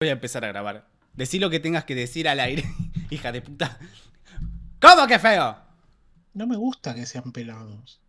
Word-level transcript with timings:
Voy 0.00 0.10
a 0.10 0.12
empezar 0.12 0.44
a 0.44 0.48
grabar. 0.48 0.86
Decí 1.14 1.40
lo 1.40 1.50
que 1.50 1.58
tengas 1.58 1.84
que 1.84 1.96
decir 1.96 2.28
al 2.28 2.38
aire, 2.38 2.62
hija 3.10 3.32
de 3.32 3.42
puta. 3.42 3.80
¿Cómo 4.80 5.08
que 5.08 5.18
feo? 5.18 5.58
No 6.34 6.46
me 6.46 6.56
gusta 6.56 6.94
que 6.94 7.04
sean 7.04 7.32
pelados. 7.32 8.00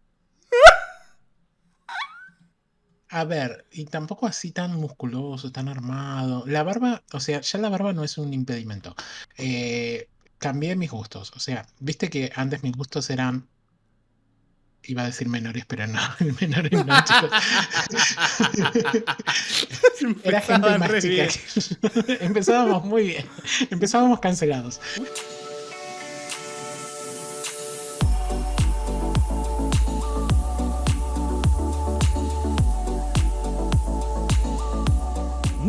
A 3.10 3.24
ver, 3.24 3.66
y 3.72 3.86
tampoco 3.86 4.28
así 4.28 4.52
tan 4.52 4.76
musculoso, 4.76 5.52
tan 5.52 5.68
armado. 5.68 6.44
La 6.46 6.62
barba, 6.62 7.02
o 7.12 7.20
sea, 7.20 7.42
ya 7.42 7.58
la 7.58 7.70
barba 7.70 7.92
no 7.92 8.04
es 8.04 8.20
un 8.20 8.36
impedimento. 8.36 8.96
Eh, 9.36 10.08
cambié 10.38 10.76
mis 10.76 10.92
gustos. 10.92 11.32
O 11.36 11.40
sea, 11.40 11.66
viste 11.80 12.12
que 12.12 12.32
antes 12.36 12.62
mis 12.62 12.74
gustos 12.74 13.10
eran. 13.10 13.48
Iba 14.84 15.04
a 15.04 15.06
decir 15.06 15.28
menores, 15.28 15.66
pero 15.68 15.86
no, 15.88 16.00
menores 16.42 16.72
no, 16.72 17.04
chicos. 17.04 17.32
Era 20.24 20.42
gente 20.42 20.78
más 20.78 20.92
chica. 21.02 21.28
Empezábamos 22.26 22.86
muy 22.86 23.04
bien. 23.08 23.26
Empezábamos 23.70 24.20
cancelados. 24.20 24.80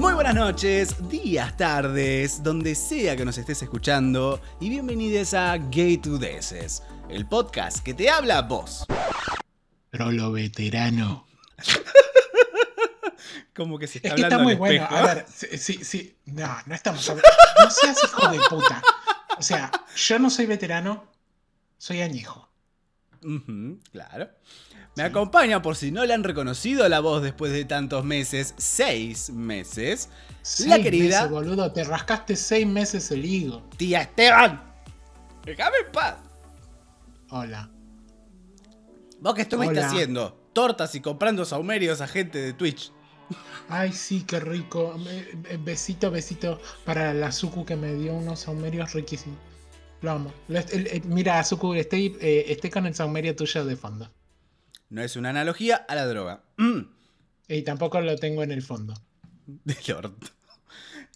Muy 0.00 0.14
buenas 0.14 0.34
noches, 0.34 0.96
días, 1.10 1.54
tardes, 1.58 2.42
donde 2.42 2.74
sea 2.74 3.16
que 3.16 3.24
nos 3.26 3.36
estés 3.36 3.62
escuchando, 3.62 4.40
y 4.58 4.70
bienvenidos 4.70 5.34
a 5.34 5.58
Gay 5.58 5.98
to 5.98 6.16
Deces, 6.16 6.82
el 7.10 7.26
podcast 7.26 7.78
que 7.84 7.94
te 7.94 8.08
habla 8.10 8.38
a 8.38 8.42
vos. 8.42 8.86
Trolo 9.90 10.32
veterano. 10.32 11.26
Como 13.54 13.78
que 13.78 13.86
se 13.86 13.98
está 13.98 14.08
Es 14.10 14.14
que 14.14 14.24
hablando 14.24 14.36
está 14.36 14.44
muy 14.44 14.54
bueno. 14.54 14.82
espejo. 14.84 14.96
A 14.96 15.14
ver, 15.14 15.26
sí, 15.28 15.84
sí. 15.84 16.16
No, 16.26 16.56
no 16.66 16.74
estamos 16.74 17.08
hablando. 17.08 17.28
No 17.58 17.70
seas 17.70 17.98
hijo 18.04 18.28
de 18.30 18.38
puta. 18.48 18.82
O 19.38 19.42
sea, 19.42 19.70
yo 19.96 20.18
no 20.18 20.30
soy 20.30 20.46
veterano, 20.46 21.06
soy 21.76 22.00
añejo. 22.00 22.48
Claro. 23.92 24.30
Me 24.96 25.02
Sí. 25.04 25.08
acompaña, 25.08 25.60
por 25.62 25.76
si 25.76 25.90
no 25.92 26.04
le 26.04 26.14
han 26.14 26.24
reconocido 26.24 26.88
la 26.88 27.00
voz 27.00 27.22
después 27.22 27.52
de 27.52 27.64
tantos 27.64 28.04
meses, 28.04 28.54
seis 28.56 29.30
meses, 29.30 30.08
La 30.66 30.78
querida- 30.78 31.18
meses, 31.18 31.30
boludo, 31.30 31.72
te 31.72 31.84
rascaste 31.84 32.34
seis 32.36 32.66
meses 32.66 33.10
el 33.10 33.24
higo. 33.24 33.62
tía 33.76 34.02
Esteban. 34.02 34.62
Déjame 35.44 35.76
en 35.86 35.92
paz. 35.92 36.16
Hola. 37.30 37.70
¿Vos 39.20 39.34
qué 39.34 39.42
estuviste 39.42 39.78
Hola. 39.78 39.86
haciendo? 39.88 40.50
Tortas 40.52 40.94
y 40.94 41.00
comprando 41.00 41.44
saumerios 41.44 42.00
a 42.00 42.08
gente 42.08 42.38
de 42.38 42.52
Twitch. 42.52 42.92
Ay, 43.68 43.92
sí, 43.92 44.24
qué 44.26 44.40
rico. 44.40 44.96
Me- 44.98 45.18
eh, 45.52 45.58
Besito, 45.62 46.10
besito 46.10 46.60
para 46.84 47.14
la 47.14 47.30
Suku 47.30 47.64
que 47.64 47.76
me 47.76 47.94
dio 47.94 48.14
unos 48.14 48.40
saumerios 48.40 48.92
riquísimos. 48.94 49.38
Lo 50.02 50.12
amo. 50.12 50.32
Mira, 51.04 51.44
Suku, 51.44 51.74
estoy, 51.74 52.16
eh, 52.20 52.46
estoy 52.48 52.70
con 52.70 52.86
el 52.86 52.94
saumerio 52.94 53.36
tuyo 53.36 53.64
de 53.64 53.76
fondo. 53.76 54.10
No 54.88 55.02
es 55.02 55.14
una 55.14 55.30
analogía 55.30 55.76
a 55.76 55.94
la 55.94 56.06
droga. 56.06 56.42
Mm. 56.56 56.80
Y 57.48 57.62
tampoco 57.62 58.00
lo 58.00 58.16
tengo 58.16 58.42
en 58.42 58.50
el 58.50 58.62
fondo. 58.62 58.94
Del 59.46 59.96
orto. 59.96 60.26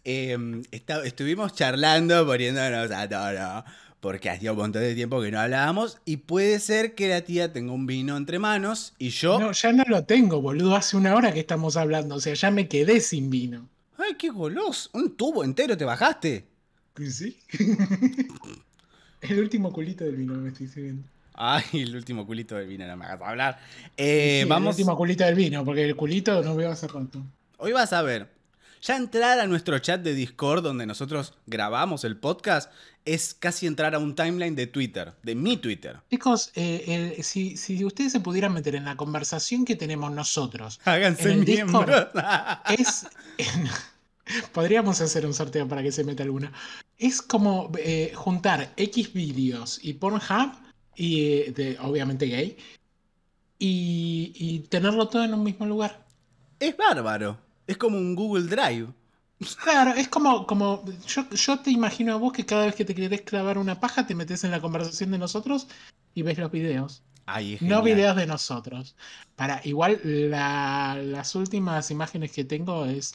Eh, 0.04 0.36
esta- 0.70 1.02
estuvimos 1.04 1.54
charlando, 1.54 2.26
poniéndonos 2.26 2.90
a 2.90 3.08
tono, 3.08 3.64
porque 4.04 4.28
hacía 4.28 4.52
un 4.52 4.58
montón 4.58 4.82
de 4.82 4.94
tiempo 4.94 5.22
que 5.22 5.30
no 5.30 5.40
hablábamos, 5.40 5.96
y 6.04 6.18
puede 6.18 6.60
ser 6.60 6.94
que 6.94 7.08
la 7.08 7.22
tía 7.22 7.54
tenga 7.54 7.72
un 7.72 7.86
vino 7.86 8.18
entre 8.18 8.38
manos 8.38 8.92
y 8.98 9.08
yo... 9.08 9.40
No, 9.40 9.50
ya 9.52 9.72
no 9.72 9.82
lo 9.86 10.04
tengo, 10.04 10.42
boludo. 10.42 10.76
Hace 10.76 10.98
una 10.98 11.14
hora 11.14 11.32
que 11.32 11.40
estamos 11.40 11.78
hablando. 11.78 12.16
O 12.16 12.20
sea, 12.20 12.34
ya 12.34 12.50
me 12.50 12.68
quedé 12.68 13.00
sin 13.00 13.30
vino. 13.30 13.66
¡Ay, 13.96 14.16
qué 14.18 14.28
goloso! 14.28 14.90
Un 14.92 15.16
tubo 15.16 15.42
entero 15.42 15.74
te 15.78 15.86
bajaste. 15.86 16.44
¿Sí? 16.98 17.38
el 19.22 19.38
último 19.38 19.72
culito 19.72 20.04
del 20.04 20.16
vino 20.16 20.34
me 20.34 20.50
estoy 20.50 20.66
sirviendo. 20.66 21.08
Ay, 21.32 21.64
el 21.72 21.96
último 21.96 22.26
culito 22.26 22.56
del 22.56 22.66
vino, 22.66 22.86
no 22.86 22.98
me 22.98 23.06
hagas 23.06 23.22
hablar. 23.22 23.58
Eh, 23.96 24.40
Sí, 24.42 24.48
vamos... 24.50 24.76
El 24.76 24.82
último 24.82 24.98
culito 24.98 25.24
del 25.24 25.34
vino, 25.34 25.64
porque 25.64 25.82
el 25.82 25.96
culito 25.96 26.42
no 26.42 26.54
veo 26.54 26.70
hace 26.70 26.88
rato. 26.88 27.24
Hoy 27.56 27.72
vas 27.72 27.94
a 27.94 28.02
ver. 28.02 28.33
Ya 28.84 28.96
entrar 28.98 29.40
a 29.40 29.46
nuestro 29.46 29.78
chat 29.78 30.02
de 30.02 30.14
Discord 30.14 30.62
donde 30.62 30.84
nosotros 30.84 31.32
grabamos 31.46 32.04
el 32.04 32.18
podcast 32.18 32.70
es 33.06 33.32
casi 33.32 33.66
entrar 33.66 33.94
a 33.94 33.98
un 33.98 34.14
timeline 34.14 34.54
de 34.54 34.66
Twitter, 34.66 35.14
de 35.22 35.34
mi 35.34 35.56
Twitter. 35.56 36.00
Chicos, 36.10 36.50
eh, 36.54 37.14
el- 37.16 37.24
si, 37.24 37.56
si 37.56 37.82
ustedes 37.82 38.12
se 38.12 38.20
pudieran 38.20 38.52
meter 38.52 38.74
en 38.74 38.84
la 38.84 38.94
conversación 38.94 39.64
que 39.64 39.74
tenemos 39.74 40.12
nosotros, 40.12 40.80
Háganse 40.84 41.32
En 41.32 41.48
el 41.48 42.08
es. 42.78 43.06
Podríamos 44.52 45.00
hacer 45.00 45.24
un 45.24 45.32
sorteo 45.32 45.66
para 45.66 45.82
que 45.82 45.90
se 45.90 46.04
meta 46.04 46.22
alguna. 46.22 46.52
Es 46.98 47.22
como 47.22 47.72
eh, 47.78 48.12
juntar 48.14 48.74
X 48.76 49.14
vídeos 49.14 49.80
y 49.82 49.94
Pornhub, 49.94 50.52
y 50.94 51.22
eh, 51.22 51.52
de, 51.56 51.78
obviamente 51.80 52.26
gay, 52.26 52.58
y, 53.58 54.32
y 54.34 54.58
tenerlo 54.68 55.08
todo 55.08 55.24
en 55.24 55.32
un 55.32 55.42
mismo 55.42 55.64
lugar. 55.64 56.04
es 56.60 56.76
bárbaro. 56.76 57.43
Es 57.66 57.76
como 57.76 57.98
un 57.98 58.14
Google 58.14 58.46
Drive. 58.46 58.88
Claro, 59.62 59.92
es 59.94 60.08
como, 60.08 60.46
como 60.46 60.84
yo, 61.06 61.28
yo 61.30 61.58
te 61.58 61.70
imagino 61.70 62.12
a 62.14 62.16
vos 62.16 62.32
que 62.32 62.46
cada 62.46 62.66
vez 62.66 62.74
que 62.74 62.84
te 62.84 62.94
querés 62.94 63.22
clavar 63.22 63.58
una 63.58 63.80
paja 63.80 64.06
te 64.06 64.14
metes 64.14 64.44
en 64.44 64.50
la 64.50 64.60
conversación 64.60 65.10
de 65.10 65.18
nosotros 65.18 65.66
y 66.14 66.22
ves 66.22 66.38
los 66.38 66.50
videos. 66.50 67.02
Ay, 67.26 67.58
No 67.60 67.82
videos 67.82 68.16
de 68.16 68.26
nosotros. 68.26 68.94
Para, 69.34 69.60
igual 69.64 69.98
la- 70.04 70.96
las 71.02 71.34
últimas 71.34 71.90
imágenes 71.90 72.32
que 72.32 72.44
tengo 72.44 72.84
es 72.86 73.14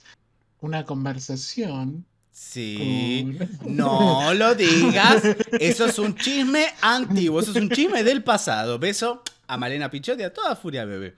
una 0.61 0.83
conversación. 0.83 2.05
Sí. 2.31 3.37
con- 3.37 3.75
No 3.75 4.33
lo 4.33 4.55
digas. 4.55 5.23
Eso 5.59 5.85
es 5.85 5.99
un 5.99 6.15
chisme 6.15 6.65
antiguo. 6.81 7.39
Eso 7.39 7.51
es 7.51 7.57
un 7.57 7.69
chisme 7.69 8.03
del 8.03 8.23
pasado. 8.23 8.79
Beso 8.79 9.23
a 9.47 9.57
Malena 9.57 9.89
Pichotti, 9.89 10.23
a 10.23 10.33
toda 10.33 10.55
furia 10.55 10.85
bebé. 10.85 11.15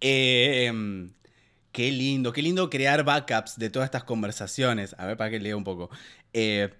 Eh, 0.00 0.72
qué 1.72 1.90
lindo, 1.90 2.32
qué 2.32 2.42
lindo 2.42 2.70
crear 2.70 3.04
backups 3.04 3.58
de 3.58 3.70
todas 3.70 3.86
estas 3.86 4.04
conversaciones. 4.04 4.94
A 4.98 5.06
ver, 5.06 5.16
para 5.16 5.30
que 5.30 5.40
lea 5.40 5.56
un 5.56 5.64
poco. 5.64 5.90
Eh, 6.32 6.72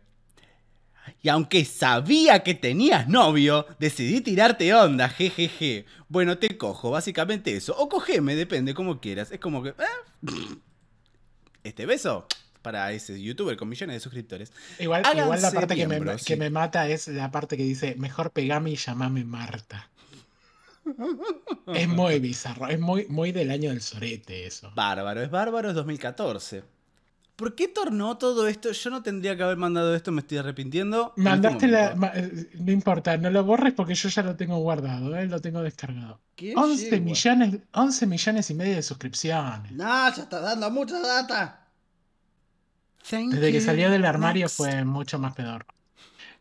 y 1.22 1.28
aunque 1.28 1.64
sabía 1.64 2.42
que 2.42 2.54
tenías 2.54 3.08
novio, 3.08 3.66
decidí 3.78 4.20
tirarte 4.20 4.72
onda, 4.74 5.08
jejeje. 5.08 5.86
Bueno, 6.08 6.38
te 6.38 6.56
cojo, 6.56 6.90
básicamente 6.90 7.56
eso. 7.56 7.74
O 7.76 7.88
cogeme, 7.88 8.34
depende, 8.36 8.74
como 8.74 9.00
quieras. 9.00 9.30
Es 9.30 9.40
como 9.40 9.62
que... 9.62 9.70
eh, 9.70 10.22
Este 11.62 11.84
beso 11.84 12.26
para 12.62 12.92
ese 12.92 13.20
youtuber 13.20 13.56
con 13.56 13.68
millones 13.68 13.96
de 13.96 14.00
suscriptores. 14.00 14.52
Igual, 14.78 15.02
igual 15.14 15.42
la 15.42 15.50
parte 15.50 15.76
que, 15.76 15.86
me, 15.86 16.00
que 16.16 16.36
me 16.36 16.50
mata 16.50 16.88
es 16.88 17.08
la 17.08 17.30
parte 17.30 17.56
que 17.56 17.64
dice, 17.64 17.94
mejor 17.98 18.32
pegame 18.32 18.70
y 18.70 18.76
llamame 18.76 19.24
Marta. 19.24 19.89
Es 21.74 21.88
muy 21.88 22.18
bizarro, 22.18 22.66
es 22.68 22.80
muy, 22.80 23.06
muy 23.08 23.32
del 23.32 23.50
año 23.50 23.70
del 23.70 23.80
sorete 23.80 24.46
eso. 24.46 24.72
Bárbaro, 24.74 25.22
es 25.22 25.30
bárbaro, 25.30 25.68
es 25.70 25.74
2014. 25.74 26.64
¿Por 27.36 27.54
qué 27.54 27.68
tornó 27.68 28.18
todo 28.18 28.46
esto? 28.48 28.70
Yo 28.72 28.90
no 28.90 29.02
tendría 29.02 29.34
que 29.34 29.42
haber 29.42 29.56
mandado 29.56 29.94
esto, 29.94 30.12
me 30.12 30.20
estoy 30.20 30.38
arrepintiendo. 30.38 31.14
en 31.16 31.22
este 31.22 31.22
Mandaste 31.22 31.68
la... 31.68 31.94
ma- 31.96 32.12
eh, 32.14 32.50
No 32.58 32.70
importa, 32.70 33.16
no 33.16 33.30
lo 33.30 33.44
borres 33.44 33.72
porque 33.72 33.94
yo 33.94 34.10
ya 34.10 34.22
lo 34.22 34.36
tengo 34.36 34.58
guardado, 34.58 35.16
eh, 35.16 35.24
lo 35.26 35.40
tengo 35.40 35.62
descargado. 35.62 36.20
¿Qué 36.36 36.54
11 36.54 36.84
yegua? 36.90 36.98
millones, 37.00 37.58
11 37.72 38.06
millones 38.06 38.50
y 38.50 38.54
medio 38.54 38.74
de 38.76 38.82
suscripciones. 38.82 39.72
No, 39.72 39.84
ya 40.14 40.22
está 40.22 40.40
dando 40.40 40.70
mucha 40.70 41.00
data. 41.00 41.66
Thank 43.08 43.32
Desde 43.32 43.52
que 43.52 43.60
salió 43.62 43.90
del 43.90 44.04
armario 44.04 44.44
Next. 44.44 44.56
fue 44.58 44.84
mucho 44.84 45.18
más 45.18 45.34
pedor. 45.34 45.64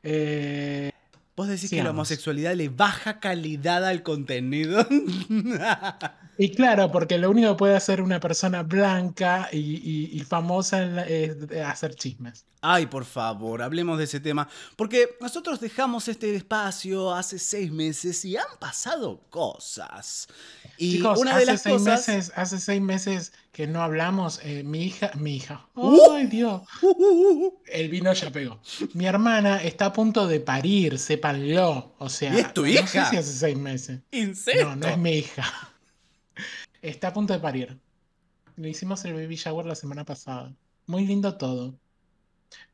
Eh, 0.04 0.92
Vos 1.40 1.48
decís 1.48 1.70
que 1.70 1.82
la 1.82 1.92
homosexualidad 1.92 2.54
le 2.54 2.68
baja 2.68 3.22
calidad 3.22 3.86
al 3.86 4.04
contenido. 4.04 4.86
y 6.40 6.50
claro, 6.56 6.92
porque 6.92 7.18
lo 7.20 7.30
único 7.30 7.50
que 7.50 7.56
puede 7.60 7.76
hacer 7.76 8.02
una 8.02 8.20
persona 8.20 8.64
blanca 8.64 9.50
y, 9.52 9.58
y- 9.58 10.10
y 10.14 10.20
famosa 10.22 10.82
la- 10.86 11.04
es 11.08 11.36
hacer 11.66 11.94
chismes. 11.94 12.46
Ay, 12.62 12.88
por 12.88 13.06
favor, 13.06 13.62
hablemos 13.62 13.98
de 13.98 14.04
ese 14.04 14.19
tema. 14.19 14.50
Porque 14.75 15.08
nosotros 15.22 15.62
dejamos 15.62 16.10
este 16.10 16.36
espacio 16.36 17.13
hace 17.13 17.40
seis 17.40 17.72
meses 17.72 18.25
y 18.25 18.36
han 18.36 18.58
pasado 18.60 19.22
cosas. 19.30 20.28
Y 20.78 20.98
Chicos, 20.98 21.19
una 21.19 21.31
hace 21.31 21.40
de 21.40 21.46
las 21.46 21.62
seis 21.62 21.78
cosas. 21.78 22.08
meses, 22.08 22.34
hace 22.36 22.60
seis 22.60 22.81
meses 22.81 23.31
que 23.54 23.66
no 23.68 23.81
hablamos, 23.81 24.42
eh, 24.44 24.63
mi 24.63 24.84
hija, 24.84 25.12
mi 25.16 25.38
hija. 25.38 25.68
Uh. 25.75 26.12
¡Ay, 26.12 26.28
Dios! 26.28 26.62
Uh, 26.81 26.88
uh, 26.88 27.46
uh. 27.48 27.54
El 27.68 27.88
vino 27.90 28.12
ya 28.12 28.30
pegó. 28.30 28.60
Mi 28.94 29.06
hermana 29.06 29.63
está 29.63 29.86
a 29.86 29.94
punto 29.94 30.28
de 30.28 30.42
parir, 30.42 31.00
sépanlo. 31.00 31.96
O 31.98 32.10
sea, 32.10 32.34
¿Y 32.34 32.40
es 32.40 32.54
tu 32.54 32.63
no 32.63 32.68
hija? 32.68 32.88
sé 32.88 33.06
si 33.10 33.16
hace 33.18 33.34
seis 33.34 33.58
meses. 33.58 34.02
No, 34.12 34.75
no 34.75 34.88
es 34.88 34.98
mi 34.98 35.12
hija. 35.12 35.46
Está 36.81 37.10
a 37.10 37.14
punto 37.14 37.34
de 37.34 37.40
parir. 37.40 37.80
Le 38.58 38.70
hicimos 38.70 39.04
el 39.06 39.14
baby 39.14 39.36
shower 39.36 39.66
la 39.66 39.76
semana 39.76 40.06
pasada. 40.06 40.54
Muy 40.88 41.06
lindo 41.06 41.38
todo. 41.38 41.80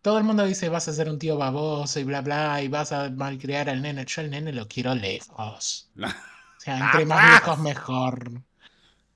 Todo 0.02 0.18
el 0.18 0.24
mundo 0.24 0.46
dice 0.46 0.70
vas 0.70 0.88
a 0.88 0.94
ser 0.94 1.10
un 1.10 1.20
tío 1.20 1.38
baboso 1.38 2.00
y 2.00 2.04
bla 2.06 2.22
bla 2.22 2.62
y 2.62 2.68
vas 2.70 2.92
a 2.94 3.10
malcriar 3.10 3.70
al 3.70 3.82
nene. 3.82 4.06
Yo 4.06 4.22
al 4.22 4.30
nene 4.32 4.54
lo 4.54 4.68
quiero 4.68 4.96
lejos. 4.96 5.92
O 6.58 6.60
sea, 6.62 6.80
entre 6.80 7.06
más 7.06 7.22
viejos 7.30 7.60
mejor. 7.60 8.44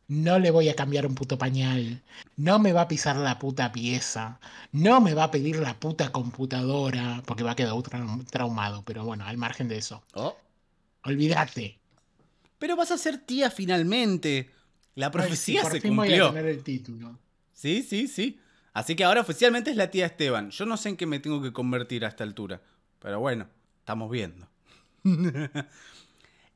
no 0.07 0.39
le 0.39 0.51
voy 0.51 0.69
a 0.69 0.75
cambiar 0.75 1.05
un 1.05 1.15
puto 1.15 1.37
pañal, 1.37 2.03
no 2.35 2.59
me 2.59 2.73
va 2.73 2.81
a 2.81 2.87
pisar 2.87 3.15
la 3.17 3.37
puta 3.39 3.71
pieza, 3.71 4.39
no 4.71 5.01
me 5.01 5.13
va 5.13 5.25
a 5.25 5.31
pedir 5.31 5.57
la 5.59 5.79
puta 5.79 6.11
computadora, 6.11 7.21
porque 7.25 7.43
va 7.43 7.51
a 7.51 7.55
quedar 7.55 7.75
tra- 7.75 8.25
traumado, 8.29 8.83
pero 8.83 9.05
bueno, 9.05 9.25
al 9.25 9.37
margen 9.37 9.67
de 9.67 9.77
eso. 9.77 10.03
Oh. 10.13 10.35
Olvídate. 11.03 11.79
Pero 12.59 12.75
vas 12.75 12.91
a 12.91 12.97
ser 12.97 13.17
tía 13.25 13.51
finalmente. 13.51 14.51
La 14.99 15.07
Ay, 15.07 15.11
sí, 15.11 15.17
profecía 15.17 15.63
se 15.65 15.81
fin 15.81 15.95
voy 15.95 16.07
a 16.07 16.09
cumplió. 16.11 16.29
tener 16.33 16.45
el 16.47 16.63
título. 16.63 17.17
Sí, 17.53 17.83
sí, 17.83 18.07
sí. 18.07 18.39
Así 18.73 18.95
que 18.95 19.03
ahora 19.03 19.21
oficialmente 19.21 19.71
es 19.71 19.75
la 19.77 19.89
tía 19.91 20.05
Esteban. 20.05 20.51
Yo 20.51 20.65
no 20.65 20.77
sé 20.77 20.89
en 20.89 20.97
qué 20.97 21.05
me 21.05 21.19
tengo 21.19 21.41
que 21.41 21.51
convertir 21.53 22.05
a 22.05 22.09
esta 22.09 22.23
altura. 22.23 22.61
Pero 22.99 23.19
bueno, 23.19 23.47
estamos 23.79 24.09
viendo. 24.11 24.47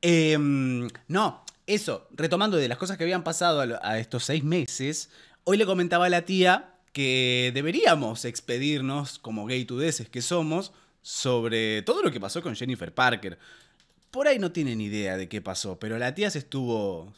Em, 0.02 0.88
no, 1.08 1.42
eso, 1.66 2.06
retomando 2.12 2.56
de 2.58 2.68
las 2.68 2.76
cosas 2.78 2.98
que 2.98 3.04
habían 3.04 3.24
pasado 3.24 3.60
a, 3.60 3.66
lo- 3.66 3.82
a 3.84 3.98
estos 3.98 4.24
seis 4.24 4.44
meses, 4.44 5.10
hoy 5.44 5.56
le 5.56 5.64
comentaba 5.66 6.06
a 6.06 6.10
la 6.10 6.26
tía 6.26 6.74
que 6.92 7.50
deberíamos 7.54 8.24
expedirnos, 8.24 9.18
como 9.18 9.46
gay 9.46 9.64
tudeses 9.64 10.08
que 10.10 10.20
somos, 10.22 10.72
sobre 11.02 11.82
todo 11.82 12.02
lo 12.02 12.12
que 12.12 12.20
pasó 12.20 12.42
con 12.42 12.54
Jennifer 12.54 12.92
Parker. 12.94 13.38
Por 14.10 14.28
ahí 14.28 14.38
no 14.38 14.52
tienen 14.52 14.80
idea 14.80 15.16
de 15.16 15.28
qué 15.28 15.40
pasó, 15.40 15.78
pero 15.78 15.98
la 15.98 16.14
tía 16.14 16.30
se 16.30 16.38
estuvo. 16.40 17.12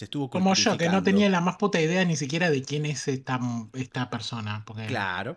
Se 0.00 0.06
estuvo 0.06 0.30
Como 0.30 0.54
yo, 0.54 0.78
que 0.78 0.88
no 0.88 1.02
tenía 1.02 1.28
la 1.28 1.42
más 1.42 1.56
puta 1.56 1.78
idea 1.78 2.06
ni 2.06 2.16
siquiera 2.16 2.48
de 2.48 2.62
quién 2.62 2.86
es 2.86 3.06
esta, 3.06 3.38
esta 3.74 4.08
persona. 4.08 4.64
Porque 4.64 4.86
Claro. 4.86 5.36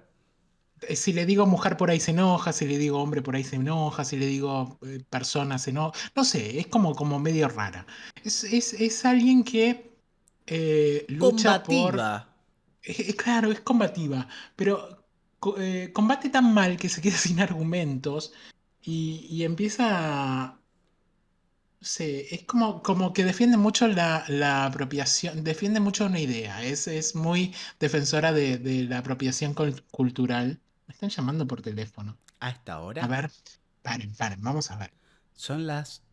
eh, 0.88 0.96
si 0.96 1.12
le 1.12 1.26
digo 1.26 1.46
mujer 1.46 1.76
por 1.76 1.90
ahí 1.90 2.00
se 2.00 2.12
enoja, 2.12 2.54
si 2.54 2.66
le 2.66 2.78
digo 2.78 3.02
hombre 3.02 3.22
por 3.22 3.36
ahí 3.36 3.44
se 3.44 3.58
enoja, 3.58 4.06
si 4.06 4.16
le 4.16 4.26
digo 4.26 4.80
eh, 4.88 5.04
persona 5.10 5.58
se 5.58 5.72
enoja. 5.72 6.00
No 6.16 6.24
sé, 6.24 6.60
es 6.60 6.68
como, 6.68 6.96
como 6.96 7.20
medio 7.20 7.50
rara. 7.50 7.86
Es, 8.24 8.46
es, 8.46 8.72
es 8.72 9.04
alguien 9.04 9.44
que 9.44 9.98
eh, 10.48 11.06
lucha 11.10 11.62
por. 11.62 11.92
Combativa. 11.92 12.30
Eh, 12.84 12.96
eh, 13.10 13.16
claro, 13.18 13.52
es 13.52 13.60
combativa, 13.60 14.30
pero 14.56 15.06
eh, 15.58 15.92
combate 15.94 16.30
tan 16.30 16.54
mal 16.54 16.78
que 16.78 16.88
se 16.88 17.02
queda 17.02 17.18
sin 17.18 17.42
argumentos 17.42 18.32
y, 18.82 19.28
y 19.30 19.44
empieza... 19.44 20.58
sé, 21.84 22.34
es 22.36 22.44
como, 22.46 22.82
como 22.84 23.14
que 23.14 23.24
defiende 23.26 23.58
mucho 23.58 23.88
la, 23.88 24.24
la 24.28 24.66
apropiación, 24.66 25.44
defiende 25.44 25.80
mucho 25.80 26.06
una 26.06 26.20
idea, 26.20 26.64
es, 26.64 26.88
es 26.88 27.16
muy 27.16 27.54
defensora 27.80 28.32
de, 28.34 28.58
de 28.58 28.84
la 28.84 29.00
apropiación 29.00 29.56
cul- 29.56 29.84
cultural. 29.92 30.62
Me 30.88 30.94
están 30.94 31.10
llamando 31.10 31.48
por 31.48 31.62
teléfono. 31.62 32.18
A 32.40 32.50
esta 32.50 32.80
hora 32.82 33.04
A 33.04 33.08
ver, 33.08 33.32
paren, 33.82 34.14
paren, 34.16 34.42
vamos 34.42 34.72
a 34.72 34.78
ver. 34.78 34.92
son 35.34 35.68
las. 35.68 36.04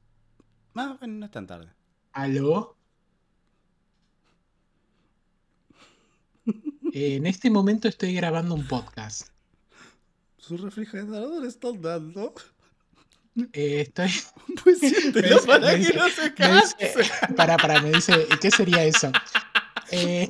Ah, 0.75 0.96
bueno, 0.99 1.14
no 1.20 1.26
es 1.26 1.31
tan 1.31 1.46
tarde. 1.46 1.72
¿Aló? 2.12 2.76
En 6.93 7.26
este 7.26 7.50
momento 7.50 7.88
estoy 7.88 8.14
grabando 8.14 8.55
un 8.55 8.67
podcast. 8.69 9.28
Su 10.38 10.56
refrigerador 10.56 11.44
está 11.46 11.69
andando. 11.69 12.34
Eh, 13.53 13.81
estoy... 13.83 14.11
Pues 14.65 14.81
dice- 14.81 15.13
para 15.47 15.79
que 15.79 15.93
no 15.95 16.09
se 16.11 16.31
dice, 16.31 17.11
para, 17.37 17.57
para, 17.57 17.81
me 17.81 17.93
dice, 17.93 18.27
¿qué 18.41 18.51
sería 18.51 18.85
eso? 18.85 19.13
Eh, 19.93 20.29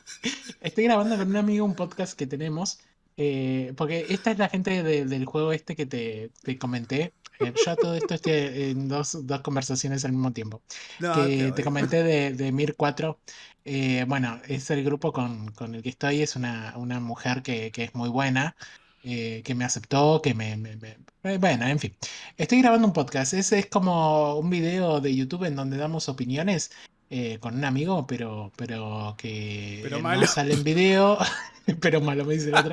estoy 0.60 0.84
grabando 0.84 1.16
con 1.16 1.28
un 1.28 1.36
amigo 1.36 1.64
un 1.64 1.74
podcast 1.74 2.16
que 2.16 2.26
tenemos, 2.26 2.78
eh, 3.16 3.72
porque 3.76 4.06
esta 4.10 4.30
es 4.30 4.38
la 4.38 4.48
gente 4.48 4.82
de- 4.82 5.04
del 5.04 5.24
juego 5.26 5.52
este 5.52 5.74
que 5.76 5.86
te, 5.86 6.30
te 6.42 6.56
comenté. 6.58 7.12
Eh, 7.40 7.52
yo 7.64 7.76
todo 7.76 7.94
esto 7.94 8.14
estoy 8.14 8.32
en 8.32 8.88
dos, 8.88 9.26
dos 9.26 9.40
conversaciones 9.42 10.04
al 10.04 10.12
mismo 10.12 10.32
tiempo. 10.32 10.62
No, 10.98 11.14
que 11.14 11.52
te 11.54 11.62
comenté 11.64 12.02
de, 12.02 12.32
de 12.32 12.52
Mir 12.52 12.74
4. 12.76 13.18
eh, 13.64 14.04
bueno, 14.08 14.40
es 14.48 14.70
el 14.70 14.82
grupo 14.84 15.12
con, 15.12 15.52
con 15.52 15.74
el 15.74 15.82
que 15.82 15.88
estoy, 15.90 16.22
es 16.22 16.36
una, 16.36 16.74
una 16.76 17.00
mujer 17.00 17.42
que, 17.42 17.70
que 17.70 17.84
es 17.84 17.94
muy 17.94 18.08
buena, 18.08 18.56
eh, 19.04 19.42
que 19.44 19.54
me 19.54 19.64
aceptó, 19.64 20.20
que 20.22 20.34
me, 20.34 20.56
me- 20.56 20.76
me- 20.76 20.96
eh, 21.24 21.38
Bueno, 21.38 21.66
en 21.66 21.78
fin. 21.78 21.94
Estoy 22.36 22.60
grabando 22.62 22.86
un 22.86 22.92
podcast, 22.92 23.34
es, 23.34 23.52
es 23.52 23.66
como 23.66 24.36
un 24.36 24.50
video 24.50 25.00
de 25.00 25.14
YouTube 25.14 25.44
en 25.44 25.56
donde 25.56 25.76
damos 25.76 26.08
opiniones 26.08 26.70
eh, 27.10 27.38
con 27.40 27.54
un 27.56 27.64
amigo, 27.64 28.06
pero, 28.06 28.52
pero 28.56 29.14
que 29.18 29.80
Pero 29.82 29.98
no 29.98 30.02
malo. 30.02 30.26
sale 30.26 30.54
en 30.54 30.64
video, 30.64 31.18
pero 31.80 32.00
malo 32.00 32.24
me 32.24 32.34
dice 32.34 32.48
el 32.48 32.54
otro. 32.56 32.72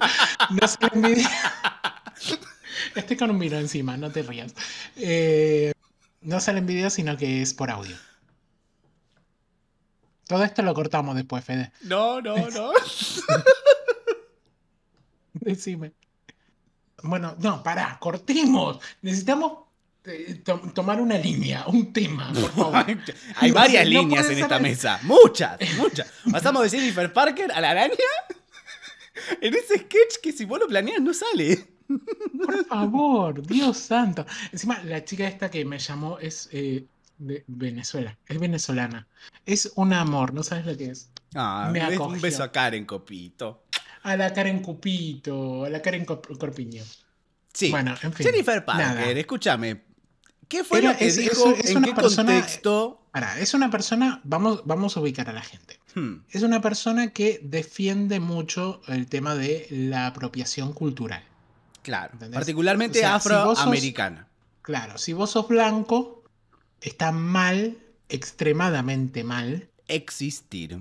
No 0.49 0.67
sale 0.67 0.89
en 0.93 1.01
video. 1.01 1.29
Estoy 2.95 3.17
con 3.17 3.29
un 3.31 3.39
vino 3.39 3.57
encima, 3.57 3.97
no 3.97 4.11
te 4.11 4.21
rías. 4.23 4.53
Eh, 4.97 5.71
no 6.21 6.39
sale 6.39 6.59
en 6.59 6.65
video, 6.65 6.89
sino 6.89 7.17
que 7.17 7.41
es 7.41 7.53
por 7.53 7.69
audio. 7.71 7.95
Todo 10.27 10.43
esto 10.43 10.61
lo 10.63 10.73
cortamos 10.73 11.15
después, 11.15 11.43
Fede. 11.45 11.71
No, 11.83 12.19
no, 12.21 12.35
no. 12.49 12.71
Decime. 15.33 15.91
Bueno, 17.09 17.35
no, 17.39 17.61
pará, 17.63 17.97
cortemos. 17.99 18.79
Necesitamos 19.01 19.65
eh, 20.05 20.41
to- 20.43 20.61
tomar 20.73 20.99
una 21.01 21.17
línea, 21.17 21.65
un 21.67 21.91
tema, 21.93 22.31
por 22.33 22.51
favor. 22.55 22.85
Hay 23.37 23.49
No 23.49 23.55
varias 23.55 23.85
no 23.85 23.89
líneas 23.91 24.29
en 24.29 24.37
esta 24.39 24.57
el- 24.57 24.61
mesa. 24.63 24.99
Muchas, 25.03 25.57
muchas. 25.77 26.11
Pasamos 26.31 26.63
de 26.63 26.77
Jennifer 26.77 27.11
Parker 27.11 27.51
a 27.51 27.61
la 27.61 27.71
araña. 27.71 27.95
En 29.41 29.53
ese 29.53 29.77
sketch 29.79 30.17
que 30.21 30.31
si 30.31 30.45
vos 30.45 30.59
lo 30.59 30.67
planeas 30.67 31.01
no 31.01 31.13
sale. 31.13 31.65
Por 32.43 32.65
favor, 32.65 33.45
Dios 33.45 33.77
santo. 33.77 34.25
Encima, 34.51 34.81
la 34.83 35.03
chica 35.05 35.27
esta 35.27 35.49
que 35.49 35.63
me 35.65 35.79
llamó 35.79 36.17
es 36.19 36.49
eh, 36.51 36.85
de 37.17 37.43
Venezuela, 37.47 38.17
es 38.27 38.39
venezolana. 38.39 39.07
Es 39.45 39.71
un 39.75 39.93
amor, 39.93 40.33
no 40.33 40.43
sabes 40.43 40.65
lo 40.65 40.75
que 40.77 40.85
es. 40.91 41.09
Ah, 41.33 41.69
Me 41.71 41.97
un 41.97 42.19
beso 42.21 42.43
a 42.43 42.51
Karen, 42.51 42.85
copito. 42.85 43.64
A 44.05 44.15
la 44.17 44.31
Karen 44.33 44.61
Cupito, 44.61 45.65
a 45.65 45.69
la 45.69 45.81
Karen 45.81 46.05
Cor- 46.05 46.37
Corpiño. 46.37 46.83
Sí. 47.53 47.71
Bueno, 47.71 47.95
en 48.01 48.13
fin. 48.13 48.25
Jennifer 48.25 48.63
Parker, 48.63 48.85
nada. 48.85 49.09
escúchame. 49.11 49.81
¿Qué 50.47 50.63
fue 50.63 50.79
Era- 50.79 50.91
lo 50.91 50.97
que 50.97 51.07
es- 51.07 51.17
dijo? 51.17 51.53
es 51.55 51.71
¿En 51.71 51.77
una 51.77 51.87
qué 51.87 51.93
persona- 51.95 52.31
contexto? 52.33 53.01
Pará, 53.11 53.39
es 53.39 53.53
una 53.53 53.71
persona, 53.71 54.21
vamos, 54.23 54.61
vamos 54.65 54.95
a 54.95 54.99
ubicar 54.99 55.29
a 55.29 55.33
la 55.33 55.41
gente. 55.41 55.79
Hmm, 55.95 56.17
Es 56.29 56.43
una 56.43 56.61
persona 56.61 57.11
que 57.13 57.39
defiende 57.41 58.19
mucho 58.19 58.81
el 58.87 59.07
tema 59.07 59.33
de 59.35 59.67
la 59.71 60.07
apropiación 60.07 60.73
cultural. 60.73 61.23
claro. 61.81 62.13
¿Entendés? 62.13 62.35
Particularmente 62.35 62.99
O 62.99 63.01
sea, 63.01 63.19
si 63.19 63.29
vos 63.29 63.37
sos- 63.37 63.57
afroamericana. 63.59 64.27
Claro, 64.61 64.97
si 64.97 65.13
vos 65.13 65.29
sos 65.31 65.47
blanco, 65.47 66.23
está 66.81 67.11
mal, 67.11 67.77
extremadamente 68.09 69.23
mal. 69.23 69.69
Existir. 69.87 70.79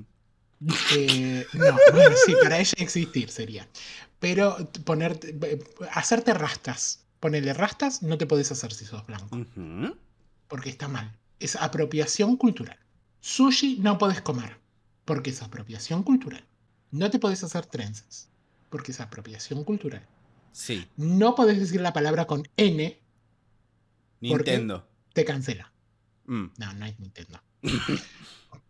Eh, 0.97 1.47
no, 1.53 1.77
bueno, 1.93 2.17
sí, 2.27 2.35
para 2.43 2.59
ella 2.59 2.75
existir 2.79 3.31
sería. 3.31 3.69
Pero 4.21 4.57
ponerte, 4.85 5.37
hacerte 5.93 6.33
rastas. 6.35 7.05
Ponerle 7.21 7.55
rastas 7.55 8.03
no 8.03 8.19
te 8.19 8.27
podés 8.27 8.53
hacer 8.53 8.73
si 8.73 8.85
sos 8.85 9.05
blanco, 9.07 9.47
porque 10.49 10.71
está 10.71 10.89
mal. 10.89 11.17
Es 11.41 11.57
apropiación 11.57 12.37
cultural. 12.37 12.79
Sushi 13.21 13.79
no 13.79 13.97
podés 13.99 14.21
comer, 14.21 14.59
porque 15.05 15.31
es 15.31 15.41
apropiación 15.43 16.03
cultural. 16.03 16.45
No 16.91 17.11
te 17.11 17.19
podés 17.19 17.43
hacer 17.43 17.65
trenzas, 17.67 18.29
porque 18.71 18.93
es 18.93 19.01
apropiación 19.01 19.65
cultural. 19.65 20.07
Sí. 20.53 20.87
No 20.97 21.35
podés 21.35 21.59
decir 21.59 21.81
la 21.81 21.93
palabra 21.93 22.27
con 22.27 22.47
N. 22.57 23.01
Nintendo. 24.21 24.87
te 25.13 25.25
cancela. 25.25 25.73
Mm, 26.27 26.45
No, 26.59 26.73
no 26.75 26.87
es 26.87 26.99
Nintendo. 27.01 27.43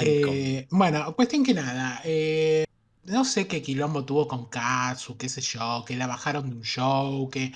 Eh, 0.00 0.66
bueno, 0.70 1.14
cuestión 1.14 1.44
que 1.44 1.54
nada. 1.54 2.00
eh, 2.04 2.64
no 3.04 3.24
sé 3.24 3.46
qué 3.46 3.62
quilombo 3.62 4.04
tuvo 4.04 4.28
con 4.28 4.46
Katsu, 4.46 5.16
qué 5.16 5.28
sé 5.28 5.40
yo, 5.40 5.84
que 5.86 5.96
la 5.96 6.06
bajaron 6.06 6.48
de 6.50 6.56
un 6.56 6.62
show, 6.62 7.28
que. 7.30 7.52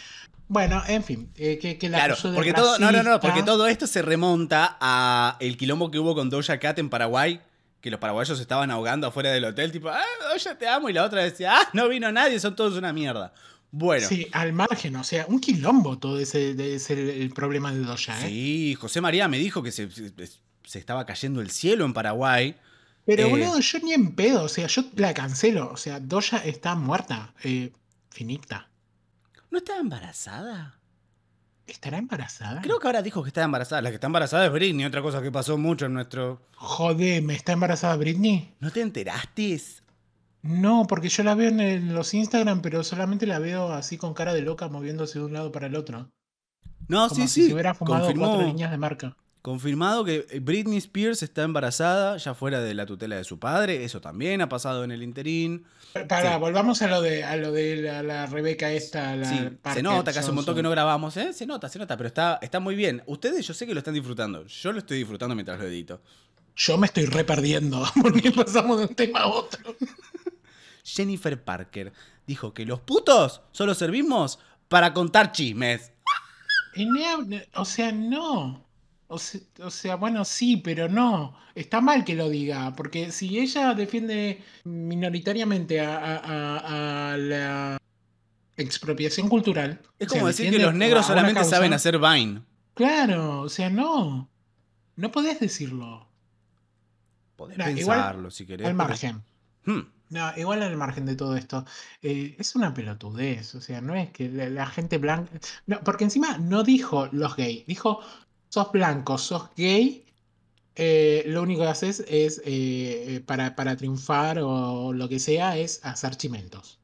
Bueno, 0.49 0.83
en 0.87 1.03
fin, 1.03 1.31
eh, 1.37 1.59
que, 1.59 1.79
que 1.79 1.89
la 1.89 1.99
Claro, 1.99 2.17
de 2.17 2.35
porque 2.35 2.53
todo, 2.53 2.79
no, 2.79 2.93
no, 2.93 3.03
no, 3.03 3.21
porque 3.21 3.43
todo 3.43 3.67
esto 3.67 3.87
se 3.87 4.03
remonta 4.03 4.77
a 4.81 5.37
el 5.41 5.57
quilombo 5.57 5.91
que 5.91 5.99
hubo 5.99 6.15
con 6.15 6.29
Doja 6.29 6.59
Cat 6.59 6.79
en 6.79 6.91
Paraguay, 6.91 7.41
que 7.81 7.91
los 7.91 7.99
paraguayos 7.99 8.39
estaban 8.39 8.71
ahogando 8.71 9.07
afuera 9.07 9.31
del 9.31 9.45
hotel, 9.45 9.73
tipo, 9.73 9.89
ah, 9.89 10.03
Doja 10.33 10.59
te 10.59 10.69
amo, 10.69 10.91
y 10.91 10.93
la 10.93 11.05
otra 11.05 11.23
decía, 11.23 11.55
ah, 11.57 11.69
no 11.73 11.89
vino 11.89 12.13
nadie, 12.13 12.39
son 12.39 12.55
todos 12.55 12.77
una 12.77 12.93
mierda. 12.93 13.33
Bueno, 13.71 14.07
sí, 14.07 14.17
Sí, 14.17 14.27
al 14.33 14.53
margen, 14.53 14.97
o 14.97 15.05
sea, 15.05 15.25
un 15.27 15.41
quilombo 15.41 15.99
todo 15.99 16.19
ese 16.19 16.55
de 16.55 16.79
ser 16.79 16.99
el, 16.99 17.09
el 17.09 17.31
problema 17.31 17.73
de 17.73 17.81
Doja, 17.81 18.19
¿eh? 18.29 18.75
José 18.79 19.01
María 19.01 19.29
me 19.29 19.39
dijo 19.39 19.63
que 19.63 19.73
se, 19.73 19.89
se- 20.65 20.79
estaba 20.79 21.07
cayendo 21.07 21.41
el 21.41 21.51
cielo 21.51 21.85
en 21.85 21.93
Paraguay. 21.95 22.57
Pero 23.05 23.23
eh, 23.25 23.31
boludo, 23.31 23.59
yo 23.61 23.79
ni 23.81 23.93
en 23.93 24.15
pedo, 24.15 24.45
o 24.45 24.49
sea, 24.49 24.67
yo 24.69 24.85
la 24.97 25.13
cancelo, 25.15 25.71
o 25.73 25.77
sea, 25.77 25.99
Doja 26.01 26.39
está 26.39 26.75
muerta, 26.77 27.35
eh, 27.43 27.73
finita. 28.11 28.69
¿No 29.51 29.59
estaba 29.59 29.81
embarazada? 29.81 30.79
¿Estará 31.67 31.99
embarazada? 31.99 32.61
Creo 32.63 32.79
que 32.79 32.87
ahora 32.89 33.03
dijo 33.03 33.23
que 33.23 33.29
estaba 33.29 33.45
embarazada. 33.45 33.83
La 33.83 33.91
que 33.91 33.95
está 33.97 34.07
embarazada 34.09 34.47
es 34.47 34.53
Britney, 34.53 34.85
otra 34.85 35.01
cosa 35.03 35.23
que 35.23 35.31
pasó 35.31 35.57
mucho 35.59 35.87
en 35.87 35.95
nuestro... 35.95 36.41
Jodeme, 36.57 37.35
¿está 37.35 37.53
embarazada 37.53 37.97
Britney? 37.97 38.55
¿No 38.61 38.71
te 38.71 38.81
enteraste? 38.81 39.61
No, 40.43 40.87
porque 40.89 41.09
yo 41.09 41.23
la 41.23 41.35
veo 41.35 41.49
en 41.51 41.61
el- 41.61 41.95
los 41.95 42.15
Instagram, 42.15 42.63
pero 42.63 42.83
solamente 42.83 43.27
la 43.27 43.39
veo 43.39 43.73
así 43.73 43.97
con 43.97 44.13
cara 44.15 44.35
de 44.35 44.43
loca 44.43 44.69
moviéndose 44.69 45.19
de 45.21 45.25
un 45.25 45.33
lado 45.33 45.53
para 45.53 45.67
el 45.69 45.77
otro. 45.77 46.11
No, 46.89 47.09
Como 47.09 47.21
sí, 47.23 47.29
si 47.29 47.43
sí. 47.43 47.47
se 47.49 47.55
hubiera 47.55 47.75
fumado 47.75 48.05
confirmó, 48.07 48.27
cuatro 48.29 48.47
líneas 48.47 48.71
de 48.71 48.79
marca. 48.79 49.17
Confirmado 49.43 50.05
que 50.05 50.25
Britney 50.41 50.79
Spears 50.79 51.23
está 51.25 51.43
embarazada, 51.43 52.17
ya 52.17 52.33
fuera 52.33 52.61
de 52.61 52.75
la 52.75 52.87
tutela 52.87 53.17
de 53.17 53.25
su 53.25 53.41
padre. 53.41 53.83
Eso 53.85 54.01
también 54.01 54.41
ha 54.41 54.49
pasado 54.49 54.85
en 54.85 54.93
el 54.93 55.03
interín. 55.03 55.65
Para, 56.09 56.35
Sí. 56.35 56.39
volvamos 56.41 56.81
a 56.81 56.87
lo 56.87 57.03
de 57.03 57.25
a 57.25 57.37
lo 57.37 57.51
de 57.51 57.77
la, 57.83 58.03
la 58.05 58.27
Rebeca 58.27 58.71
esta, 58.71 59.17
la 59.17 59.29
Sí, 59.29 59.51
se 59.75 59.83
nota 59.83 60.13
que 60.13 60.21
hace 60.21 60.31
un 60.31 60.37
montón 60.37 60.55
que 60.55 60.63
no 60.63 60.71
grabamos, 60.71 61.17
¿eh? 61.17 61.33
Se 61.33 61.45
nota, 61.45 61.69
se 61.69 61.79
nota, 61.81 61.97
pero 61.97 62.07
está, 62.07 62.39
está 62.41 62.61
muy 62.61 62.77
bien. 62.77 63.03
Ustedes 63.07 63.47
yo 63.47 63.53
sé 63.53 63.67
que 63.67 63.75
lo 63.75 63.79
están 63.81 63.95
disfrutando. 63.95 64.47
Yo 64.47 64.73
lo 64.73 64.79
estoy 64.79 64.99
disfrutando 64.99 65.35
mientras 65.35 65.59
lo 65.59 65.67
edito. 65.67 66.01
Yo 66.55 66.79
me 66.79 66.87
estoy 66.87 67.07
re 67.07 67.25
perdiendo 67.25 67.85
porque 68.01 68.31
pasamos 68.31 68.79
de 68.79 68.85
un 68.87 68.95
tema 68.95 69.21
a 69.21 69.27
otro. 69.27 69.77
Jennifer 70.85 71.43
Parker 71.43 71.93
dijo 72.27 72.55
que 72.55 72.65
los 72.65 72.81
putos 72.81 73.41
solo 73.53 73.75
servimos 73.75 74.39
para 74.69 74.95
contar 74.95 75.33
chismes. 75.33 75.93
O 77.55 77.65
sea, 77.65 77.93
no. 77.93 78.65
O 79.13 79.19
se- 79.19 79.47
o 79.63 79.71
sea, 79.71 79.97
bueno, 79.97 80.25
sí, 80.25 80.57
pero 80.57 80.89
no. 80.89 81.37
Está 81.55 81.81
mal 81.81 82.05
que 82.05 82.15
lo 82.15 82.29
diga, 82.31 82.75
porque 82.75 83.13
si 83.13 83.39
ella 83.39 83.75
defiende 83.75 84.43
minoritariamente 84.65 85.81
a, 85.81 85.97
a- 85.99 86.17
a- 86.19 87.13
a 87.13 87.17
la 87.19 87.79
expropiación 88.57 89.29
cultural. 89.29 89.81
Es 89.99 90.09
como 90.09 90.27
decir 90.27 90.51
que 90.51 90.59
los 90.59 90.75
negros 90.75 91.07
solamente 91.07 91.41
causa, 91.41 91.57
saben 91.57 91.73
hacer 91.73 91.99
Vine. 91.99 92.43
Claro, 92.75 93.41
o 93.43 93.49
sea, 93.49 93.69
no. 93.71 94.31
No 94.97 95.13
podés 95.13 95.41
decirlo. 95.41 96.09
Podés 97.37 97.57
igual, 97.79 97.99
pensarlo 97.99 98.31
si 98.31 98.47
querés. 98.47 98.67
Al 98.67 98.75
margen. 98.75 99.23
Hmm. 99.65 99.81
No, 100.11 100.31
igual 100.37 100.63
al 100.63 100.77
margen 100.77 101.07
de 101.07 101.17
todo 101.17 101.37
esto, 101.37 101.65
eh, 102.03 102.37
es 102.39 102.55
una 102.55 102.75
pelotudez, 102.75 103.55
o 103.55 103.63
sea, 103.63 103.81
no 103.81 103.95
es 103.95 104.11
que 104.11 104.29
la, 104.29 104.51
la 104.51 104.67
gente 104.67 104.99
blanca... 104.99 105.31
No, 105.67 105.81
porque 105.81 106.05
encima 106.05 106.37
no 106.37 106.63
dijo 106.65 107.09
los 107.13 107.35
gays, 107.35 107.65
dijo 107.67 108.01
sos 108.53 108.71
blanco, 108.71 109.17
sos 109.17 109.49
gay, 109.57 110.05
eh, 110.75 111.25
lo 111.27 111.43
único 111.43 111.63
que 111.63 111.69
haces 111.69 112.01
es, 112.07 112.39
eh, 112.45 113.15
eh, 113.17 113.21
para, 113.25 113.57
para 113.57 113.77
triunfar 113.77 114.39
o 114.41 114.93
lo 114.93 115.09
que 115.09 115.19
sea, 115.19 115.57
es 115.57 115.81
hacer 115.85 116.17
chimentos. 116.17 116.79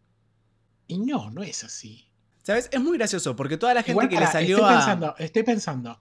Y 0.87 0.99
no, 0.99 1.31
no 1.31 1.43
es 1.43 1.65
así. 1.65 2.07
¿Sabes? 2.43 2.71
Es 2.73 2.81
muy 2.81 2.97
gracioso 2.97 3.37
porque 3.37 3.59
toda 3.59 3.75
la 3.75 3.83
gente 3.83 3.93
Igual, 3.93 4.09
que 4.09 4.19
le 4.19 4.27
salió 4.27 4.57
estoy 4.57 4.73
a. 4.73 4.77
pensando, 4.79 5.15
estoy 5.19 5.43
pensando, 5.43 6.01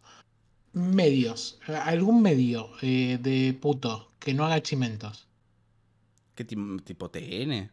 medios, 0.71 1.59
algún 1.67 2.21
medio 2.21 2.69
eh, 2.81 3.17
de 3.21 3.53
puto 3.59 4.13
que 4.19 4.33
no 4.33 4.45
haga 4.45 4.62
chimentos. 4.63 5.27
¿Qué 6.36 6.45
ti- 6.45 6.55
tipo 6.86 7.09
TN? 7.12 7.69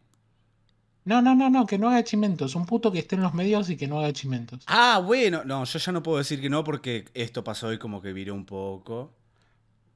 No, 1.05 1.21
no, 1.21 1.35
no, 1.35 1.51
no, 1.51 1.67
que 1.67 1.77
no 1.77 1.89
haga 1.89 2.03
chimentos. 2.03 2.55
Un 2.55 2.65
puto 2.65 2.91
que 2.91 2.99
esté 2.99 3.15
en 3.15 3.21
los 3.21 3.33
medios 3.35 3.69
y 3.69 3.77
que 3.77 3.87
no 3.87 3.99
haga 3.99 4.11
chimentos. 4.11 4.63
Ah, 4.65 4.99
bueno. 5.05 5.43
No, 5.45 5.63
yo 5.63 5.79
ya 5.79 5.91
no 5.91 6.01
puedo 6.01 6.17
decir 6.17 6.41
que 6.41 6.49
no 6.49 6.63
porque 6.63 7.05
esto 7.13 7.43
pasó 7.43 7.71
y 7.71 7.77
como 7.77 8.01
que 8.01 8.11
viré 8.11 8.31
un 8.31 8.45
poco. 8.45 9.13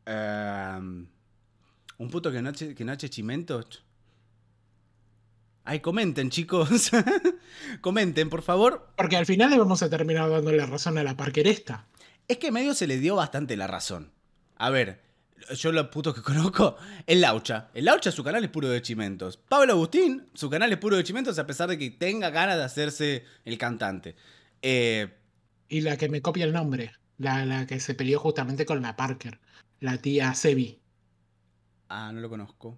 Ehm, 0.06 1.08
un 1.98 2.10
puto 2.10 2.32
que 2.32 2.44
no, 2.44 2.54
que 2.54 2.86
no 2.86 2.94
eche 2.94 3.10
chimentos. 3.10 3.84
Ay, 5.66 5.80
comenten, 5.80 6.30
chicos. 6.30 6.92
comenten, 7.82 8.30
por 8.30 8.44
favor. 8.44 8.90
Porque 8.96 9.18
al 9.18 9.26
final 9.26 9.50
le 9.50 9.58
vamos 9.58 9.82
a 9.82 9.90
terminar 9.90 10.30
dando 10.30 10.52
la 10.52 10.68
razón 10.68 11.00
a 11.00 11.04
la 11.04 11.18
parqueresta. 11.18 11.88
Es 12.28 12.38
que 12.38 12.52
medio 12.52 12.76
se 12.76 12.86
le 12.86 13.00
dio 13.00 13.16
bastante 13.16 13.58
la 13.58 13.66
razón. 13.66 14.12
A 14.58 14.70
ver, 14.70 15.02
yo 15.56 15.72
lo 15.72 15.90
puto 15.90 16.14
que 16.14 16.22
conozco, 16.24 16.78
el 17.06 17.22
Laucha. 17.22 17.70
El 17.74 17.86
Laucha, 17.86 18.12
su 18.12 18.24
canal 18.24 18.44
es 18.44 18.50
puro 18.50 18.70
de 18.70 18.82
chimentos. 18.82 19.38
Pablo 19.38 19.74
Agustín, 19.74 20.28
su 20.34 20.50
canal 20.50 20.72
es 20.72 20.78
puro 20.78 20.96
de 20.98 21.04
chimentos 21.04 21.38
a 21.40 21.48
pesar 21.48 21.70
de 21.70 21.78
que 21.78 21.92
tenga 21.92 22.30
ganas 22.30 22.58
de 22.58 22.64
hacerse 22.64 23.24
el 23.46 23.58
cantante. 23.58 24.16
Eh, 24.62 25.08
Y 25.70 25.82
la 25.82 25.98
que 25.98 26.10
me 26.10 26.22
copia 26.22 26.46
el 26.46 26.54
nombre. 26.54 26.92
La, 27.18 27.46
la 27.46 27.66
que 27.68 27.80
se 27.80 27.96
peleó 27.96 28.20
justamente 28.20 28.66
con 28.66 28.82
la 28.82 28.96
Parker. 28.96 29.40
La 29.80 29.98
tía 29.98 30.34
Sebi. 30.34 30.80
ah, 31.90 32.12
no 32.14 32.22
lo 32.22 32.30
conozco. 32.30 32.78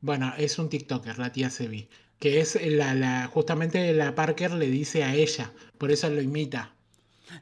Bueno, 0.00 0.32
es 0.36 0.58
un 0.58 0.68
TikToker, 0.68 1.18
la 1.18 1.32
tía 1.32 1.50
Sebi. 1.50 1.88
Que 2.18 2.40
es 2.40 2.58
la, 2.62 2.94
la. 2.94 3.26
Justamente 3.28 3.92
la 3.92 4.14
Parker 4.14 4.52
le 4.52 4.66
dice 4.68 5.04
a 5.04 5.14
ella. 5.14 5.52
Por 5.78 5.90
eso 5.90 6.08
lo 6.10 6.20
imita. 6.22 6.74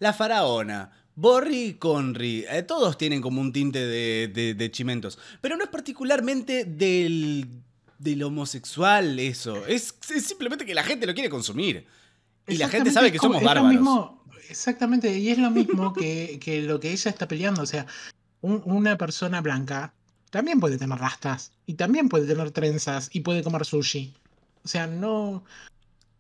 La 0.01 0.13
faraona. 0.13 1.04
Borri 1.17 1.63
y 1.67 1.75
Conry, 1.75 2.45
eh, 2.51 2.63
todos 2.63 2.99
tienen 2.99 3.21
como 3.21 3.41
un 3.41 3.53
tinte 3.53 3.79
de, 3.87 4.29
de- 4.29 4.55
de 4.55 4.71
chimentos. 4.71 5.19
Pero 5.41 5.57
no 5.57 5.65
es 5.65 5.71
particularmente 5.71 6.65
del, 6.65 7.47
del 7.99 8.23
homosexual 8.23 9.19
eso. 9.21 9.65
Es, 9.67 9.95
es 10.15 10.27
simplemente 10.27 10.67
que 10.67 10.75
la 10.75 10.83
gente 10.83 11.07
lo 11.07 11.15
quiere 11.15 11.31
consumir. 11.31 11.87
Y 12.49 12.57
la 12.57 12.69
gente 12.69 12.91
sabe 12.91 13.11
que 13.13 13.19
somos 13.19 13.37
es 13.39 13.43
lo 13.43 13.47
bárbaros. 13.49 13.73
mismo- 13.73 14.25
exactamente, 14.51 15.17
y 15.19 15.29
es 15.31 15.39
lo 15.39 15.51
mismo 15.51 15.93
que, 15.95 16.39
que 16.43 16.63
lo 16.63 16.81
que 16.81 16.91
ella 16.93 17.11
está 17.11 17.29
peleando. 17.29 17.63
O 17.63 17.67
sea, 17.67 17.87
un- 18.41 18.63
una 18.65 18.99
persona 18.99 19.41
blanca 19.41 19.95
también 20.31 20.59
puede 20.59 20.79
tener 20.79 20.99
rastas, 20.99 21.53
y 21.65 21.75
también 21.75 22.09
puede 22.09 22.27
tener 22.27 22.51
trenzas, 22.51 23.09
y 23.13 23.21
puede 23.21 23.45
comer 23.45 23.65
sushi. 23.65 24.13
O 24.65 24.69
sea, 24.69 24.89
no. 24.89 25.45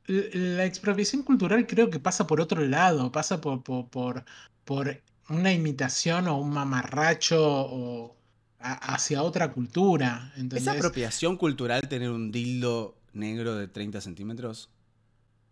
La 0.06 0.64
expropiación 0.66 1.22
cultural 1.22 1.66
creo 1.66 1.88
que 1.90 1.98
pasa 1.98 2.26
por 2.26 2.40
otro 2.40 2.60
lado, 2.66 3.10
pasa 3.10 3.40
por, 3.40 3.62
por, 3.62 3.88
por, 3.88 4.24
por 4.64 5.00
una 5.30 5.52
imitación 5.52 6.28
o 6.28 6.38
un 6.38 6.50
mamarracho 6.50 7.40
o 7.42 8.16
a- 8.60 8.94
hacia 8.94 9.22
otra 9.22 9.52
cultura. 9.52 10.30
¿Es 10.34 10.40
¿entendés? 10.40 10.68
apropiación 10.68 11.36
cultural 11.38 11.88
tener 11.88 12.10
un 12.10 12.30
dildo 12.32 12.96
negro 13.14 13.56
de 13.56 13.68
30 13.68 14.00
centímetros? 14.02 14.68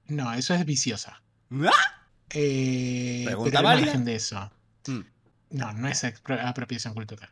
No, 0.09 0.33
eso 0.35 0.53
es 0.55 0.67
viciosa. 0.67 1.23
¿Ah? 1.51 1.71
Eh, 2.31 3.23
Pregunta 3.25 3.59
pero 3.59 3.63
válida. 3.69 3.93
de 3.97 4.15
eso. 4.15 4.51
Mm. 4.87 5.01
No, 5.51 5.73
no 5.73 5.89
es 5.89 6.05
apropiación 6.05 6.93
cultural. 6.95 7.31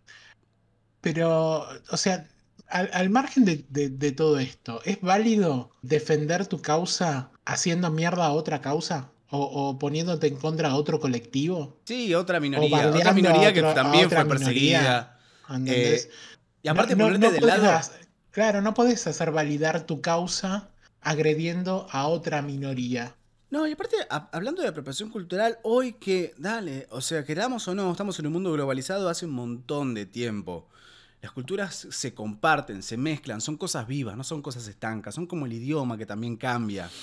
Pero, 1.00 1.66
o 1.90 1.96
sea, 1.96 2.26
al, 2.70 2.90
al 2.92 3.10
margen 3.10 3.44
de, 3.44 3.64
de- 3.68 3.88
de 3.90 4.12
todo 4.12 4.38
esto, 4.38 4.80
¿es 4.84 5.00
válido 5.00 5.70
defender 5.82 6.46
tu 6.46 6.60
causa 6.62 7.30
haciendo 7.44 7.90
mierda 7.90 8.26
a 8.26 8.32
otra 8.32 8.60
causa? 8.60 9.10
¿O, 9.32 9.38
o 9.44 9.78
poniéndote 9.78 10.26
en 10.26 10.36
contra 10.36 10.70
a 10.70 10.74
otro 10.74 10.98
colectivo? 10.98 11.78
Sí, 11.84 12.12
otra 12.14 12.40
minoría. 12.40 12.88
Otra 12.90 13.12
minoría 13.12 13.52
que 13.52 13.60
otro- 13.60 13.74
también 13.74 14.10
fue 14.10 14.24
perseguida. 14.24 15.18
Eh, 15.66 16.08
y 16.62 16.68
aparte 16.68 16.96
No- 16.96 17.04
ponerte 17.04 17.40
no 17.40 17.46
lado. 17.46 17.70
hacer- 17.70 18.08
claro, 18.32 18.60
no 18.60 18.74
podés 18.74 19.06
hacer 19.06 19.30
validar 19.30 19.86
tu 19.86 20.00
causa 20.00 20.70
agrediendo 21.00 21.86
a 21.90 22.06
otra 22.08 22.42
minoría. 22.42 23.14
No, 23.50 23.66
y 23.66 23.72
aparte, 23.72 23.96
a- 24.10 24.28
hablando 24.32 24.62
de 24.62 24.68
apropiación 24.68 25.10
cultural, 25.10 25.58
hoy 25.62 25.92
que, 25.94 26.34
dale, 26.38 26.86
o 26.90 27.00
sea, 27.00 27.24
queramos 27.24 27.66
o 27.68 27.74
no, 27.74 27.90
estamos 27.90 28.18
en 28.18 28.26
un 28.26 28.32
mundo 28.32 28.52
globalizado 28.52 29.08
hace 29.08 29.26
un 29.26 29.32
montón 29.32 29.94
de 29.94 30.06
tiempo. 30.06 30.68
Las 31.22 31.32
culturas 31.32 31.86
se 31.90 32.14
comparten, 32.14 32.82
se 32.82 32.96
mezclan, 32.96 33.40
son 33.40 33.56
cosas 33.56 33.86
vivas, 33.86 34.16
no 34.16 34.24
son 34.24 34.42
cosas 34.42 34.66
estancas, 34.68 35.14
son 35.14 35.26
como 35.26 35.46
el 35.46 35.52
idioma 35.52 35.98
que 35.98 36.06
también 36.06 36.36
cambia. 36.36 36.96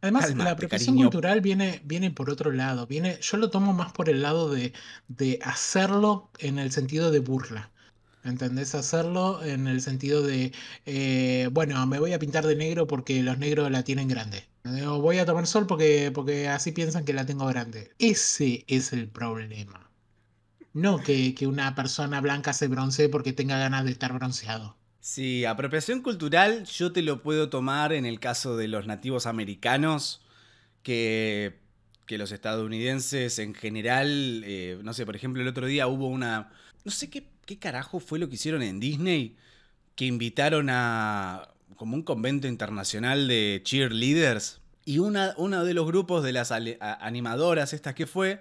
Además, 0.00 0.26
Cálmate, 0.26 0.44
la 0.44 0.52
apropiación 0.52 0.96
cariño. 0.96 1.10
cultural 1.10 1.40
viene, 1.40 1.80
viene 1.84 2.10
por 2.10 2.30
otro 2.30 2.52
lado. 2.52 2.86
Viene, 2.86 3.18
yo 3.20 3.36
lo 3.36 3.50
tomo 3.50 3.72
más 3.72 3.92
por 3.92 4.08
el 4.08 4.22
lado 4.22 4.50
de, 4.50 4.72
de 5.08 5.38
hacerlo 5.42 6.30
en 6.38 6.58
el 6.58 6.70
sentido 6.72 7.10
de 7.10 7.20
burla. 7.20 7.72
¿Entendés? 8.24 8.74
Hacerlo 8.74 9.42
en 9.44 9.66
el 9.68 9.80
sentido 9.80 10.22
de, 10.22 10.52
eh, 10.86 11.48
bueno, 11.52 11.84
me 11.86 11.98
voy 12.00 12.12
a 12.12 12.18
pintar 12.18 12.46
de 12.46 12.56
negro 12.56 12.86
porque 12.86 13.22
los 13.22 13.38
negros 13.38 13.70
la 13.70 13.84
tienen 13.84 14.08
grande. 14.08 14.44
O 14.86 15.00
voy 15.00 15.18
a 15.18 15.26
tomar 15.26 15.46
sol 15.46 15.66
porque, 15.66 16.10
porque 16.14 16.48
así 16.48 16.72
piensan 16.72 17.04
que 17.04 17.12
la 17.14 17.26
tengo 17.26 17.46
grande. 17.46 17.92
Ese 17.98 18.64
es 18.68 18.92
el 18.92 19.08
problema. 19.08 19.87
No 20.78 21.02
que, 21.02 21.34
que 21.34 21.48
una 21.48 21.74
persona 21.74 22.20
blanca 22.20 22.52
se 22.52 22.68
broncee 22.68 23.08
porque 23.08 23.32
tenga 23.32 23.58
ganas 23.58 23.84
de 23.84 23.90
estar 23.90 24.12
bronceado. 24.12 24.76
Sí, 25.00 25.44
apropiación 25.44 26.02
cultural 26.02 26.64
yo 26.66 26.92
te 26.92 27.02
lo 27.02 27.20
puedo 27.20 27.48
tomar 27.48 27.92
en 27.92 28.06
el 28.06 28.20
caso 28.20 28.56
de 28.56 28.68
los 28.68 28.86
nativos 28.86 29.26
americanos, 29.26 30.22
que, 30.84 31.58
que 32.06 32.16
los 32.16 32.30
estadounidenses 32.30 33.40
en 33.40 33.54
general, 33.54 34.42
eh, 34.44 34.78
no 34.84 34.94
sé, 34.94 35.04
por 35.04 35.16
ejemplo, 35.16 35.42
el 35.42 35.48
otro 35.48 35.66
día 35.66 35.88
hubo 35.88 36.06
una, 36.06 36.52
no 36.84 36.92
sé 36.92 37.10
qué, 37.10 37.26
qué 37.44 37.58
carajo 37.58 37.98
fue 37.98 38.20
lo 38.20 38.28
que 38.28 38.36
hicieron 38.36 38.62
en 38.62 38.78
Disney, 38.78 39.36
que 39.96 40.04
invitaron 40.04 40.68
a 40.70 41.48
como 41.74 41.96
un 41.96 42.04
convento 42.04 42.46
internacional 42.46 43.26
de 43.26 43.62
cheerleaders 43.64 44.60
y 44.84 44.98
uno 45.00 45.64
de 45.64 45.74
los 45.74 45.86
grupos 45.86 46.22
de 46.22 46.32
las 46.32 46.52
animadoras, 46.52 47.72
estas 47.72 47.94
que 47.94 48.06
fue, 48.06 48.40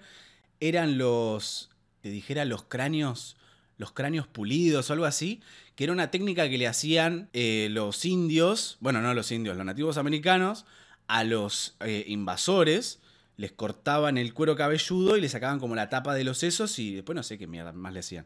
eran 0.60 1.00
los, 1.00 1.72
dijera, 2.10 2.46
los 2.46 2.64
cráneos, 2.64 3.38
los 3.78 3.92
cráneos 3.92 4.28
pulidos 4.28 4.90
o 4.90 4.94
algo 4.94 5.06
así, 5.06 5.42
que 5.76 5.84
era 5.84 5.94
una 5.94 6.12
técnica 6.12 6.50
que 6.50 6.58
le 6.58 6.68
hacían 6.68 7.30
eh, 7.34 7.68
los 7.72 8.04
indios, 8.06 8.78
bueno, 8.80 9.02
no 9.02 9.14
los 9.14 9.32
indios, 9.32 9.56
los 9.56 9.66
nativos 9.66 9.98
americanos, 9.98 10.66
a 11.08 11.24
los 11.24 11.76
eh, 11.80 12.04
invasores, 12.08 13.00
les 13.38 13.52
cortaban 13.52 14.18
el 14.18 14.34
cuero 14.34 14.56
cabelludo 14.56 15.16
y 15.16 15.22
le 15.22 15.30
sacaban 15.30 15.60
como 15.60 15.76
la 15.76 15.90
tapa 15.90 16.16
de 16.16 16.24
los 16.24 16.40
sesos 16.40 16.78
y 16.80 16.96
después 16.96 17.16
no 17.16 17.24
sé 17.24 17.38
qué 17.38 17.48
mierda 17.48 17.72
más 17.72 17.94
le 17.94 18.00
hacían. 18.00 18.26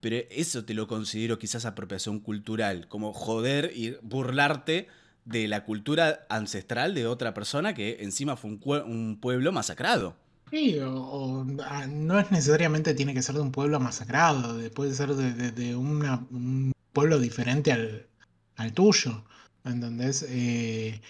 Pero 0.00 0.16
eso 0.30 0.64
te 0.64 0.74
lo 0.74 0.88
considero 0.88 1.38
quizás 1.38 1.64
apropiación 1.64 2.20
cultural, 2.20 2.88
como 2.88 3.12
joder 3.12 3.72
y 3.74 3.96
burlarte 4.02 4.88
de 5.24 5.46
la 5.46 5.64
cultura 5.64 6.26
ancestral 6.28 6.94
de 6.94 7.06
otra 7.06 7.34
persona 7.34 7.74
que 7.74 7.98
encima 8.00 8.36
fue 8.36 8.50
un 8.50 9.18
pueblo 9.20 9.52
masacrado. 9.52 10.16
Sí, 10.50 10.76
o, 10.82 11.46
ah, 11.64 11.86
no 11.86 12.18
es 12.18 12.30
necesariamente 12.32 12.94
tiene 12.94 13.14
que 13.14 13.22
ser 13.22 13.36
de 13.36 13.40
un 13.40 13.52
pueblo 13.52 13.78
masacrado, 13.78 14.56
de- 14.56 14.70
puede 14.70 14.94
ser 14.94 15.14
de, 15.14 15.32
de- 15.52 15.76
un 15.76 16.72
pueblo 16.92 17.18
diferente 17.20 17.72
al, 17.72 18.08
al 18.56 18.72
tuyo, 18.72 19.24
¿entendés? 19.64 20.24
Eh, 20.28 21.00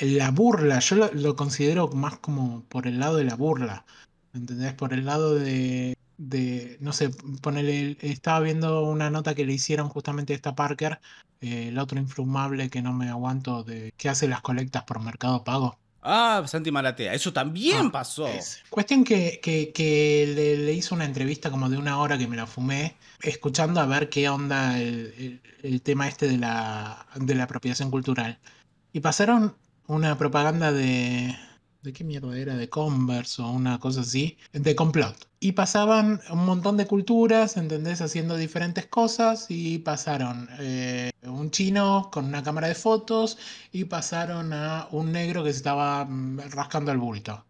la 0.00 0.30
burla, 0.30 0.80
yo 0.80 0.96
lo, 1.14 1.34
considero 1.36 1.88
más 1.88 2.18
como 2.18 2.64
por 2.68 2.86
el 2.86 3.00
lado 3.00 3.16
de 3.16 3.24
la 3.24 3.36
burla, 3.36 3.86
¿entendés? 4.34 4.74
Por 4.74 4.92
el 4.92 5.06
lado 5.06 5.34
de, 5.34 5.96
de 6.18 6.76
no 6.80 6.92
sé, 6.92 7.08
ponele, 7.42 7.96
estaba 8.02 8.40
viendo 8.40 8.82
una 8.84 9.08
nota 9.10 9.34
que 9.34 9.46
le 9.46 9.54
hicieron 9.54 9.88
justamente 9.88 10.32
a 10.34 10.36
esta 10.36 10.54
Parker, 10.54 11.00
eh, 11.40 11.68
el 11.68 11.78
otro 11.78 11.98
infumable 11.98 12.68
que 12.70 12.82
no 12.82 12.92
me 12.92 13.08
aguanto, 13.08 13.64
de 13.64 13.92
que 13.96 14.08
hace 14.10 14.28
las 14.28 14.42
colectas 14.42 14.84
por 14.84 15.00
Mercado 15.02 15.42
Pago. 15.44 15.78
Ah, 16.02 16.42
Santi 16.46 16.70
Maratea, 16.70 17.12
eso 17.12 17.32
también 17.32 17.86
Ah, 17.86 17.92
pasó. 17.92 18.26
es- 18.26 18.62
Cuestión 18.70 19.04
que, 19.04 19.38
que- 19.42 19.70
que 19.72 20.32
le, 20.34 20.56
le 20.56 20.72
hizo 20.72 20.94
una 20.94 21.04
entrevista 21.04 21.50
como 21.50 21.68
de 21.68 21.76
una 21.76 21.98
hora 21.98 22.16
que 22.16 22.26
me 22.26 22.36
la 22.36 22.46
fumé, 22.46 22.96
escuchando 23.22 23.80
a 23.80 23.86
ver 23.86 24.08
qué 24.08 24.28
onda 24.28 24.78
el, 24.80 25.14
el- 25.18 25.40
el 25.62 25.82
tema 25.82 26.08
este 26.08 26.26
de 26.26 26.38
la, 26.38 27.06
de 27.16 27.34
la 27.34 27.44
apropiación 27.44 27.90
cultural. 27.90 28.38
Y 28.92 29.00
pasaron 29.00 29.54
una 29.86 30.16
propaganda 30.16 30.72
de... 30.72 31.36
¿De 31.82 31.94
qué 31.94 32.04
mierda 32.04 32.36
era? 32.36 32.56
De 32.56 32.68
Converse 32.68 33.40
o 33.40 33.50
una 33.50 33.80
cosa 33.80 34.02
así, 34.02 34.36
de 34.52 34.74
complot. 34.76 35.16
Y 35.40 35.52
pasaban 35.52 36.20
un 36.30 36.44
montón 36.44 36.76
de 36.76 36.86
culturas, 36.86 37.56
¿entendés? 37.56 38.02
Haciendo 38.02 38.36
diferentes 38.36 38.84
cosas 38.86 39.46
y 39.48 39.78
pasaron 39.78 40.46
eh, 40.58 41.10
un 41.22 41.50
chino 41.50 42.10
con 42.12 42.26
una 42.26 42.42
cámara 42.42 42.68
de 42.68 42.74
fotos 42.74 43.38
y 43.72 43.84
pasaron 43.84 44.52
a 44.52 44.88
un 44.90 45.10
negro 45.12 45.42
que 45.42 45.52
se 45.52 45.56
estaba 45.56 46.04
mm, 46.04 46.50
rascando 46.50 46.92
el 46.92 46.98
bulto. 46.98 47.46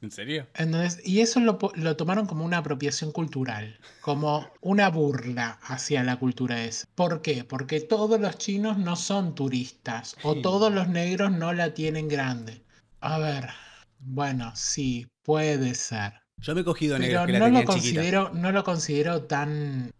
¿En 0.00 0.12
serio? 0.12 0.46
¿Entendés? 0.54 1.00
Y 1.04 1.20
eso 1.20 1.40
lo, 1.40 1.58
lo 1.74 1.96
tomaron 1.96 2.26
como 2.26 2.44
una 2.44 2.58
apropiación 2.58 3.10
cultural, 3.10 3.80
como 4.00 4.46
una 4.60 4.90
burla 4.90 5.58
hacia 5.62 6.04
la 6.04 6.20
cultura 6.20 6.62
esa. 6.64 6.86
¿Por 6.94 7.20
qué? 7.20 7.42
Porque 7.42 7.80
todos 7.80 8.20
los 8.20 8.38
chinos 8.38 8.78
no 8.78 8.94
son 8.94 9.34
turistas 9.34 10.14
o 10.22 10.36
todos 10.36 10.72
los 10.72 10.86
negros 10.86 11.32
no 11.32 11.52
la 11.52 11.74
tienen 11.74 12.06
grande. 12.06 12.62
A 13.00 13.18
ver, 13.18 13.48
bueno, 14.00 14.52
sí, 14.56 15.06
puede 15.22 15.74
ser. 15.74 16.14
Yo 16.40 16.54
me 16.54 16.60
he 16.60 16.64
cogido 16.64 16.98
Pero 16.98 17.06
negros 17.08 17.26
que 17.26 17.32
la 17.32 17.38
no 17.38 17.44
lo 17.46 17.50
tenían 17.52 17.66
chiquita. 17.66 18.00
considero, 18.00 18.30
no 18.34 18.52
lo 18.52 18.64
considero 18.64 19.22
tan... 19.24 19.90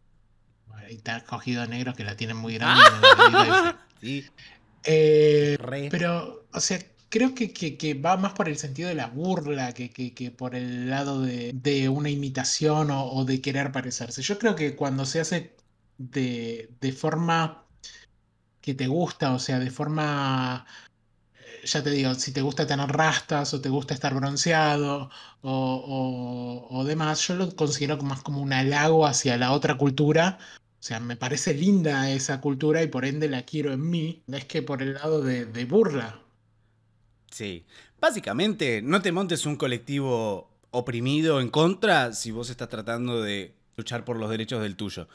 Bueno, 0.69 0.89
Y 0.91 0.99
te 0.99 1.11
has 1.11 1.23
cogido 1.25 1.67
negros 1.67 1.97
que 1.97 2.05
la 2.05 2.17
tienen 2.17 2.37
muy 2.37 2.55
grande. 2.55 2.83
la- 2.83 3.45
la- 3.45 3.79
Sí, 4.01 4.25
Eh, 4.85 5.57
pero, 5.91 6.47
o 6.53 6.61
sea, 6.61 6.79
creo 7.09 7.35
que, 7.35 7.53
que- 7.53 7.77
que 7.77 7.95
va 7.95 8.17
más 8.17 8.33
por 8.33 8.49
el 8.49 8.57
sentido 8.59 8.89
de 8.89 8.95
la 8.95 9.09
burla 9.09 9.73
que, 9.75 9.91
que- 9.91 10.15
que 10.15 10.31
por 10.31 10.55
el 10.55 10.89
lado 10.89 11.21
de, 11.23 11.53
de 11.55 11.89
una 11.89 12.11
imitación 12.11 12.91
o, 12.91 13.05
o 13.13 13.25
de 13.25 13.41
querer 13.41 13.73
parecerse. 13.73 14.23
Yo 14.23 14.39
creo 14.39 14.55
que 14.55 14.77
cuando 14.77 15.05
se 15.05 15.21
hace 15.21 15.57
de, 15.99 16.71
de 16.81 16.93
forma 16.93 17.65
que 18.61 18.75
te 18.75 18.87
gusta, 18.87 19.33
o 19.35 19.39
sea, 19.39 19.59
de 19.59 19.71
forma, 19.71 20.67
ya 21.65 21.83
te 21.83 21.91
digo, 21.91 22.15
si 22.15 22.33
te 22.33 22.43
gusta 22.43 22.67
tener 22.67 22.89
rastas 22.91 23.53
o 23.55 23.61
te 23.61 23.69
gusta 23.69 23.95
estar 23.95 24.15
bronceado 24.15 25.11
o, 25.43 26.69
o- 26.71 26.85
demás, 26.85 27.27
yo 27.27 27.35
lo 27.35 27.55
considero 27.55 27.97
más 27.99 28.23
como 28.23 28.41
un 28.41 28.53
halago 28.53 29.07
hacia 29.07 29.37
la 29.37 29.53
otra 29.53 29.77
cultura. 29.77 30.39
O 30.81 30.83
sea, 30.83 31.01
me 31.01 31.17
parece 31.17 31.55
linda 31.55 32.11
esa 32.11 32.41
cultura 32.41 32.83
y 32.83 32.87
por 32.89 33.05
ende 33.05 33.29
la 33.29 33.43
quiero 33.43 33.73
en 33.73 33.89
mí. 33.91 34.23
Es 34.29 34.45
que 34.47 34.63
por 34.63 34.83
el 34.83 34.95
lado 34.95 35.23
de, 35.23 35.45
de 35.47 35.65
burla. 35.65 36.21
Sí. 37.31 37.65
Básicamente, 38.01 38.81
no 38.83 39.03
te 39.03 39.13
montes 39.13 39.45
un 39.47 39.57
colectivo 39.57 40.51
oprimido 40.71 41.41
en 41.41 41.49
contra 41.51 42.13
si 42.13 42.31
vos 42.31 42.51
estás 42.51 42.69
tratando 42.69 43.23
de 43.23 43.55
luchar 43.77 44.05
por 44.05 44.17
los 44.17 44.31
derechos 44.31 44.63
del 44.63 44.77
tuyo. 44.77 45.09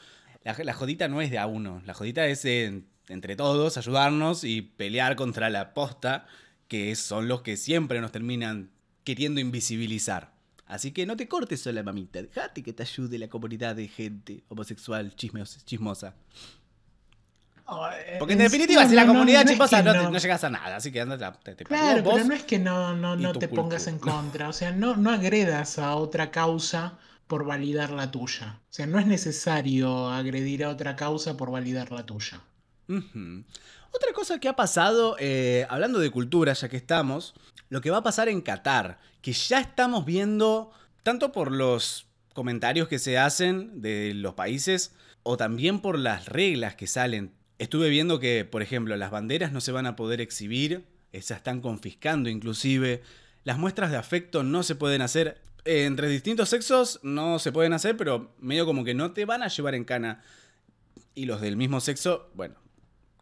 La, 0.44 0.54
la 0.62 0.74
jodita 0.74 1.08
no 1.08 1.20
es 1.22 1.30
de 1.30 1.38
a 1.38 1.46
uno, 1.46 1.82
la 1.86 1.94
jodita 1.94 2.26
es 2.26 2.42
de- 2.42 2.82
entre 3.08 3.36
todos 3.36 3.76
ayudarnos 3.76 4.44
y 4.44 4.62
pelear 4.62 5.16
contra 5.16 5.50
la 5.50 5.74
posta, 5.74 6.26
que 6.68 6.94
son 6.96 7.28
los 7.28 7.42
que 7.42 7.56
siempre 7.56 8.00
nos 8.00 8.12
terminan 8.12 8.70
queriendo 9.04 9.40
invisibilizar. 9.40 10.32
Así 10.66 10.92
que 10.92 11.04
no 11.04 11.16
te 11.16 11.28
cortes 11.28 11.60
sola, 11.60 11.82
mamita. 11.82 12.22
Dejate 12.22 12.62
que 12.62 12.72
te 12.72 12.82
ayude 12.82 13.18
la 13.18 13.28
comunidad 13.28 13.76
de 13.76 13.86
gente 13.88 14.44
homosexual 14.48 15.14
chismos- 15.14 15.64
chismosa. 15.64 16.14
Porque 18.18 18.34
en 18.34 18.40
definitiva, 18.40 18.86
si 18.86 18.94
la 18.94 19.06
comunidad 19.06 19.46
chismosa 19.46 19.82
no, 19.82 20.16
llegas 20.16 20.44
a 20.44 20.50
nada. 20.50 20.76
Así 20.76 20.92
que 20.92 21.00
andate, 21.00 21.38
te, 21.42 21.54
te 21.54 21.64
Claro, 21.64 22.02
vos 22.02 22.14
pero 22.14 22.26
no 22.26 22.34
es 22.34 22.44
que 22.44 22.58
no, 22.58 22.94
no, 22.94 23.32
te 23.34 23.48
pongas 23.48 23.86
en 23.86 23.98
contra. 23.98 24.48
O 24.48 24.52
sea, 24.52 24.72
no, 24.72 24.96
no 24.96 25.10
agredas 25.10 25.78
a 25.78 25.96
otra 25.96 26.30
causa 26.30 26.98
por 27.26 27.44
validar 27.44 27.90
la 27.90 28.10
tuya. 28.10 28.60
O 28.64 28.72
sea, 28.72 28.86
no 28.86 28.98
es 28.98 29.06
necesario 29.06 30.10
agredir 30.10 30.64
a 30.64 30.68
otra 30.68 30.94
causa 30.96 31.36
por 31.36 31.50
validar 31.50 31.90
la 31.90 32.04
tuya. 32.04 32.40
Otra 32.88 34.12
cosa 34.12 34.40
que 34.40 34.48
ha 34.48 34.56
pasado, 34.56 35.16
eh, 35.20 35.66
hablando 35.68 35.98
de 35.98 36.10
cultura, 36.10 36.52
ya 36.52 36.68
que 36.68 36.76
estamos, 36.76 37.34
lo 37.68 37.80
que 37.80 37.90
va 37.90 37.98
a 37.98 38.02
pasar 38.02 38.28
en 38.28 38.40
Qatar, 38.40 38.98
que 39.22 39.32
ya 39.32 39.60
estamos 39.60 40.04
viendo, 40.04 40.72
tanto 41.02 41.32
por 41.32 41.52
los 41.52 42.08
comentarios 42.32 42.88
que 42.88 42.98
se 42.98 43.18
hacen 43.18 43.80
de 43.80 44.12
los 44.14 44.34
países, 44.34 44.94
o 45.22 45.36
también 45.36 45.80
por 45.80 45.98
las 45.98 46.26
reglas 46.26 46.74
que 46.74 46.86
salen. 46.86 47.32
Estuve 47.58 47.88
viendo 47.88 48.18
que, 48.18 48.44
por 48.44 48.62
ejemplo, 48.62 48.96
las 48.96 49.10
banderas 49.10 49.52
no 49.52 49.60
se 49.60 49.72
van 49.72 49.86
a 49.86 49.96
poder 49.96 50.20
exhibir, 50.20 50.84
eh, 51.12 51.22
se 51.22 51.34
están 51.34 51.60
confiscando 51.60 52.28
inclusive, 52.28 53.02
las 53.44 53.58
muestras 53.58 53.90
de 53.90 53.96
afecto 53.96 54.42
no 54.42 54.62
se 54.62 54.74
pueden 54.74 55.02
hacer. 55.02 55.40
Eh, 55.64 55.84
entre 55.84 56.08
distintos 56.08 56.48
sexos 56.48 56.98
no 57.02 57.38
se 57.38 57.52
pueden 57.52 57.72
hacer, 57.72 57.96
pero 57.96 58.34
medio 58.40 58.66
como 58.66 58.84
que 58.84 58.94
no 58.94 59.12
te 59.12 59.24
van 59.24 59.42
a 59.42 59.48
llevar 59.48 59.74
en 59.74 59.84
cana. 59.84 60.22
Y 61.14 61.26
los 61.26 61.40
del 61.40 61.56
mismo 61.56 61.80
sexo, 61.80 62.30
bueno, 62.34 62.56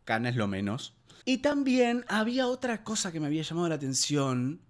cana 0.04 0.28
es 0.28 0.36
lo 0.36 0.48
menos. 0.48 0.94
Y 1.24 1.38
también 1.38 2.04
había 2.08 2.46
otra 2.48 2.82
cosa 2.84 3.12
que 3.12 3.20
me 3.20 3.26
había 3.26 3.42
llamado 3.42 3.68
la 3.68 3.76
atención. 3.76 4.60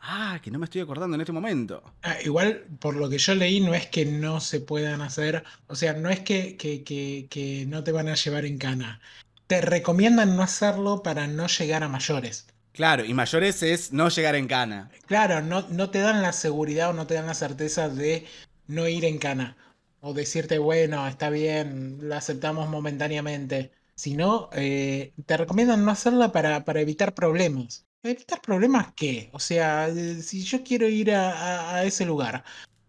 Ah, 0.00 0.40
que 0.42 0.50
no 0.50 0.58
me 0.58 0.64
estoy 0.64 0.80
acordando 0.80 1.14
en 1.14 1.20
este 1.20 1.32
momento. 1.32 1.82
Ah, 2.02 2.16
igual, 2.24 2.64
por 2.80 2.96
lo 2.96 3.08
que 3.08 3.18
yo 3.18 3.34
leí, 3.34 3.60
no 3.60 3.74
es 3.74 3.86
que 3.86 4.04
no 4.04 4.40
se 4.40 4.60
puedan 4.60 5.00
hacer, 5.00 5.44
o 5.68 5.76
sea, 5.76 5.92
no 5.92 6.10
es 6.10 6.20
que, 6.20 6.56
que, 6.56 6.82
que, 6.82 7.28
que 7.30 7.64
no 7.66 7.84
te 7.84 7.92
van 7.92 8.08
a 8.08 8.14
llevar 8.16 8.44
en 8.44 8.58
cana. 8.58 9.00
Te 9.46 9.60
recomiendan 9.60 10.36
no 10.36 10.42
hacerlo 10.42 11.02
para 11.02 11.26
no 11.28 11.46
llegar 11.46 11.84
a 11.84 11.88
mayores. 11.88 12.48
Claro, 12.72 13.04
y 13.04 13.14
mayores 13.14 13.62
es 13.62 13.92
no 13.92 14.08
llegar 14.08 14.34
en 14.34 14.48
cana. 14.48 14.90
Claro, 15.06 15.42
no, 15.42 15.68
no 15.68 15.90
te 15.90 16.00
dan 16.00 16.22
la 16.22 16.32
seguridad 16.32 16.90
o 16.90 16.92
no 16.94 17.06
te 17.06 17.14
dan 17.14 17.26
la 17.26 17.34
certeza 17.34 17.88
de 17.88 18.26
no 18.66 18.88
ir 18.88 19.04
en 19.04 19.18
cana. 19.18 19.56
O 20.00 20.14
decirte, 20.14 20.58
bueno, 20.58 21.06
está 21.06 21.30
bien, 21.30 21.98
la 22.08 22.16
aceptamos 22.18 22.68
momentáneamente. 22.68 23.72
Sino, 23.94 24.48
eh, 24.52 25.12
te 25.26 25.36
recomiendan 25.36 25.84
no 25.84 25.90
hacerla 25.90 26.32
para, 26.32 26.64
para 26.64 26.80
evitar 26.80 27.14
problemas. 27.14 27.86
¿Evitar 28.02 28.40
problemas 28.40 28.92
qué? 28.94 29.30
O 29.32 29.38
sea, 29.38 29.88
eh, 29.88 30.20
si 30.22 30.42
yo 30.42 30.62
quiero 30.64 30.88
ir 30.88 31.12
a, 31.14 31.30
a- 31.32 31.76
a 31.76 31.84
ese 31.84 32.04
lugar 32.04 32.42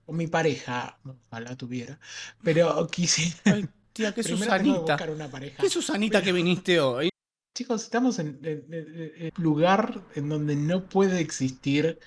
con 0.05 0.17
mi 0.17 0.27
pareja, 0.27 0.99
ojalá 1.29 1.55
tuviera, 1.55 1.99
pero 2.43 2.87
quisiera... 2.87 3.35
Ay, 3.45 3.67
tía, 3.93 4.13
qué 4.13 4.23
Susanita. 4.23 4.97
una 5.09 5.27
pareja. 5.27 5.61
Qué 5.61 5.69
Susanita 5.69 6.21
que 6.21 6.31
viniste 6.31 6.79
hoy. 6.79 7.09
Chicos, 7.55 7.83
estamos 7.83 8.17
en 8.17 8.39
un 8.43 9.43
lugar 9.43 10.01
en 10.15 10.29
donde 10.29 10.55
no 10.55 10.89
puede 10.89 11.19
existir 11.19 11.99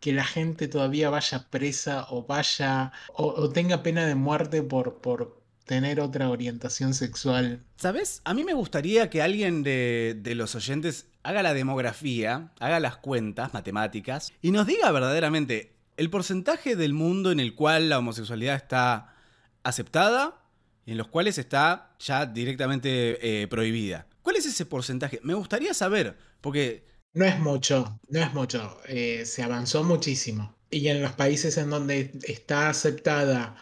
que 0.00 0.12
la 0.12 0.24
gente 0.24 0.68
todavía 0.68 1.10
vaya 1.10 1.48
presa 1.50 2.06
o 2.10 2.24
vaya 2.24 2.92
o, 3.14 3.26
o 3.26 3.48
tenga 3.50 3.82
pena 3.82 4.06
de 4.06 4.14
muerte 4.14 4.62
por, 4.62 5.00
por 5.00 5.41
tener 5.64 6.00
otra 6.00 6.28
orientación 6.28 6.94
sexual. 6.94 7.62
¿Sabes? 7.76 8.20
A 8.24 8.34
mí 8.34 8.44
me 8.44 8.54
gustaría 8.54 9.08
que 9.10 9.22
alguien 9.22 9.62
de, 9.62 10.16
de 10.20 10.34
los 10.34 10.54
oyentes 10.54 11.06
haga 11.22 11.42
la 11.42 11.54
demografía, 11.54 12.52
haga 12.60 12.80
las 12.80 12.96
cuentas 12.96 13.54
matemáticas 13.54 14.32
y 14.42 14.50
nos 14.50 14.66
diga 14.66 14.90
verdaderamente 14.90 15.72
el 15.96 16.10
porcentaje 16.10 16.74
del 16.74 16.94
mundo 16.94 17.30
en 17.30 17.38
el 17.40 17.54
cual 17.54 17.88
la 17.88 17.98
homosexualidad 17.98 18.56
está 18.56 19.14
aceptada 19.62 20.42
y 20.84 20.92
en 20.92 20.98
los 20.98 21.08
cuales 21.08 21.38
está 21.38 21.94
ya 22.00 22.26
directamente 22.26 23.42
eh, 23.42 23.46
prohibida. 23.46 24.06
¿Cuál 24.22 24.36
es 24.36 24.46
ese 24.46 24.66
porcentaje? 24.66 25.20
Me 25.22 25.34
gustaría 25.34 25.74
saber, 25.74 26.16
porque 26.40 26.84
No 27.14 27.24
es 27.24 27.38
mucho, 27.38 28.00
no 28.08 28.20
es 28.20 28.32
mucho. 28.34 28.78
eh, 28.88 29.24
se 29.26 29.42
avanzó 29.42 29.84
muchísimo. 29.84 30.54
Y 30.70 30.88
en 30.88 31.02
los 31.02 31.12
países 31.12 31.58
en 31.58 31.70
donde 31.70 32.10
está 32.24 32.68
aceptada 32.70 33.54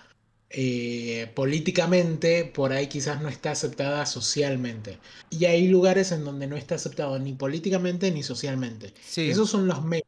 eh, 0.51 1.31
políticamente, 1.35 2.45
por 2.45 2.73
ahí 2.73 2.89
quizás 2.89 3.21
no 3.23 3.29
está 3.29 3.53
aceptada 3.53 4.07
socialmente. 4.07 5.01
Y 5.31 5.45
hay 5.47 5.69
lugares 5.69 6.13
en 6.13 6.25
donde 6.25 6.47
no 6.47 6.57
está 6.57 6.75
aceptado 6.77 7.19
ni 7.19 7.35
políticamente 7.35 8.11
ni 8.11 8.23
socialmente. 8.23 8.95
sí, 9.01 9.23
Esos 9.25 9.51
son 9.51 9.67
los 9.69 9.85
menos, 9.85 10.05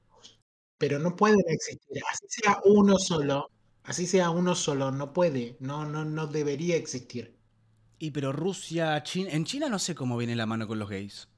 pero 0.78 0.98
no 0.98 1.16
pueden 1.16 1.40
existir. 1.48 2.02
Así 2.10 2.26
sea 2.28 2.60
uno 2.64 2.98
solo, 2.98 3.50
así 3.84 4.06
sea 4.06 4.30
uno 4.30 4.54
solo, 4.56 4.90
no 4.92 5.12
puede, 5.12 5.56
no, 5.60 5.86
no, 5.86 6.04
no 6.04 6.26
debería 6.28 6.76
existir. 6.76 7.36
y 7.98 8.10
pero 8.10 8.32
Rusia, 8.32 9.02
China, 9.02 9.30
en 9.32 9.44
China 9.46 9.68
no 9.70 9.78
sé 9.78 9.94
cómo 9.94 10.18
viene 10.18 10.36
la 10.36 10.44
mano 10.46 10.66
con 10.68 10.78
los 10.78 10.90
gays. 10.90 11.28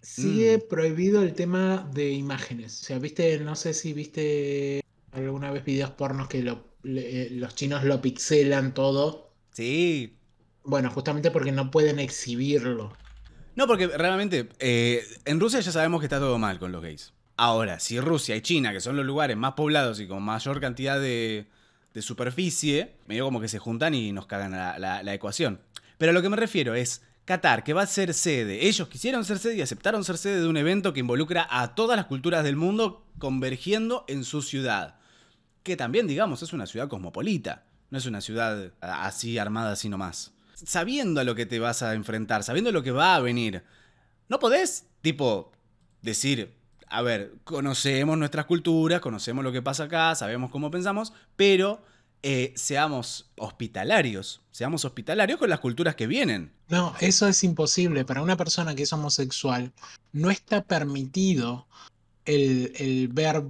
Sigue 0.00 0.58
Mm. 0.58 0.68
prohibido 0.68 1.22
el 1.22 1.34
tema 1.34 1.88
de 1.94 2.10
imágenes. 2.12 2.80
O 2.82 2.84
sea, 2.84 2.98
viste, 2.98 3.38
no 3.40 3.54
sé 3.56 3.72
si 3.74 3.92
viste 3.92 4.80
alguna 5.12 5.50
vez 5.52 5.64
videos 5.64 5.90
pornos 5.92 6.28
que 6.28 6.42
lo- 6.42 6.71
le- 6.82 7.22
eh, 7.22 7.28
los 7.30 7.54
chinos 7.54 7.84
lo 7.84 8.00
pixelan 8.00 8.74
todo. 8.74 9.32
Sí. 9.52 10.16
Bueno, 10.64 10.90
justamente 10.90 11.30
porque 11.30 11.52
no 11.52 11.70
pueden 11.70 11.98
exhibirlo. 11.98 12.92
No, 13.54 13.66
porque 13.66 13.86
realmente 13.88 14.48
eh, 14.60 15.04
en 15.24 15.38
Rusia 15.40 15.60
ya 15.60 15.72
sabemos 15.72 16.00
que 16.00 16.06
está 16.06 16.18
todo 16.18 16.38
mal 16.38 16.58
con 16.58 16.72
los 16.72 16.82
gays. 16.82 17.12
Ahora, 17.36 17.80
si 17.80 17.98
Rusia 18.00 18.36
y 18.36 18.40
China, 18.42 18.72
que 18.72 18.80
son 18.80 18.96
los 18.96 19.04
lugares 19.04 19.36
más 19.36 19.52
poblados 19.54 20.00
y 20.00 20.06
con 20.06 20.22
mayor 20.22 20.60
cantidad 20.60 21.00
de, 21.00 21.46
de 21.92 22.02
superficie, 22.02 22.94
medio 23.06 23.24
como 23.24 23.40
que 23.40 23.48
se 23.48 23.58
juntan 23.58 23.94
y 23.94 24.12
nos 24.12 24.26
cagan 24.26 24.52
la, 24.52 24.78
la- 24.78 25.02
la 25.02 25.14
ecuación. 25.14 25.60
Pero 25.98 26.10
a 26.10 26.12
lo 26.14 26.22
que 26.22 26.28
me 26.28 26.36
refiero 26.36 26.74
es 26.74 27.02
Qatar, 27.24 27.62
que 27.64 27.72
va 27.72 27.82
a 27.82 27.86
ser 27.86 28.14
sede. 28.14 28.66
Ellos 28.66 28.88
quisieron 28.88 29.24
ser 29.24 29.38
sede 29.38 29.56
y 29.56 29.62
aceptaron 29.62 30.04
ser 30.04 30.18
sede 30.18 30.40
de 30.40 30.48
un 30.48 30.56
evento 30.56 30.92
que 30.92 31.00
involucra 31.00 31.46
a 31.50 31.74
todas 31.74 31.96
las 31.96 32.06
culturas 32.06 32.42
del 32.44 32.56
mundo 32.56 33.04
convergiendo 33.18 34.04
en 34.08 34.24
su 34.24 34.42
ciudad. 34.42 34.96
Que 35.62 35.76
también, 35.76 36.06
digamos, 36.06 36.42
es 36.42 36.52
una 36.52 36.66
ciudad 36.66 36.88
cosmopolita. 36.88 37.64
No 37.90 37.98
es 37.98 38.06
una 38.06 38.20
ciudad 38.20 38.72
así 38.80 39.38
armada 39.38 39.72
así 39.72 39.88
nomás. 39.88 40.32
Sabiendo 40.54 41.20
a 41.20 41.24
lo 41.24 41.34
que 41.34 41.46
te 41.46 41.58
vas 41.58 41.82
a 41.82 41.94
enfrentar, 41.94 42.42
sabiendo 42.42 42.72
lo 42.72 42.82
que 42.82 42.90
va 42.90 43.16
a 43.16 43.20
venir. 43.20 43.62
No 44.28 44.38
podés, 44.38 44.86
tipo, 45.02 45.52
decir, 46.00 46.54
a 46.88 47.02
ver, 47.02 47.34
conocemos 47.44 48.18
nuestras 48.18 48.46
culturas, 48.46 49.00
conocemos 49.00 49.44
lo 49.44 49.52
que 49.52 49.62
pasa 49.62 49.84
acá, 49.84 50.14
sabemos 50.14 50.50
cómo 50.50 50.70
pensamos, 50.70 51.12
pero 51.36 51.82
eh, 52.22 52.52
seamos 52.54 53.30
hospitalarios. 53.36 54.42
Seamos 54.52 54.84
hospitalarios 54.84 55.38
con 55.38 55.50
las 55.50 55.60
culturas 55.60 55.96
que 55.96 56.06
vienen. 56.06 56.52
No, 56.68 56.94
eso 57.00 57.26
es 57.26 57.42
imposible. 57.42 58.04
Para 58.04 58.22
una 58.22 58.36
persona 58.36 58.74
que 58.74 58.84
es 58.84 58.92
homosexual, 58.92 59.72
no 60.12 60.30
está 60.30 60.62
permitido 60.62 61.66
el, 62.24 62.72
el 62.76 63.08
ver 63.08 63.42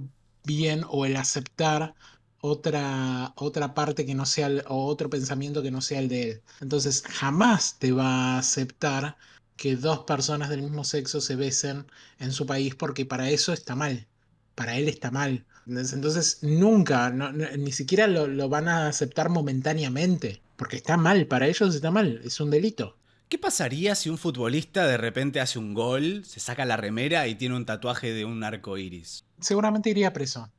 bien 0.43 0.83
o 0.89 1.05
el 1.05 1.15
aceptar 1.17 1.95
otra, 2.39 3.33
otra 3.37 3.73
parte 3.73 4.05
que 4.05 4.15
no 4.15 4.25
sea, 4.25 4.47
el- 4.47 4.63
o 4.67 4.85
otro 4.85 5.09
pensamiento 5.09 5.61
que 5.63 5.71
no 5.71 5.81
sea 5.81 5.99
el 5.99 6.09
de 6.09 6.23
él. 6.31 6.43
Entonces, 6.59 7.03
jamás 7.07 7.79
te 7.79 7.91
va 7.91 8.35
a 8.35 8.39
aceptar 8.39 9.17
que 9.55 9.75
dos 9.75 9.99
personas 10.05 10.49
del 10.49 10.61
mismo 10.63 10.83
sexo 10.83 11.21
se 11.21 11.35
besen 11.35 11.87
en 12.19 12.31
su 12.31 12.45
país 12.45 12.75
porque 12.75 13.05
para 13.05 13.29
eso 13.29 13.53
está 13.53 13.75
mal. 13.75 14.07
Para 14.55 14.77
él 14.77 14.87
está 14.89 15.11
mal. 15.11 15.45
Entonces, 15.65 16.39
nunca, 16.43 17.09
no- 17.11 17.31
no- 17.31 17.49
ni 17.57 17.71
siquiera 17.71 18.07
lo, 18.07 18.27
lo 18.27 18.49
van 18.49 18.67
a 18.67 18.87
aceptar 18.87 19.29
momentáneamente. 19.29 20.43
Porque 20.55 20.75
está 20.77 20.97
mal, 20.97 21.27
para 21.27 21.47
ellos 21.47 21.73
está 21.75 21.91
mal, 21.91 22.21
es 22.23 22.39
un 22.39 22.49
delito. 22.51 22.99
¿Qué 23.29 23.37
pasaría 23.39 23.95
si 23.95 24.09
un 24.09 24.17
futbolista 24.17 24.85
de 24.85 24.97
repente 24.97 25.39
hace 25.39 25.57
un 25.57 25.73
gol, 25.73 26.23
se 26.25 26.39
saca 26.39 26.65
la 26.65 26.77
remera 26.77 27.27
y 27.27 27.35
tiene 27.35 27.55
un 27.55 27.65
tatuaje 27.65 28.13
de 28.13 28.25
un 28.25 28.43
arco 28.43 28.77
iris? 28.77 29.25
Seguramente 29.39 29.89
iría 29.89 30.13
preso. 30.13 30.51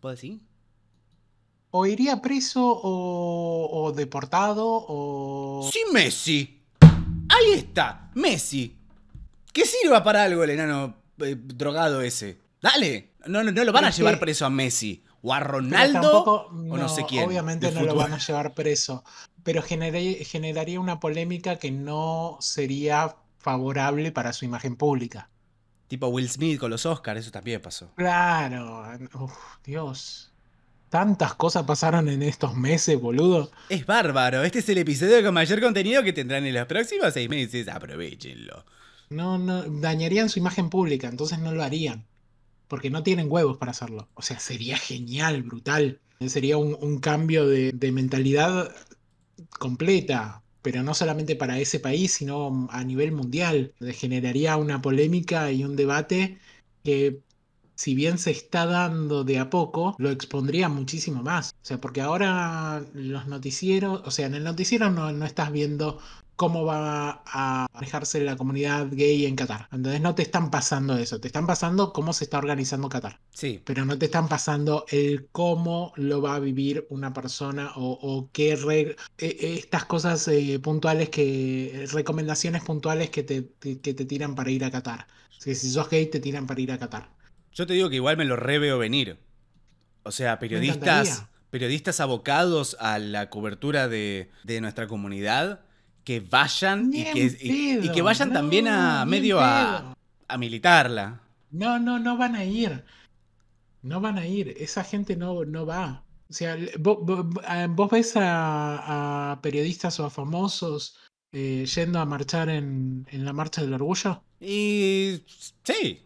¿Puedo 0.00 0.14
decir? 0.14 0.40
O 1.70 1.86
iría 1.86 2.20
preso 2.20 2.60
o, 2.64 3.84
o 3.84 3.92
deportado 3.92 4.64
o... 4.66 5.68
¡Sí, 5.72 5.80
Messi! 5.92 6.60
Ahí 6.80 7.52
está, 7.54 8.10
Messi. 8.14 8.76
Que 9.52 9.64
sirva 9.64 10.04
para 10.04 10.24
algo 10.24 10.44
el 10.44 10.50
enano 10.50 10.94
eh, 11.18 11.36
drogado 11.38 12.02
ese. 12.02 12.38
Dale. 12.60 13.14
No, 13.26 13.42
no, 13.42 13.50
no 13.50 13.64
lo 13.64 13.72
van 13.72 13.86
a 13.86 13.90
llevar 13.90 14.14
que- 14.14 14.20
preso 14.20 14.44
a 14.44 14.50
Messi. 14.50 15.02
O 15.22 15.32
a 15.32 15.40
Ronaldo. 15.40 16.00
tampoco- 16.02 16.48
o 16.52 16.76
no 16.76 16.88
sé 16.88 17.06
quién, 17.08 17.24
Obviamente 17.26 17.72
no 17.72 17.80
lo 17.82 17.94
van 17.94 18.12
a 18.12 18.18
llevar 18.18 18.52
preso. 18.54 19.02
Pero 19.44 19.62
generaría, 19.62 20.24
generaría 20.24 20.80
una 20.80 20.98
polémica 20.98 21.56
que 21.56 21.70
no 21.70 22.38
sería 22.40 23.16
favorable 23.38 24.10
para 24.10 24.32
su 24.32 24.44
imagen 24.44 24.74
pública. 24.74 25.28
Tipo 25.86 26.08
Will 26.08 26.28
Smith 26.30 26.58
con 26.58 26.70
los 26.70 26.86
Oscars, 26.86 27.20
eso 27.20 27.30
también 27.30 27.60
pasó. 27.60 27.92
Claro. 27.94 28.84
Uf, 29.14 29.34
Dios. 29.62 30.32
Tantas 30.88 31.34
cosas 31.34 31.64
pasaron 31.64 32.08
en 32.08 32.22
estos 32.22 32.54
meses, 32.56 32.98
boludo. 32.98 33.50
Es 33.68 33.84
bárbaro. 33.84 34.44
Este 34.44 34.60
es 34.60 34.68
el 34.70 34.78
episodio 34.78 35.22
con 35.22 35.34
mayor 35.34 35.60
contenido 35.60 36.02
que 36.02 36.12
tendrán 36.12 36.46
en 36.46 36.54
los 36.54 36.66
próximos 36.66 37.12
seis 37.12 37.28
meses. 37.28 37.68
Aprovechenlo. 37.68 38.64
No, 39.10 39.36
no, 39.36 39.62
dañarían 39.64 40.30
su 40.30 40.38
imagen 40.38 40.70
pública, 40.70 41.08
entonces 41.08 41.38
no 41.38 41.52
lo 41.52 41.62
harían. 41.62 42.06
Porque 42.66 42.88
no 42.90 43.02
tienen 43.02 43.30
huevos 43.30 43.58
para 43.58 43.72
hacerlo. 43.72 44.08
O 44.14 44.22
sea, 44.22 44.38
sería 44.38 44.78
genial, 44.78 45.42
brutal. 45.42 46.00
Sería 46.26 46.56
un, 46.56 46.78
un 46.80 46.98
cambio 46.98 47.46
de, 47.46 47.72
de 47.72 47.92
mentalidad 47.92 48.74
completa, 49.58 50.42
pero 50.62 50.82
no 50.82 50.94
solamente 50.94 51.36
para 51.36 51.58
ese 51.58 51.80
país, 51.80 52.12
sino 52.12 52.68
a 52.70 52.84
nivel 52.84 53.12
mundial. 53.12 53.74
Generaría 53.92 54.56
una 54.56 54.80
polémica 54.82 55.52
y 55.52 55.64
un 55.64 55.76
debate 55.76 56.38
que, 56.82 57.20
si 57.74 57.94
bien 57.94 58.18
se 58.18 58.30
está 58.30 58.66
dando 58.66 59.24
de 59.24 59.38
a 59.38 59.50
poco, 59.50 59.94
lo 59.98 60.10
expondría 60.10 60.68
muchísimo 60.68 61.22
más. 61.22 61.50
O 61.62 61.66
sea, 61.66 61.80
porque 61.80 62.00
ahora 62.00 62.84
los 62.94 63.26
noticieros, 63.26 64.02
o 64.04 64.10
sea, 64.10 64.26
en 64.26 64.34
el 64.34 64.44
noticiero 64.44 64.90
no, 64.90 65.12
no 65.12 65.26
estás 65.26 65.52
viendo 65.52 65.98
cómo 66.36 66.64
va 66.64 67.22
a 67.26 67.66
manejarse 67.72 68.20
la 68.20 68.36
comunidad 68.36 68.88
gay 68.90 69.26
en 69.26 69.36
Qatar. 69.36 69.68
Entonces 69.72 70.00
no 70.00 70.14
te 70.14 70.22
están 70.22 70.50
pasando 70.50 70.96
eso, 70.98 71.20
te 71.20 71.28
están 71.28 71.46
pasando 71.46 71.92
cómo 71.92 72.12
se 72.12 72.24
está 72.24 72.38
organizando 72.38 72.88
Qatar, 72.88 73.20
Sí. 73.32 73.60
pero 73.64 73.84
no 73.84 73.96
te 73.98 74.06
están 74.06 74.28
pasando 74.28 74.84
el 74.88 75.28
cómo 75.32 75.92
lo 75.96 76.20
va 76.22 76.34
a 76.34 76.40
vivir 76.40 76.86
una 76.90 77.12
persona 77.12 77.72
o, 77.76 77.92
o 78.00 78.30
qué 78.32 78.56
re- 78.56 78.80
eh, 78.90 78.96
eh, 79.18 79.54
estas 79.58 79.84
cosas 79.84 80.26
eh, 80.28 80.58
puntuales 80.60 81.08
que 81.10 81.86
recomendaciones 81.92 82.62
puntuales 82.64 83.10
que 83.10 83.22
te, 83.22 83.50
que 83.60 83.76
te 83.94 84.04
tiran 84.04 84.34
para 84.34 84.50
ir 84.50 84.64
a 84.64 84.70
Qatar. 84.70 85.06
O 85.30 85.40
sea, 85.40 85.54
si 85.54 85.70
sos 85.70 85.88
gay 85.90 86.06
te 86.06 86.20
tiran 86.20 86.46
para 86.46 86.60
ir 86.60 86.72
a 86.72 86.78
Qatar. 86.78 87.08
Yo 87.52 87.66
te 87.66 87.74
digo 87.74 87.88
que 87.90 87.96
igual 87.96 88.16
me 88.16 88.24
lo 88.24 88.36
re 88.36 88.58
veo 88.58 88.78
venir. 88.78 89.18
O 90.02 90.10
sea, 90.10 90.38
periodistas, 90.38 91.26
periodistas 91.50 92.00
abocados 92.00 92.76
a 92.80 92.98
la 92.98 93.30
cobertura 93.30 93.88
de, 93.88 94.30
de 94.42 94.60
nuestra 94.60 94.86
comunidad 94.88 95.60
que 96.04 96.20
vayan 96.20 96.90
y 96.92 97.04
que, 97.04 97.18
y- 97.18 97.36
y 97.40 97.78
pedo, 97.80 97.94
que 97.94 98.02
vayan 98.02 98.28
no, 98.28 98.34
también 98.34 98.68
a 98.68 99.04
medio 99.06 99.40
a, 99.40 99.94
a 100.28 100.38
militarla. 100.38 101.20
No, 101.50 101.78
no, 101.78 101.98
no 101.98 102.16
van 102.16 102.34
a 102.36 102.44
ir. 102.44 102.84
No 103.82 104.00
van 104.00 104.18
a 104.18 104.26
ir. 104.26 104.54
Esa 104.58 104.84
gente 104.84 105.16
no, 105.16 105.44
no 105.44 105.66
va. 105.66 106.04
O 106.28 106.32
sea, 106.32 106.56
vos, 106.78 106.98
ves 107.90 108.16
a, 108.16 109.32
a 109.32 109.40
periodistas 109.42 110.00
o 110.00 110.06
a 110.06 110.10
famosos 110.10 110.96
eh, 111.32 111.66
yendo 111.74 111.98
a 112.00 112.04
marchar 112.06 112.48
en, 112.48 113.06
en 113.10 113.24
la 113.24 113.32
Marcha 113.32 113.60
del 113.62 113.74
Orgullo. 113.74 114.22
Y 114.40 115.22
sí. 115.62 116.02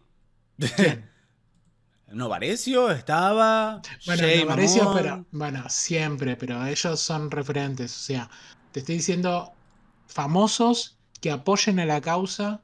¿Quién? 0.76 1.08
Novarecio 2.08 2.90
estaba. 2.90 3.82
Bueno, 4.06 4.22
Jay 4.22 4.40
Novarecio, 4.42 4.84
Mamón. 4.84 4.98
pero 5.02 5.26
bueno, 5.30 5.64
siempre, 5.68 6.37
pero 6.37 6.64
ellos 6.66 7.00
son 7.00 7.30
referentes. 7.30 7.94
O 7.94 8.00
sea, 8.00 8.30
te 8.72 8.80
estoy 8.80 8.96
diciendo 8.96 9.52
famosos 10.09 10.99
que 11.21 11.31
apoyen 11.31 11.79
a 11.81 11.87
la 11.87 12.01
causa, 12.01 12.62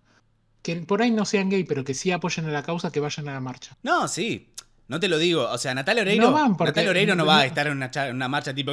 que 0.63 0.77
por 0.77 1.03
ahí 1.03 1.11
no 1.11 1.25
sean 1.25 1.51
gay, 1.51 1.65
pero 1.65 1.85
que 1.85 1.95
sí 1.95 2.11
apoyen 2.11 2.47
a 2.47 2.51
la 2.53 2.63
causa, 2.63 2.91
que 2.91 3.01
vayan 3.01 3.29
a 3.29 3.35
la 3.35 3.41
marcha. 3.41 3.77
No, 3.83 4.09
sí. 4.09 4.51
No 4.89 5.01
te 5.01 5.09
lo 5.09 5.19
digo. 5.19 5.49
O 5.51 5.59
sea, 5.59 5.75
Natalia 5.75 6.03
Oreiro. 6.03 6.31
No 6.31 6.57
porque- 6.57 6.71
Natalia 6.71 6.91
Oreiro 6.91 7.15
no 7.15 7.25
va 7.27 7.41
a 7.41 7.47
estar 7.47 7.67
en 7.67 7.73
una, 7.75 7.91
cha- 7.91 8.09
en 8.09 8.17
una 8.17 8.29
marcha 8.29 8.55
tipo. 8.55 8.73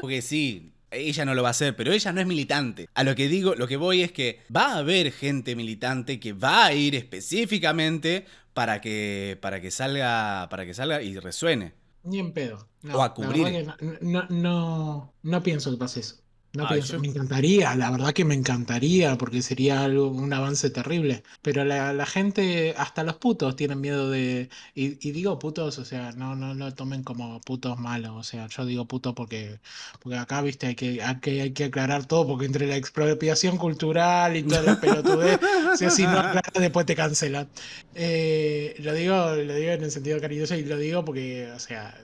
Porque 0.00 0.22
sí. 0.22 0.72
Ella 0.90 1.24
no 1.24 1.34
lo 1.34 1.42
va 1.42 1.48
a 1.48 1.50
hacer, 1.50 1.74
pero 1.74 1.92
ella 1.92 2.12
no 2.12 2.20
es 2.20 2.26
militante. 2.26 2.88
A 2.94 3.02
lo 3.02 3.14
que 3.16 3.26
digo, 3.28 3.54
lo 3.56 3.66
que 3.66 3.76
voy 3.76 4.02
es 4.02 4.12
que 4.12 4.40
va 4.54 4.74
a 4.74 4.78
haber 4.78 5.10
gente 5.12 5.56
militante 5.56 6.20
que 6.20 6.32
va 6.32 6.64
a 6.66 6.72
ir 6.74 6.94
específicamente 6.94 8.24
para 8.54 8.80
que, 8.80 9.36
para 9.42 9.60
que 9.60 9.70
salga, 9.72 10.46
para 10.48 10.64
que 10.64 10.74
salga 10.74 11.02
y 11.02 11.18
resuene. 11.18 11.74
Ni 12.04 12.20
en 12.20 12.32
pedo. 12.32 12.68
No, 12.82 12.98
O 12.98 13.02
a 13.02 13.14
cubrir. 13.14 13.66
no, 14.00 14.26
no, 14.28 15.12
no 15.22 15.42
pienso 15.42 15.72
que 15.72 15.76
pase 15.76 16.00
eso. 16.00 16.16
No 16.56 16.66
yo- 16.80 16.98
Me 17.00 17.08
encantaría, 17.08 17.74
la 17.76 17.90
verdad 17.90 18.12
que 18.12 18.24
me 18.24 18.34
encantaría, 18.34 19.16
porque 19.18 19.42
sería 19.42 19.84
algo, 19.84 20.08
un 20.08 20.32
avance 20.32 20.70
terrible. 20.70 21.22
Pero 21.42 21.64
la, 21.64 21.92
la 21.92 22.06
gente, 22.06 22.74
hasta 22.76 23.02
los 23.04 23.16
putos, 23.16 23.56
tienen 23.56 23.80
miedo 23.80 24.10
de. 24.10 24.48
Y, 24.74 25.06
y 25.08 25.12
digo 25.12 25.38
putos, 25.38 25.78
o 25.78 25.84
sea, 25.84 26.12
no, 26.12 26.34
no 26.36 26.54
lo 26.54 26.72
tomen 26.74 27.02
como 27.04 27.40
putos 27.42 27.78
malos. 27.78 28.12
O 28.16 28.22
sea, 28.22 28.46
yo 28.48 28.64
digo 28.66 28.86
puto 28.86 29.14
porque, 29.14 29.60
porque 30.00 30.18
acá, 30.18 30.40
viste, 30.42 30.66
hay 30.68 30.74
que, 30.74 31.02
hay 31.02 31.20
que, 31.20 31.42
hay 31.42 31.52
que 31.52 31.64
aclarar 31.64 32.06
todo, 32.06 32.26
porque 32.26 32.46
entre 32.46 32.66
la 32.66 32.76
expropiación 32.76 33.58
cultural 33.58 34.36
y 34.36 34.42
toda 34.42 34.62
la 34.62 34.80
pelotudez, 34.80 35.40
o 35.72 35.76
sea, 35.76 35.90
si 35.90 36.06
no 36.08 36.18
aclaras, 36.18 36.52
después 36.54 36.86
te 36.86 36.94
cancelan. 36.96 37.48
Eh, 37.94 38.76
lo 38.80 38.92
digo, 38.94 39.14
lo 39.34 39.54
digo 39.54 39.72
en 39.72 39.82
el 39.84 39.90
sentido 39.90 40.20
cariñoso 40.20 40.54
y 40.54 40.64
lo 40.64 40.76
digo 40.78 41.04
porque, 41.04 41.50
o 41.54 41.58
sea, 41.58 41.94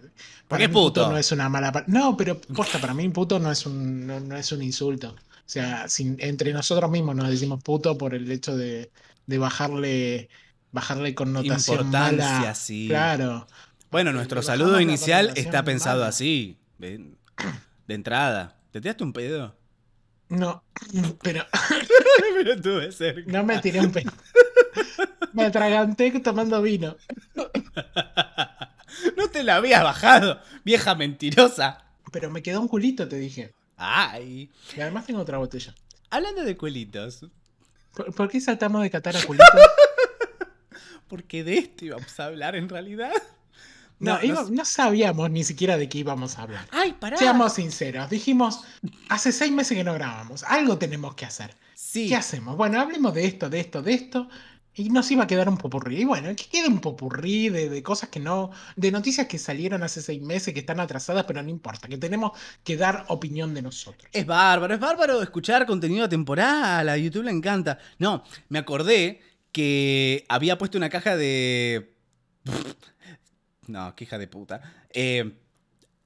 para 0.49 0.67
mí 0.67 0.69
puto. 0.69 1.07
no 1.07 1.17
es 1.17 1.33
una 1.33 1.49
mala. 1.49 1.85
No, 1.87 2.17
pero 2.17 2.41
posta, 2.41 2.79
para 2.81 2.95
mí 2.95 3.09
puto 3.09 3.39
no 3.39 3.51
es 3.51 3.65
un, 3.67 4.07
no, 4.07 4.21
no 4.21 4.37
es 4.37 4.42
un 4.51 4.63
insulto. 4.63 5.11
O 5.15 5.49
sea, 5.53 5.89
sin- 5.89 6.17
entre 6.19 6.53
nosotros 6.53 6.91
mismos 6.91 7.15
nos 7.15 7.29
decimos 7.29 7.63
puto 7.63 7.97
por 7.99 8.15
el 8.15 8.31
hecho 8.33 8.57
de, 8.57 8.91
de 9.27 9.39
bajarle, 9.39 10.29
bajarle 10.73 11.15
connotación 11.15 11.77
Importancia, 11.87 12.39
mala. 12.41 12.55
sí. 12.55 12.87
Claro. 12.89 13.47
Bueno, 13.91 14.13
nuestro 14.13 14.43
saludo 14.43 14.81
inicial 14.81 15.33
está 15.37 15.63
pensado 15.63 15.99
mala. 15.99 16.09
así. 16.09 16.59
De, 16.79 17.13
de 17.87 17.95
entrada. 17.95 18.57
¿Te 18.71 18.81
tiraste 18.81 19.05
un 19.05 19.13
pedo? 19.13 19.55
No, 20.31 20.65
pero 21.23 21.45
pero 22.35 22.53
estuve 22.55 22.91
cerca. 22.91 23.31
no 23.31 23.45
me 23.45 23.59
tiré 23.59 23.81
un 23.81 23.93
pedo. 23.93 24.11
Me 25.35 25.45
atraganté 25.45 26.11
tomando 26.21 26.61
vino. 26.63 26.97
No 29.17 29.29
te 29.29 29.43
la 29.43 29.57
había 29.57 29.83
bajado, 29.83 30.41
vieja 30.65 30.95
mentirosa. 30.95 31.85
Pero 32.13 32.31
me 32.31 32.43
quedó 32.43 32.61
un 32.61 32.69
culito, 32.69 33.09
te 33.09 33.17
dije. 33.17 33.55
Ay. 33.85 34.51
Y 34.77 34.81
además 34.81 35.07
tengo 35.07 35.21
otra 35.21 35.39
botella. 35.39 35.75
Hablando 36.11 36.45
de 36.45 36.57
cuelitos. 36.57 37.27
¿Por, 37.95 38.15
por 38.15 38.29
qué 38.31 38.41
saltamos 38.41 38.83
de 38.83 38.91
Qatar 38.91 39.17
a 39.17 39.23
culitos? 39.23 39.47
Porque 41.09 41.45
de 41.45 41.59
esto 41.59 41.85
íbamos 41.85 42.19
a 42.21 42.25
hablar 42.27 42.57
en 42.57 42.69
realidad. 42.69 43.13
No, 43.99 44.15
No, 44.19 44.25
iba- 44.25 44.43
no- 44.45 44.51
no 44.51 44.65
sabíamos 44.65 45.31
ni 45.31 45.45
siquiera 45.45 45.77
de 45.77 45.89
qué 45.89 45.99
íbamos 45.99 46.39
a 46.39 46.43
hablar. 46.43 46.67
Ay, 46.71 46.93
pará. 46.95 47.17
Seamos 47.19 47.53
sinceros, 47.55 48.09
dijimos, 48.11 48.61
hace 49.09 49.31
seis 49.33 49.53
meses 49.53 49.77
que 49.77 49.85
no 49.85 49.95
grabamos, 49.95 50.43
algo 50.45 50.79
tenemos 50.79 51.15
que 51.15 51.25
hacer. 51.27 51.55
Sí. 51.75 52.09
¿Qué 52.09 52.17
hacemos? 52.17 52.57
Bueno, 52.57 52.81
hablemos 52.81 53.13
de 53.15 53.27
esto, 53.27 53.51
de 53.51 53.61
esto, 53.61 53.83
de 53.83 53.93
esto. 53.95 54.29
Y 54.75 54.89
nos 54.89 55.11
iba 55.11 55.25
a 55.25 55.27
quedar 55.27 55.49
un 55.49 55.59
popurrí. 55.59 56.01
Y 56.01 56.05
bueno, 56.05 56.29
que 56.35 56.47
quede 56.47 56.69
un 56.69 56.81
popurrí 56.81 57.51
de, 57.51 57.69
de 57.69 57.83
cosas 57.83 58.09
que 58.09 58.21
no. 58.21 58.51
de 58.77 58.91
noticias 58.91 59.27
que 59.27 59.39
salieron 59.39 59.83
hace 59.83 60.01
seis 60.01 60.23
meses, 60.23 60.55
que 60.55 60.61
están 60.61 60.81
atrasadas, 60.81 61.25
pero 61.25 61.43
no 61.43 61.51
importa, 61.51 61.89
que 61.89 61.99
tenemos 61.99 62.33
que 62.65 62.77
dar 62.77 63.05
opinión 63.09 63.53
de 63.53 63.63
nosotros. 63.63 64.09
Es 64.13 64.25
bárbaro, 64.25 64.75
es 64.75 64.81
bárbaro 64.81 65.23
escuchar 65.23 65.67
contenido 65.67 66.09
temporal. 66.09 66.89
A 66.89 66.97
YouTube 66.97 67.25
le 67.25 67.33
encanta. 67.33 67.79
No, 67.99 68.25
me 68.49 68.59
acordé 68.59 69.21
que 69.53 70.25
había 70.29 70.59
puesto 70.59 70.79
una 70.79 70.89
caja 70.89 71.17
de. 71.17 71.95
No, 73.69 73.95
qué 73.95 74.05
hija 74.05 74.19
de 74.19 74.27
puta. 74.27 74.61
Eh, 74.93 75.39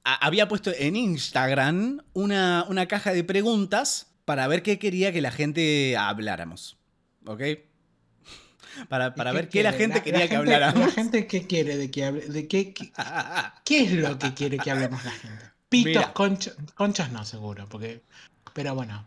había 0.03 0.47
puesto 0.47 0.71
en 0.77 0.95
Instagram 0.95 2.01
una, 2.13 2.65
una 2.69 2.85
caja 2.85 3.13
de 3.13 3.23
preguntas 3.23 4.13
para 4.25 4.47
ver 4.47 4.61
qué 4.61 4.77
quería 4.77 5.11
que 5.11 5.21
la 5.21 5.31
gente 5.31 5.97
habláramos. 5.97 6.77
¿Ok? 7.25 7.41
Para, 8.89 9.15
para 9.15 9.31
¿Y 9.31 9.35
ver 9.35 9.49
qué 9.49 9.63
la 9.63 9.73
gente 9.73 10.01
quería 10.03 10.21
que 10.21 10.35
gente- 10.35 10.53
habláramos. 10.53 10.79
La 10.87 10.91
gente, 10.91 11.27
¿qué 11.27 11.47
quiere 11.47 11.77
de 11.77 11.89
que 11.91 12.05
hable? 12.05 12.27
¿De 12.27 12.47
qué, 12.47 12.73
qué, 12.73 12.91
qué 13.65 13.83
es 13.83 13.91
lo 13.93 14.17
que 14.19 14.33
quiere 14.33 14.57
que 14.57 14.71
hablemos 14.71 15.03
la 15.03 15.11
gente? 15.11 15.45
Pitos, 15.69 15.87
Mira. 15.89 16.13
concha- 16.13 16.53
conchas 16.75 17.11
no, 17.11 17.25
seguro, 17.25 17.67
porque. 17.69 18.01
Pero 18.53 18.73
bueno. 18.75 19.05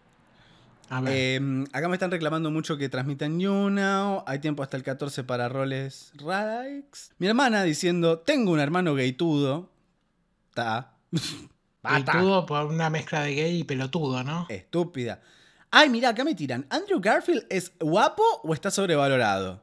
A 0.91 1.01
ver. 1.01 1.13
Eh, 1.17 1.65
acá 1.73 1.89
me 1.89 1.95
están 1.95 2.11
reclamando 2.11 2.51
mucho 2.51 2.77
que 2.77 2.89
transmitan 2.89 3.39
YouNow. 3.41 4.25
Hay 4.27 4.41
tiempo 4.41 4.63
hasta 4.63 4.77
el 4.77 4.83
14 4.83 5.25
para 5.25 5.49
roles 5.49 6.13
Radix. 6.17 7.13
Mi 7.19 7.29
hermana 7.29 7.63
diciendo: 7.63 8.19
Tengo 8.19 8.53
un 8.53 8.61
hermano 8.61 8.95
gaytudo. 8.95 9.71
Ta. 10.53 10.95
y 11.13 12.03
todo 12.05 12.45
por 12.45 12.67
una 12.67 12.91
mezcla 12.91 13.23
de 13.23 13.35
gay 13.35 13.61
y 13.61 13.65
pelotudo, 13.65 14.23
¿no? 14.25 14.47
Estúpida. 14.51 15.23
Ay, 15.71 15.89
mira, 15.89 16.09
acá 16.11 16.25
me 16.25 16.35
tiran. 16.35 16.67
¿Andrew 16.71 17.01
Garfield 17.01 17.47
es 17.49 17.73
guapo 17.79 18.23
o 18.43 18.55
está 18.55 18.71
sobrevalorado? 18.71 19.63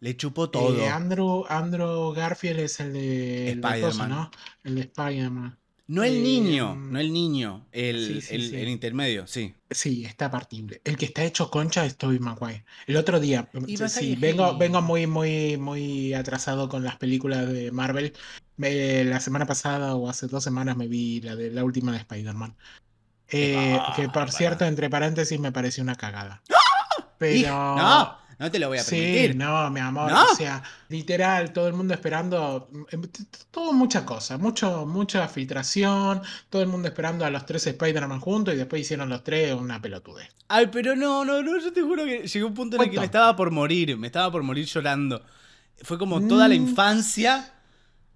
Le 0.00 0.16
chupó 0.16 0.50
todo. 0.50 0.78
Eh, 0.78 0.88
Andrew, 0.88 1.44
Andrew 1.48 2.12
Garfield 2.12 2.60
es 2.60 2.80
el 2.80 2.92
de, 2.92 3.50
Spider-Man. 3.52 4.08
¿no? 4.08 4.30
El 4.64 4.74
de 4.76 4.80
Spider-Man. 4.82 5.58
no 5.88 6.04
el 6.04 6.16
eh, 6.16 6.20
niño, 6.20 6.74
mm. 6.74 6.92
no 6.92 7.00
el 7.00 7.12
niño. 7.12 7.66
El, 7.72 8.06
Sí, 8.06 8.20
sí, 8.22 8.34
el- 8.34 8.50
sí. 8.50 8.56
el 8.56 8.68
intermedio, 8.68 9.26
sí. 9.26 9.54
Sí, 9.70 10.04
está 10.04 10.30
partible. 10.30 10.80
El 10.84 10.96
que 10.96 11.04
está 11.06 11.24
hecho 11.24 11.50
concha 11.50 11.84
es 11.84 11.96
Tobey 11.96 12.18
Maguire. 12.18 12.64
El 12.86 12.96
otro 12.96 13.20
día, 13.20 13.48
sí, 13.88 14.16
vengo, 14.16 14.56
vengo 14.56 14.80
muy, 14.82 15.06
muy, 15.06 15.56
muy 15.58 16.14
atrasado 16.14 16.68
con 16.68 16.82
las 16.84 16.96
películas 16.96 17.50
de 17.52 17.70
Marvel. 17.70 18.12
Me- 18.56 19.04
la 19.04 19.20
semana 19.20 19.46
pasada 19.46 19.94
o 19.96 20.08
hace 20.08 20.26
dos 20.28 20.44
semanas 20.44 20.76
me 20.76 20.88
vi 20.88 21.20
la 21.20 21.36
de 21.36 21.50
la 21.50 21.64
última 21.64 21.92
de 21.92 21.98
Spider-Man. 21.98 22.54
Eh, 23.32 23.78
que 23.96 24.08
por 24.08 24.30
cierto, 24.30 24.64
entre 24.64 24.90
paréntesis, 24.90 25.38
me 25.38 25.52
pareció 25.52 25.82
una 25.82 25.94
cagada. 25.94 26.42
Pero. 27.18 27.50
No, 27.76 28.18
no 28.38 28.50
te 28.50 28.58
lo 28.58 28.68
voy 28.68 28.78
a 28.78 28.82
Sí, 28.82 28.96
permitir. 28.96 29.36
no, 29.36 29.70
mi 29.70 29.80
amor, 29.80 30.10
¿No? 30.10 30.22
o 30.24 30.34
sea, 30.34 30.62
literal, 30.88 31.52
todo 31.52 31.66
el 31.68 31.74
mundo 31.74 31.92
esperando, 31.92 32.70
em, 32.90 33.02
todo 33.50 33.72
mucha 33.74 34.06
cosa, 34.06 34.38
mucho, 34.38 34.86
mucha 34.86 35.28
filtración, 35.28 36.22
todo 36.48 36.62
el 36.62 36.68
mundo 36.68 36.88
esperando 36.88 37.24
a 37.26 37.30
los 37.30 37.44
tres 37.44 37.66
Spider-Man 37.66 38.20
juntos 38.20 38.54
y 38.54 38.56
después 38.56 38.80
hicieron 38.80 39.10
los 39.10 39.22
tres 39.22 39.52
una 39.54 39.80
pelotudez. 39.82 40.30
Ay, 40.48 40.68
pero 40.72 40.96
no, 40.96 41.24
no, 41.24 41.42
no, 41.42 41.58
yo 41.60 41.72
te 41.72 41.82
juro 41.82 42.04
que 42.06 42.26
llegó 42.26 42.46
un 42.48 42.54
punto 42.54 42.76
en 42.76 42.82
el 42.84 42.90
que 42.90 42.98
me 42.98 43.04
estaba 43.04 43.36
por 43.36 43.50
morir, 43.50 43.96
me 43.98 44.06
estaba 44.06 44.32
por 44.32 44.42
morir 44.42 44.64
llorando. 44.64 45.22
Fue 45.82 45.98
como 45.98 46.26
toda 46.26 46.48
la 46.48 46.54
Mm. 46.54 46.58
infancia. 46.68 47.52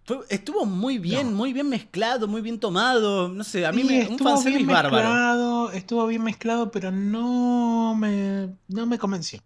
Fue- 0.05 0.19
estuvo 0.29 0.67
muy 0.67 0.99
bien, 0.99 1.31
No. 1.31 1.37
muy 1.39 1.53
bien 1.53 1.69
mezclado, 1.69 2.29
muy 2.29 2.43
bien 2.43 2.61
tomado. 2.61 3.29
No 3.29 3.43
sé, 3.43 3.65
a 3.65 3.73
mí 3.73 3.83
Sí, 3.83 3.89
me, 3.89 4.09
un 4.09 4.19
fanservice 4.19 4.59
bien 4.65 4.69
bárbaro. 4.71 4.97
mezclado, 4.97 5.73
estuvo 5.73 6.07
bien 6.07 6.23
mezclado, 6.23 6.71
pero 6.71 6.91
no 6.93 7.95
me, 7.99 8.51
no 8.69 8.87
me 8.87 8.99
convenció. 8.99 9.41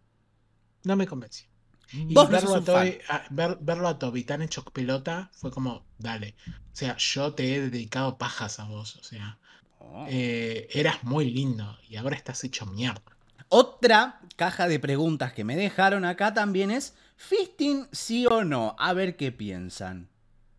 No 0.85 0.97
me 0.97 1.07
convenció. 1.07 1.47
Y 1.93 2.13
Vos 2.13 2.25
no 2.25 2.31
verlo, 2.33 2.55
a 2.57 2.61
Toby, 2.61 2.99
a- 3.09 3.25
ver- 3.31 3.59
verlo 3.61 3.89
a 3.89 3.99
Toby 3.99 4.25
tan 4.25 4.43
hecho 4.43 4.63
pelota 4.65 5.31
fue 5.33 5.51
como, 5.51 5.85
dale. 5.99 6.35
O 6.49 6.53
sea, 6.77 6.97
yo 6.99 7.33
te 7.35 7.55
he 7.55 7.61
dedicado 7.71 8.19
pajas 8.19 8.59
a 8.61 8.65
vos. 8.65 8.97
O 8.97 9.03
sea, 9.05 9.39
Oh. 9.81 10.05
eh, 10.09 10.69
eras 10.73 11.03
muy 11.05 11.31
lindo 11.31 11.79
y 11.89 11.97
ahora 11.97 12.17
estás 12.17 12.43
hecho 12.45 12.67
mierda. 12.67 13.01
Otra 13.49 14.21
caja 14.37 14.69
de 14.69 14.79
preguntas 14.79 15.33
que 15.33 15.45
me 15.45 15.57
dejaron 15.57 16.05
acá 16.05 16.35
también 16.35 16.71
es: 16.71 16.95
¿Fisting 17.17 17.87
sí 17.93 18.27
o 18.27 18.45
no? 18.45 18.75
A 18.79 18.93
ver 18.93 19.17
qué 19.17 19.33
piensan. 19.33 20.09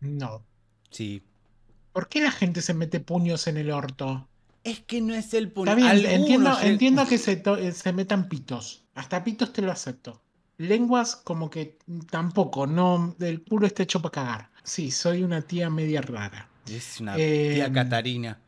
No. 0.00 0.42
Sí. 0.90 1.22
¿Por 1.92 2.08
qué 2.08 2.20
la 2.22 2.30
gente 2.30 2.62
se 2.62 2.74
mete 2.74 3.00
puños 3.00 3.46
en 3.46 3.56
el 3.56 3.70
orto? 3.70 4.28
Es 4.62 4.80
que 4.80 5.00
no 5.00 5.14
es 5.14 5.32
el 5.34 5.50
punto. 5.50 5.70
Está 5.70 5.74
bien, 5.76 5.88
Algunos 5.88 6.20
entiendo, 6.20 6.60
entiendo 6.60 7.06
que 7.06 7.18
se, 7.18 7.42
eh, 7.58 7.72
se 7.72 7.92
metan 7.92 8.28
pitos. 8.28 8.84
Hasta 8.94 9.24
pitos 9.24 9.52
te 9.52 9.62
lo 9.62 9.72
acepto. 9.72 10.22
Lenguas 10.58 11.16
como 11.16 11.48
que 11.48 11.78
tampoco, 12.10 12.66
no, 12.66 13.16
el 13.20 13.42
culo 13.42 13.66
está 13.66 13.82
hecho 13.82 14.02
para 14.02 14.12
cagar. 14.12 14.50
Sí, 14.62 14.90
soy 14.90 15.22
una 15.22 15.40
tía 15.40 15.70
media 15.70 16.02
rara. 16.02 16.48
Es 16.70 17.00
una 17.00 17.16
Eh, 17.16 17.52
tía 17.54 17.72
Catarina. 17.72 18.38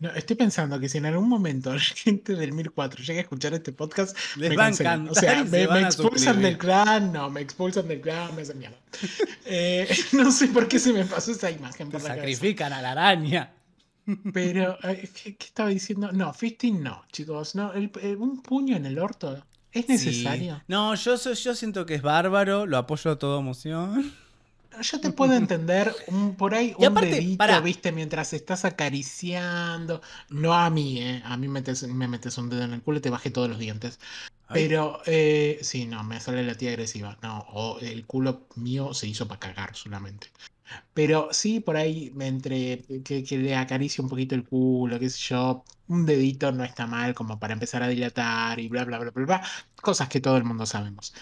No, 0.00 0.10
estoy 0.14 0.34
pensando 0.34 0.80
que 0.80 0.88
si 0.88 0.98
en 0.98 1.06
algún 1.06 1.28
momento 1.28 1.72
la 1.74 1.80
gente 2.04 2.34
del 2.34 2.52
1004 2.52 3.04
llega 3.04 3.20
a 3.20 3.22
escuchar 3.22 3.54
este 3.54 3.72
podcast, 3.72 4.16
Les 4.36 4.50
me 4.50 4.56
cancelan. 4.56 5.08
O 5.08 5.14
sea, 5.14 5.44
se 5.44 5.68
me, 5.68 5.80
expulsan 5.82 6.40
del 6.42 6.56
clan, 6.58 7.12
no, 7.12 7.30
me 7.30 7.42
expulsan 7.42 7.86
del 7.86 8.00
clan, 8.00 8.34
me 8.34 8.42
hacen 8.42 8.58
mierda. 8.58 8.76
Eh, 9.44 9.88
no 10.12 10.30
sé 10.30 10.48
por 10.48 10.68
qué 10.68 10.78
se 10.78 10.92
me 10.92 11.04
pasó 11.04 11.32
esa 11.32 11.50
imagen 11.50 11.90
por 11.90 12.00
la 12.02 12.08
cabeza. 12.08 12.22
sacrifican 12.22 12.72
a 12.72 12.82
la 12.82 12.92
araña. 12.92 13.52
Pero, 14.32 14.76
eh, 14.84 15.08
¿qué, 15.12 15.36
qué 15.36 15.46
estaba 15.46 15.68
diciendo? 15.68 16.10
No, 16.12 16.32
fisting 16.32 16.82
no, 16.82 17.04
chicos. 17.12 17.54
No, 17.54 17.72
el- 17.72 17.90
eh, 18.00 18.16
un 18.16 18.42
puño 18.42 18.76
en 18.76 18.86
el 18.86 18.98
orto. 18.98 19.44
¿Es 19.72 19.88
necesario? 19.88 20.56
Sí. 20.56 20.62
No, 20.68 20.94
yo, 20.94 21.16
yo 21.16 21.54
siento 21.54 21.86
que 21.86 21.94
es 21.96 22.02
bárbaro, 22.02 22.66
lo 22.66 22.76
apoyo 22.78 23.10
a 23.12 23.18
toda 23.18 23.38
emoción. 23.40 24.12
Yo 24.82 25.00
te 25.00 25.10
puedo 25.10 25.34
entender 25.34 25.94
un, 26.08 26.36
por 26.36 26.54
ahí 26.54 26.74
Y 26.78 26.86
un 26.86 26.92
aparte, 26.92 27.16
dedito, 27.16 27.62
viste, 27.62 27.92
mientras 27.92 28.32
estás 28.32 28.64
acariciando. 28.64 30.00
No 30.30 30.54
a 30.54 30.70
mí, 30.70 31.00
¿eh? 31.00 31.22
A 31.24 31.36
mí 31.36 31.48
metes- 31.48 31.86
me 31.88 32.08
metes 32.08 32.38
un 32.38 32.48
dedo 32.50 32.62
en 32.62 32.72
el 32.74 32.82
culo 32.82 32.98
y 32.98 33.00
te 33.00 33.10
bajé 33.10 33.30
todos 33.30 33.48
los 33.48 33.58
dientes. 33.58 33.98
Ay. 34.48 34.62
Pero, 34.68 35.00
eh, 35.06 35.58
sí, 35.62 35.86
no, 35.86 36.02
me 36.04 36.20
sale 36.20 36.42
la 36.44 36.54
tía 36.54 36.70
agresiva. 36.70 37.18
No, 37.22 37.40
o 37.50 37.78
el 37.80 38.06
culo 38.06 38.46
mío 38.56 38.94
se 38.94 39.06
hizo 39.08 39.26
para 39.28 39.40
cagar 39.40 39.74
solamente. 39.76 40.28
Pero 40.94 41.28
sí, 41.32 41.60
por 41.60 41.76
ahí, 41.76 42.10
me 42.14 42.28
entre 42.28 42.82
que, 43.04 43.24
que 43.24 43.38
le 43.38 43.56
acaricie 43.56 44.02
un 44.02 44.08
poquito 44.10 44.34
el 44.34 44.44
culo, 44.44 44.98
qué 45.00 45.10
sé 45.10 45.18
yo, 45.30 45.64
un 45.88 46.06
dedito 46.06 46.52
no 46.52 46.64
está 46.64 46.86
mal 46.86 47.14
como 47.14 47.38
para 47.40 47.54
empezar 47.54 47.82
a 47.82 47.88
dilatar 47.88 48.60
y 48.60 48.68
bla, 48.68 48.84
bla, 48.84 48.98
bla, 48.98 49.10
bla, 49.10 49.24
bla. 49.26 49.42
Cosas 49.82 50.08
que 50.08 50.20
todo 50.20 50.36
el 50.36 50.44
mundo 50.44 50.66
sabemos. 50.66 51.14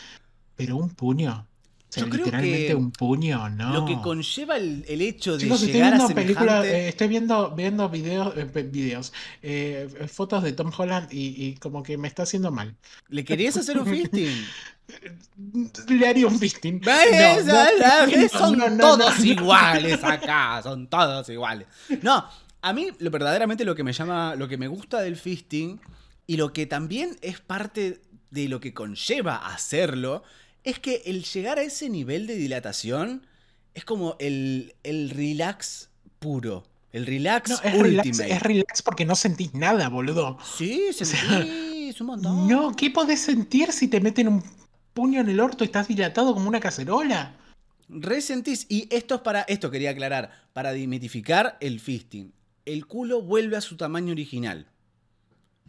Pero 0.56 0.76
un 0.76 0.90
puño, 0.94 1.48
Yo 1.96 2.08
creo 2.08 2.24
literalmente 2.24 2.66
que 2.66 2.74
un 2.74 2.90
puño, 2.90 3.48
no. 3.48 3.72
Lo 3.72 3.86
que 3.86 3.96
conlleva 4.02 4.56
el, 4.56 4.84
el 4.86 5.00
hecho 5.00 5.32
de 5.32 5.44
Chicos, 5.44 5.62
estoy 5.62 5.72
llegar 5.72 5.94
a 5.94 6.08
películas, 6.08 6.64
semejante... 6.64 6.76
eh, 6.84 6.88
estoy 6.88 7.08
viendo, 7.08 7.50
viendo 7.52 7.88
videos, 7.88 8.34
eh, 8.36 8.44
videos 8.70 9.12
eh, 9.42 9.88
fotos 10.12 10.42
de 10.42 10.52
Tom 10.52 10.70
Holland 10.76 11.08
y, 11.10 11.46
y 11.46 11.54
como 11.54 11.82
que 11.82 11.96
me 11.96 12.08
está 12.08 12.24
haciendo 12.24 12.50
mal. 12.50 12.76
¿Le 13.08 13.24
querías 13.24 13.56
hacer 13.56 13.78
un 13.78 13.86
fisting? 13.86 14.28
Le 15.88 16.06
haría 16.06 16.26
un 16.26 16.38
fisting. 16.38 16.80
¿Ves? 16.80 17.46
No, 17.46 18.28
son 18.38 18.58
no, 18.58 18.76
todos 18.78 19.24
iguales 19.24 20.02
acá, 20.02 20.60
son 20.62 20.88
todos 20.88 21.28
iguales. 21.28 21.66
No, 22.02 22.28
a 22.62 22.72
mí 22.72 22.88
lo, 22.98 23.10
verdaderamente 23.10 23.64
lo 23.64 23.74
que 23.74 23.84
me 23.84 23.92
llama, 23.92 24.34
lo 24.34 24.48
que 24.48 24.56
me 24.56 24.68
gusta 24.68 25.00
del 25.00 25.16
fisting 25.16 25.80
y 26.26 26.36
lo 26.36 26.52
que 26.52 26.66
también 26.66 27.16
es 27.22 27.40
parte 27.40 28.02
de 28.30 28.48
lo 28.48 28.60
que 28.60 28.74
conlleva 28.74 29.36
hacerlo, 29.36 30.22
es 30.68 30.78
que 30.78 31.02
el 31.06 31.24
llegar 31.24 31.58
a 31.58 31.62
ese 31.62 31.88
nivel 31.88 32.26
de 32.26 32.36
dilatación 32.36 33.26
es 33.74 33.84
como 33.84 34.16
el, 34.18 34.74
el 34.82 35.10
relax 35.10 35.88
puro, 36.18 36.64
el 36.92 37.06
relax 37.06 37.50
No, 37.50 37.56
es 37.62 37.78
relax, 37.78 38.06
ultimate. 38.08 38.32
es 38.34 38.42
relax 38.42 38.82
porque 38.82 39.04
no 39.04 39.14
sentís 39.14 39.54
nada, 39.54 39.88
boludo. 39.88 40.38
Sí, 40.56 40.92
sentís 40.92 42.00
un 42.00 42.06
montón. 42.06 42.48
No, 42.48 42.74
¿qué 42.76 42.90
podés 42.90 43.20
sentir 43.20 43.72
si 43.72 43.88
te 43.88 44.00
meten 44.00 44.28
un 44.28 44.42
puño 44.94 45.20
en 45.20 45.28
el 45.28 45.40
orto 45.40 45.64
y 45.64 45.66
estás 45.66 45.88
dilatado 45.88 46.34
como 46.34 46.48
una 46.48 46.60
cacerola? 46.60 47.34
Resentís, 47.88 48.66
y 48.68 48.86
esto 48.94 49.14
es 49.14 49.20
para, 49.22 49.42
esto 49.42 49.70
quería 49.70 49.90
aclarar, 49.90 50.30
para 50.52 50.72
dimitificar 50.72 51.56
el 51.60 51.80
fisting. 51.80 52.32
El 52.66 52.86
culo 52.86 53.22
vuelve 53.22 53.56
a 53.56 53.62
su 53.62 53.76
tamaño 53.76 54.12
original. 54.12 54.66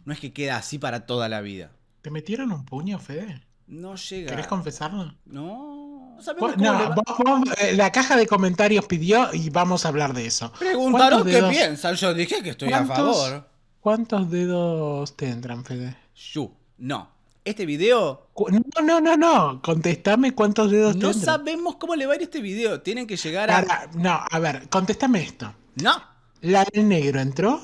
No 0.04 0.12
es 0.12 0.20
que 0.20 0.32
queda 0.32 0.56
así 0.56 0.78
para 0.78 1.06
toda 1.06 1.28
la 1.30 1.40
vida. 1.40 1.70
¿Te 2.02 2.10
metieron 2.10 2.52
un 2.52 2.66
puño, 2.66 2.98
Fede? 2.98 3.40
No 3.70 3.94
llega. 3.94 4.30
¿Querés 4.30 4.46
confesarlo? 4.46 5.14
No. 5.26 6.14
No 6.16 6.22
sabemos 6.22 6.52
Cu- 6.52 6.58
cómo 6.58 6.72
le 6.72 6.78
No, 6.78 6.90
va- 6.90 6.94
vos- 6.96 7.18
vos, 7.46 7.58
eh, 7.58 7.72
la 7.74 7.90
caja 7.92 8.16
de 8.16 8.26
comentarios 8.26 8.84
pidió 8.86 9.32
y 9.32 9.48
vamos 9.48 9.84
a 9.86 9.88
hablar 9.88 10.12
de 10.12 10.26
eso. 10.26 10.52
Preguntaron 10.58 11.20
¿Cuántos 11.22 11.26
qué 11.26 11.32
dedos- 11.40 11.50
piensan. 11.50 11.94
Yo 11.94 12.12
dije 12.12 12.42
que 12.42 12.50
estoy 12.50 12.68
a 12.72 12.84
¿Cuántos- 12.84 12.96
favor. 13.16 13.48
¿Cuántos 13.80 14.30
dedos 14.30 15.16
te 15.16 15.28
entran, 15.30 15.64
Fede? 15.64 15.96
Yu, 16.14 16.52
no. 16.78 17.08
Este 17.42 17.64
video. 17.64 18.28
Cu- 18.34 18.48
No, 18.50 18.82
no, 18.82 19.00
no, 19.00 19.16
no. 19.16 19.62
Contestame 19.62 20.34
cuántos 20.34 20.70
dedos 20.70 20.94
No 20.96 21.08
te 21.12 21.16
entran. 21.18 21.24
sabemos 21.38 21.76
cómo 21.76 21.96
le 21.96 22.04
va 22.04 22.12
a 22.12 22.16
ir 22.16 22.22
este 22.22 22.42
video. 22.42 22.82
Tienen 22.82 23.06
que 23.06 23.16
llegar 23.16 23.50
a. 23.50 23.62
Para- 23.64 23.86
no, 23.94 24.20
a 24.30 24.38
ver, 24.40 24.68
contestame 24.68 25.22
esto. 25.22 25.54
No. 25.76 25.94
¿La 26.42 26.64
del 26.70 26.86
negro 26.88 27.18
entró? 27.20 27.60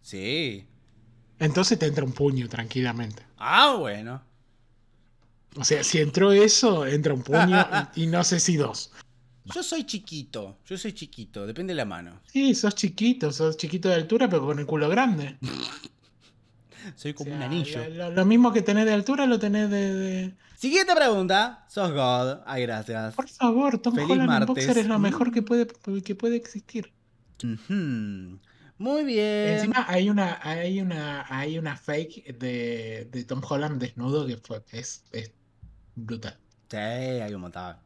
Sí. 0.00 0.66
Entonces 1.38 1.78
te 1.78 1.86
entra 1.86 2.04
un 2.04 2.12
puño 2.12 2.48
tranquilamente. 2.48 3.22
Ah, 3.38 3.76
bueno. 3.78 4.20
O 5.56 5.64
sea, 5.64 5.82
si 5.84 5.98
entró 5.98 6.32
eso, 6.32 6.86
entra 6.86 7.12
un 7.14 7.22
puño 7.22 7.66
y, 7.96 8.04
y 8.04 8.06
no 8.06 8.22
sé 8.24 8.38
si 8.40 8.56
dos. 8.56 8.92
Yo 9.54 9.62
soy 9.62 9.84
chiquito. 9.84 10.58
Yo 10.66 10.78
soy 10.78 10.92
chiquito. 10.92 11.46
Depende 11.46 11.72
de 11.72 11.76
la 11.76 11.84
mano. 11.84 12.20
Sí, 12.32 12.54
sos 12.54 12.74
chiquito, 12.74 13.32
sos 13.32 13.56
chiquito 13.56 13.88
de 13.88 13.96
altura, 13.96 14.28
pero 14.28 14.44
con 14.46 14.58
el 14.58 14.66
culo 14.66 14.88
grande. 14.88 15.38
Soy 16.96 17.10
O 17.10 17.14
como 17.14 17.28
sea, 17.28 17.36
un 17.36 17.42
anillo. 17.42 18.10
Lo, 18.10 18.24
mismo 18.24 18.52
que 18.54 18.62
tenés 18.62 18.86
de 18.86 18.94
altura 18.94 19.26
lo 19.26 19.38
tenés 19.38 19.68
de. 19.68 19.94
de- 19.94 20.34
Siguiente 20.56 20.94
pregunta. 20.94 21.66
Sos 21.68 21.90
God. 21.92 22.38
Ay, 22.46 22.62
gracias. 22.62 23.14
Por 23.14 23.28
favor, 23.28 23.78
Tom 23.78 23.94
Feliz 23.94 24.10
Holland 24.10 24.26
martes. 24.28 24.46
boxer 24.48 24.78
es 24.78 24.86
lo 24.86 24.98
Mm. 24.98 25.02
mejor 25.02 25.30
que 25.32 25.42
puede, 25.42 25.66
que 26.02 26.14
puede 26.14 26.36
existir. 26.36 26.90
Ujú. 27.44 28.38
Muy 28.78 29.04
bien. 29.04 29.48
Encima 29.56 29.84
hay 29.88 30.08
una, 30.08 30.38
hay 30.42 30.80
una, 30.80 31.26
hay 31.28 31.58
una 31.58 31.76
fake 31.76 32.38
de, 32.38 33.08
de 33.12 33.24
Tom 33.24 33.42
Holland 33.46 33.78
desnudo 33.78 34.26
que 34.26 34.38
fue, 34.38 34.62
es, 34.72 35.04
es 35.12 35.32
brutal. 35.94 36.38
Sí, 36.70 36.76
hay 36.76 37.34
un 37.34 37.40
montón. 37.40 37.76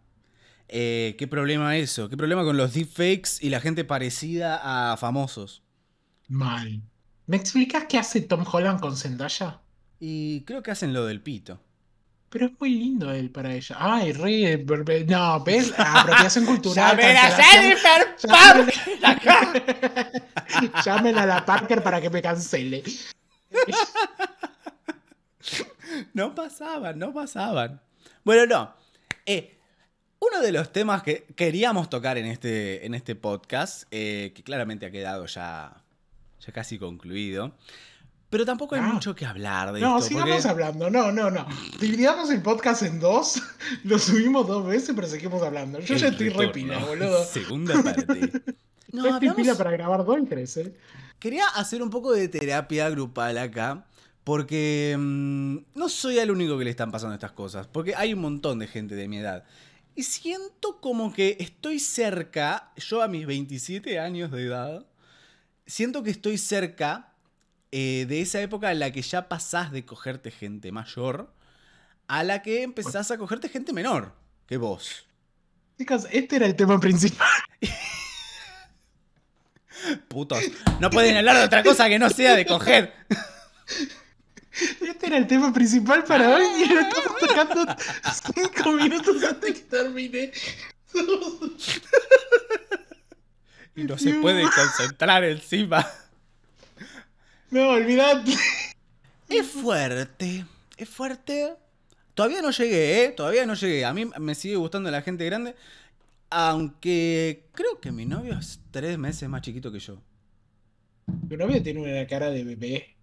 Eh, 0.69 1.14
¿Qué 1.19 1.27
problema 1.27 1.77
eso? 1.77 2.09
¿Qué 2.09 2.17
problema 2.17 2.45
con 2.45 2.57
los 2.57 2.75
deepfakes 2.75 3.38
y 3.40 3.51
la 3.51 3.61
gente 3.61 3.85
parecida 3.85 4.93
a 4.93 4.97
famosos? 4.97 5.62
Mal. 6.29 6.83
¿Me 7.27 7.37
explicas 7.37 7.85
qué 7.88 7.99
hace 7.99 8.21
Tom 8.23 8.45
Holland 8.51 8.81
con 8.81 8.97
Zendaya? 8.97 9.61
Y 10.01 10.43
creo 10.43 10.62
que 10.62 10.71
hacen 10.71 10.93
lo 10.93 11.07
del 11.07 11.21
pito. 11.23 11.61
Pero 12.29 12.47
es 12.47 12.53
muy 12.59 12.71
lindo 12.71 13.12
él 13.12 13.31
para 13.31 13.55
ella. 13.55 13.77
Ay, 13.79 14.12
re. 14.12 14.64
No, 15.07 15.45
¿ves? 15.45 15.73
Apropiación 15.79 16.45
cultural. 16.45 16.97
¡Llamen 16.97 17.17
a. 17.17 17.31
Jennifer 17.31 18.17
Parker 18.29 18.75
acá! 19.05 20.83
Llámenla 20.85 21.23
a 21.23 21.27
la 21.27 21.47
Parker 21.47 21.83
para 21.83 22.01
que 22.01 22.11
me 22.11 22.21
cancele. 22.21 22.83
No 26.12 26.35
pasaban, 26.35 26.99
no 26.99 27.12
pasaban. 27.12 27.81
Bueno, 28.25 28.47
no. 28.47 28.75
Eh, 29.27 29.57
uno 30.21 30.41
de 30.41 30.53
los 30.53 30.73
temas 30.73 31.03
que 31.03 31.25
queríamos 31.37 31.91
tocar 31.91 32.17
en 32.19 32.27
este, 32.27 32.87
en 32.87 32.95
este 32.95 33.15
podcast, 33.15 33.85
eh, 33.91 34.33
que 34.35 34.43
claramente 34.43 34.87
ha 34.87 34.91
quedado 34.91 35.27
ya, 35.27 35.83
ya 36.41 36.53
casi 36.53 36.79
concluido, 36.79 37.53
pero 38.31 38.45
tampoco 38.47 38.75
hay 38.75 38.81
Ah. 38.83 38.93
mucho 38.93 39.15
que 39.15 39.27
hablar 39.27 39.73
de 39.73 39.81
No, 39.81 39.99
esto. 39.99 40.09
sigamos 40.09 40.37
porque- 40.37 40.49
hablando. 40.49 40.91
No, 40.91 41.13
no, 41.13 41.31
no. 41.31 41.47
Dividamos 41.81 42.31
el 42.31 42.43
podcast 42.43 42.83
en 42.83 42.99
dos. 43.01 43.43
Lo 43.85 43.99
subimos 43.99 44.47
dos 44.47 44.67
veces, 44.67 44.93
pero 44.95 45.07
seguimos 45.07 45.43
hablando. 45.43 45.81
Yo 45.81 45.95
ya 45.95 46.09
estoy 46.09 46.31
repila, 46.31 46.79
boludo. 46.79 47.25
Segunda 47.27 47.83
parte. 47.83 48.31
No, 48.93 49.03
Yo 49.03 49.09
estoy 49.11 49.29
hablamos- 49.29 49.37
pila 49.43 49.55
para 49.57 49.71
grabar 49.73 50.05
dos 50.05 50.19
y 50.23 50.27
tres, 50.27 50.57
¿eh? 50.57 50.73
Quería 51.19 51.49
hacer 51.49 51.83
un 51.83 51.91
poco 51.91 52.13
de 52.13 52.29
terapia 52.29 52.89
grupal 52.91 53.37
acá, 53.39 53.85
porque 54.25 54.97
mm, 54.99 55.59
no 55.75 55.89
soy 55.89 56.19
el 56.19 56.31
único 56.31 56.59
que 56.59 56.65
le 56.65 56.71
están 56.71 56.91
pasando 56.91 57.15
estas 57.15 57.33
cosas, 57.33 57.67
porque 57.67 57.95
hay 57.95 58.15
un 58.15 58.21
montón 58.21 58.59
de 58.59 58.67
gente 58.67 58.95
de 58.95 59.07
mi 59.07 59.19
edad. 59.19 59.45
Y 59.95 60.03
siento 60.03 60.81
como 60.81 61.13
que 61.13 61.37
estoy 61.39 61.79
cerca, 61.79 62.73
yo 62.77 63.03
a 63.03 63.09
mis 63.09 63.27
27 63.27 64.01
años 64.01 64.33
de 64.33 64.47
edad, 64.47 64.87
siento 65.67 66.03
que 66.03 66.11
estoy 66.11 66.39
cerca 66.39 67.13
eh, 67.71 68.07
de 68.09 68.23
esa 68.23 68.41
época 68.41 68.73
en 68.73 68.81
la 68.81 68.91
que 68.91 69.03
ya 69.03 69.29
pasás 69.29 69.71
de 69.71 69.85
cogerte 69.85 70.31
gente 70.31 70.73
mayor 70.73 71.33
a 72.09 72.25
la 72.25 72.43
que 72.43 72.63
empezás 72.63 73.11
a 73.11 73.19
cogerte 73.19 73.49
gente 73.49 73.73
menor 73.73 74.15
que 74.47 74.57
vos. 74.57 75.07
Chicos, 75.79 76.07
este 76.11 76.37
era 76.37 76.47
el 76.47 76.57
tema 76.57 76.81
principal. 76.81 77.29
Putos, 80.09 80.43
no 80.81 80.89
pueden 80.91 81.17
hablar 81.17 81.37
de 81.37 81.45
otra 81.45 81.63
cosa 81.63 81.89
que 81.89 81.99
no 81.99 82.09
sea 82.09 82.37
de 82.37 82.47
coger. 82.47 82.95
Este 84.81 85.07
era 85.07 85.17
el 85.17 85.27
tema 85.27 85.53
principal 85.53 86.05
para 86.05 86.37
hoy 86.37 86.45
y 86.62 86.67
lo 86.67 86.81
estamos 86.81 87.19
tocando 87.19 87.77
cinco 88.35 88.73
minutos 88.73 89.25
antes 89.25 89.55
que 89.55 89.61
termine. 89.61 90.33
Y 93.77 93.83
no 93.83 93.99
se 93.99 94.14
puede 94.14 94.45
concentrar 94.45 95.25
encima. 95.25 95.85
No, 97.51 97.71
olvidate. 97.71 98.35
Es 99.29 99.47
fuerte, 99.47 100.45
es 100.77 100.88
fuerte. 100.88 101.55
Todavía 102.14 102.43
no 102.43 102.53
llegué, 102.53 103.05
¿eh? 103.05 103.11
Todavía 103.11 103.47
no 103.47 103.55
llegué. 103.55 103.85
A 103.85 103.93
mí 103.93 104.09
me 104.19 104.35
sigue 104.37 104.55
gustando 104.57 104.90
la 104.90 105.03
gente 105.03 105.25
grande. 105.25 105.57
Aunque 106.31 107.49
creo 107.53 107.81
que 107.81 107.90
mi 107.90 108.07
novio 108.07 108.38
es 108.38 108.61
tres 108.71 108.99
meses 108.99 109.29
más 109.29 109.43
chiquito 109.43 109.73
que 109.73 109.81
yo. 109.81 110.01
Tu 111.29 111.37
novio 111.37 111.62
tiene 111.62 111.81
una 111.81 112.07
cara 112.07 112.31
de 112.31 112.45
bebé. 112.45 112.97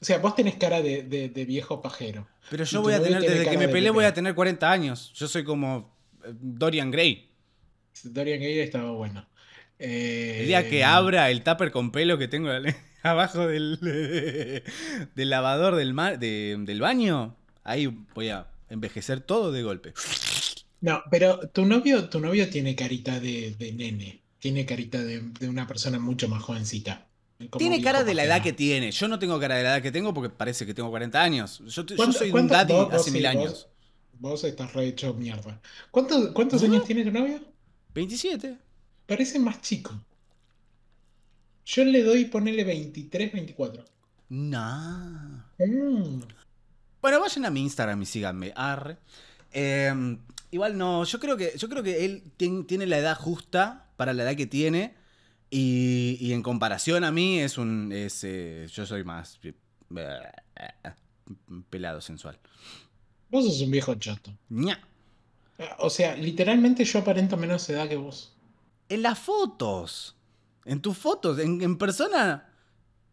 O 0.00 0.04
sea, 0.04 0.18
vos 0.18 0.34
tenés 0.34 0.54
cara 0.56 0.80
de, 0.82 1.02
de- 1.02 1.28
de 1.28 1.44
viejo 1.44 1.82
pajero. 1.82 2.26
Pero 2.50 2.64
yo 2.64 2.80
voy 2.82 2.94
a 2.94 3.02
tener, 3.02 3.20
desde 3.20 3.48
que 3.50 3.58
me 3.58 3.68
peleé, 3.68 3.90
voy 3.90 4.04
a 4.06 4.14
tener 4.14 4.34
40 4.34 4.70
años. 4.70 5.12
Yo 5.14 5.28
soy 5.28 5.44
como 5.44 5.94
eh, 6.24 6.32
Dorian 6.40 6.90
Gray. 6.90 7.30
Dorian 8.04 8.40
Gay 8.40 8.60
estaba 8.60 8.90
bueno. 8.92 9.26
Eh, 9.78 10.38
El 10.40 10.46
día 10.46 10.68
que 10.68 10.84
abra 10.84 11.30
el 11.30 11.42
tupper 11.42 11.70
con 11.70 11.90
pelo 11.92 12.18
que 12.18 12.28
tengo 12.28 12.48
abajo 13.02 13.46
del, 13.46 13.78
del 15.14 15.30
lavador 15.30 15.76
del, 15.76 15.92
ma- 15.94 16.16
de- 16.16 16.56
del 16.60 16.80
baño, 16.80 17.36
ahí 17.64 17.86
voy 18.14 18.28
a 18.30 18.46
envejecer 18.70 19.20
todo 19.20 19.52
de 19.52 19.62
golpe. 19.62 19.92
No, 20.80 21.02
pero 21.10 21.40
tu 21.50 21.66
novio, 21.66 22.08
tu 22.08 22.20
novio 22.20 22.48
tiene 22.48 22.74
carita 22.74 23.20
de, 23.20 23.54
de 23.58 23.72
nene. 23.72 24.22
Tiene 24.38 24.64
carita 24.64 24.98
de, 25.02 25.20
de 25.38 25.48
una 25.48 25.66
persona 25.66 25.98
mucho 25.98 26.26
más 26.28 26.42
jovencita. 26.42 27.06
Tiene 27.56 27.80
cara 27.82 28.04
de 28.04 28.14
la 28.14 28.24
edad 28.24 28.42
que 28.42 28.52
tiene. 28.52 28.90
Yo 28.92 29.08
no 29.08 29.18
tengo 29.18 29.40
cara 29.40 29.56
de 29.56 29.62
la 29.62 29.70
edad 29.76 29.82
que 29.82 29.90
tengo 29.92 30.12
porque 30.12 30.28
parece 30.28 30.66
que 30.66 30.74
tengo 30.74 30.90
40 30.90 31.22
años. 31.22 31.62
Yo, 31.66 31.86
yo 31.86 31.96
¿Cuánto- 31.96 32.18
soy 32.18 32.30
un 32.30 32.48
daddy 32.48 32.72
vos- 32.74 32.84
vos 32.86 32.94
hace 32.94 33.04
sí, 33.04 33.10
mil 33.12 33.22
vos- 33.22 33.30
años. 33.30 33.68
Vos 34.18 34.44
estás 34.44 34.72
re 34.74 34.86
hecho 34.88 35.14
mierda. 35.14 35.60
¿Cuántos, 35.90 36.28
cuántos 36.32 36.62
¿Ah? 36.62 36.66
años 36.66 36.84
tiene 36.84 37.04
tu 37.04 37.10
novio? 37.10 37.40
27. 37.94 38.58
Parece 39.06 39.38
más 39.38 39.60
chico. 39.62 39.92
Yo 41.64 41.84
le 41.84 42.02
doy 42.02 42.26
ponerle 42.26 42.64
23, 42.64 43.32
24. 43.32 43.84
No. 44.28 45.44
Mm. 45.58 46.20
Bueno, 47.00 47.20
vayan 47.20 47.44
a 47.46 47.50
mi 47.50 47.62
Instagram 47.62 48.02
y 48.02 48.06
síganme. 48.06 48.52
Arre. 48.54 48.98
Eh, 49.52 50.18
igual 50.50 50.76
no, 50.76 51.04
yo 51.04 51.18
creo 51.18 51.36
que, 51.36 51.54
yo 51.56 51.68
creo 51.68 51.82
que 51.82 52.04
él 52.04 52.22
tien- 52.38 52.66
tiene 52.66 52.86
la 52.86 52.98
edad 52.98 53.16
justa 53.16 53.88
para 53.96 54.12
la 54.12 54.24
edad 54.24 54.36
que 54.36 54.46
tiene. 54.46 54.94
Y, 55.50 56.16
y 56.20 56.32
en 56.32 56.42
comparación 56.42 57.02
a 57.04 57.10
mí 57.10 57.40
es 57.40 57.58
un. 57.58 57.90
Es, 57.92 58.22
eh, 58.24 58.66
yo 58.72 58.86
soy 58.86 59.02
más. 59.04 59.38
eh, 59.42 60.20
pelado 61.68 62.00
sensual. 62.00 62.38
Vos 63.30 63.44
sos 63.44 63.60
un 63.60 63.70
viejo 63.70 63.94
chato. 63.96 64.32
Ña. 64.48 64.78
O 65.78 65.90
sea, 65.90 66.16
literalmente 66.16 66.84
yo 66.84 67.00
aparento 67.00 67.36
menos 67.36 67.68
edad 67.68 67.88
que 67.88 67.96
vos. 67.96 68.32
En 68.88 69.02
las 69.02 69.18
fotos. 69.18 70.16
En 70.64 70.80
tus 70.80 70.96
fotos. 70.96 71.38
En, 71.38 71.60
en 71.62 71.76
persona. 71.76 72.48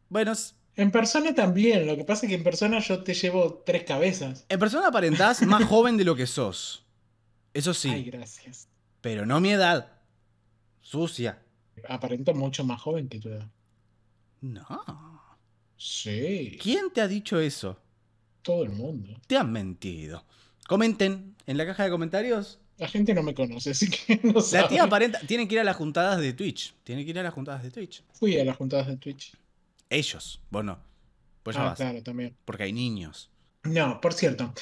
Bueno, 0.09 0.33
En 0.75 0.91
persona 0.91 1.33
también, 1.35 1.85
lo 1.87 1.95
que 1.97 2.03
pasa 2.03 2.25
es 2.25 2.29
que 2.29 2.35
en 2.35 2.43
persona 2.43 2.79
yo 2.79 3.03
te 3.03 3.13
llevo 3.13 3.63
tres 3.65 3.83
cabezas. 3.83 4.45
en 4.47 4.59
persona 4.59 4.87
aparentás 4.87 5.41
más 5.41 5.63
joven 5.69 5.97
de 5.97 6.05
lo 6.05 6.15
que 6.15 6.27
sos. 6.27 6.85
Eso 7.53 7.73
sí. 7.73 7.89
Ay, 7.89 8.03
gracias. 8.03 8.67
Pero 9.01 9.25
no 9.25 9.39
mi 9.41 9.51
edad. 9.51 9.91
Sucia. 10.81 11.41
Aparento 11.87 12.33
mucho 12.33 12.63
más 12.63 12.81
joven 12.81 13.07
que 13.09 13.19
tu 13.19 13.29
edad. 13.29 13.47
No. 14.41 14.65
Sí, 15.77 16.57
¿Quién 16.61 16.91
te 16.91 17.01
ha 17.01 17.07
dicho 17.07 17.39
eso? 17.39 17.79
todo 18.41 18.63
el 18.63 18.69
mundo. 18.69 19.19
Te 19.27 19.35
han 19.35 19.51
mentido. 19.51 20.23
Comenten 20.69 21.35
en 21.45 21.57
la 21.57 21.65
caja 21.65 21.83
de 21.83 21.89
comentarios. 21.89 22.59
La 22.77 22.87
gente 22.87 23.13
no 23.13 23.21
me 23.21 23.33
conoce, 23.33 23.71
así 23.71 23.89
que 23.89 24.21
no 24.23 24.33
La 24.33 24.41
sabe. 24.41 24.69
tía 24.69 24.83
aparenta. 24.83 25.19
Tienen 25.19 25.49
que 25.49 25.55
ir 25.55 25.59
a 25.59 25.65
las 25.65 25.75
juntadas 25.75 26.19
de 26.21 26.31
Twitch. 26.31 26.73
Tienen 26.85 27.03
que 27.03 27.11
ir 27.11 27.19
a 27.19 27.23
las 27.23 27.33
juntadas 27.33 27.61
de 27.61 27.71
Twitch. 27.71 28.03
Fui 28.13 28.39
a 28.39 28.45
las 28.45 28.55
juntadas 28.55 28.87
de 28.87 28.95
Twitch. 28.95 29.35
Ellos. 29.89 30.41
Bueno. 30.49 30.79
Pues 31.43 31.57
ya 31.57 31.63
ah, 31.63 31.65
vas. 31.65 31.77
claro, 31.77 32.01
también. 32.03 32.37
Porque 32.45 32.63
hay 32.63 32.71
niños. 32.73 33.29
No, 33.63 33.99
por 33.99 34.13
cierto, 34.13 34.53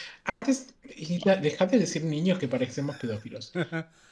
antes, 0.42 0.74
dejad 1.42 1.68
de 1.68 1.78
decir 1.80 2.04
niños 2.04 2.40
que 2.40 2.48
parecemos 2.48 2.98
pedófilos. 2.98 3.52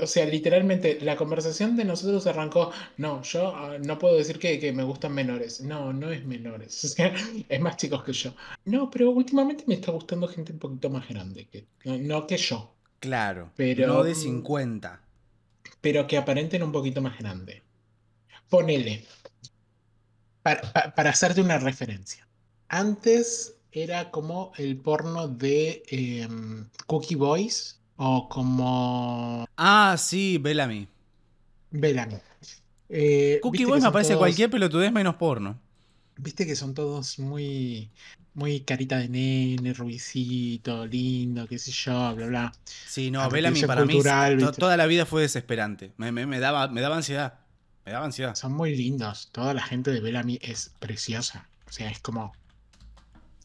O 0.00 0.06
sea, 0.06 0.26
literalmente, 0.26 0.98
la 1.00 1.16
conversación 1.16 1.76
de 1.76 1.84
nosotros 1.84 2.26
arrancó, 2.26 2.70
no, 2.98 3.22
yo 3.22 3.54
ah, 3.54 3.78
no 3.84 3.98
puedo 3.98 4.16
decir 4.16 4.38
que, 4.38 4.58
que 4.60 4.72
me 4.72 4.82
gustan 4.84 5.12
menores. 5.14 5.60
No, 5.60 5.92
no 5.92 6.10
es 6.10 6.24
menores, 6.24 6.84
o 6.84 6.88
sea, 6.88 7.14
es 7.48 7.60
más 7.60 7.76
chicos 7.76 8.04
que 8.04 8.12
yo. 8.12 8.34
No, 8.64 8.90
pero 8.90 9.10
últimamente 9.10 9.64
me 9.66 9.74
está 9.74 9.90
gustando 9.92 10.28
gente 10.28 10.52
un 10.52 10.58
poquito 10.58 10.90
más 10.90 11.08
grande, 11.08 11.46
que, 11.48 11.66
no, 11.84 11.98
no 11.98 12.26
que 12.26 12.36
yo. 12.36 12.74
Claro. 13.00 13.50
Pero- 13.56 13.86
No 13.88 14.02
de 14.04 14.14
50. 14.14 15.00
pero 15.80 16.06
que 16.06 16.16
aparenten 16.16 16.62
un 16.62 16.70
poquito 16.72 17.00
más 17.02 17.18
grande. 17.18 17.62
Ponele. 18.48 19.04
Para, 20.42 20.60
pa- 20.72 20.94
para 20.94 21.10
hacerte 21.10 21.40
una 21.40 21.58
referencia. 21.58 22.26
Antes 22.68 23.56
era 23.70 24.10
como 24.10 24.52
el 24.58 24.76
porno 24.76 25.28
de 25.28 25.82
em, 25.88 26.68
Cookie 26.86 27.14
Boys 27.14 27.80
o 28.04 28.28
como 28.28 29.46
Ah, 29.56 29.94
sí, 29.96 30.38
Bellamy. 30.38 30.88
Bellamy. 31.70 32.16
Eh, 32.88 33.38
Cookie 33.42 33.64
Boy 33.64 33.78
me 33.78 33.82
son 33.82 33.92
parece 33.92 34.10
todos- 34.10 34.18
cualquier 34.20 34.50
pelotudez 34.50 34.92
menos 34.92 35.14
porno. 35.14 35.58
Viste 36.16 36.44
que 36.44 36.56
son 36.56 36.74
todos 36.74 37.18
muy, 37.20 37.88
muy 38.34 38.60
carita 38.60 38.98
de 38.98 39.08
nene, 39.08 39.72
rubicito, 39.72 40.84
lindo, 40.86 41.46
qué 41.46 41.58
sé 41.58 41.70
yo, 41.70 42.14
bla, 42.16 42.26
bla. 42.26 42.52
Sí, 42.64 43.10
no, 43.10 43.30
Bellamy 43.30 43.62
para 43.62 43.84
mí 43.84 43.98
toda 44.58 44.76
la 44.76 44.86
vida 44.86 45.06
fue 45.06 45.22
desesperante. 45.22 45.92
Me, 45.96 46.10
me- 46.12 46.26
me 46.26 46.38
daba, 46.40 46.68
me 46.68 46.80
daba 46.80 46.96
ansiedad. 46.96 47.38
Me 47.86 47.92
daba 47.92 48.04
ansiedad. 48.04 48.34
Son 48.34 48.52
muy 48.52 48.74
lindos. 48.76 49.28
Toda 49.32 49.54
la 49.54 49.62
gente 49.62 49.90
de 49.90 50.00
Bellamy 50.00 50.38
es 50.42 50.72
preciosa. 50.80 51.48
O 51.68 51.72
sea, 51.72 51.88
es 51.90 51.98
como. 52.00 52.32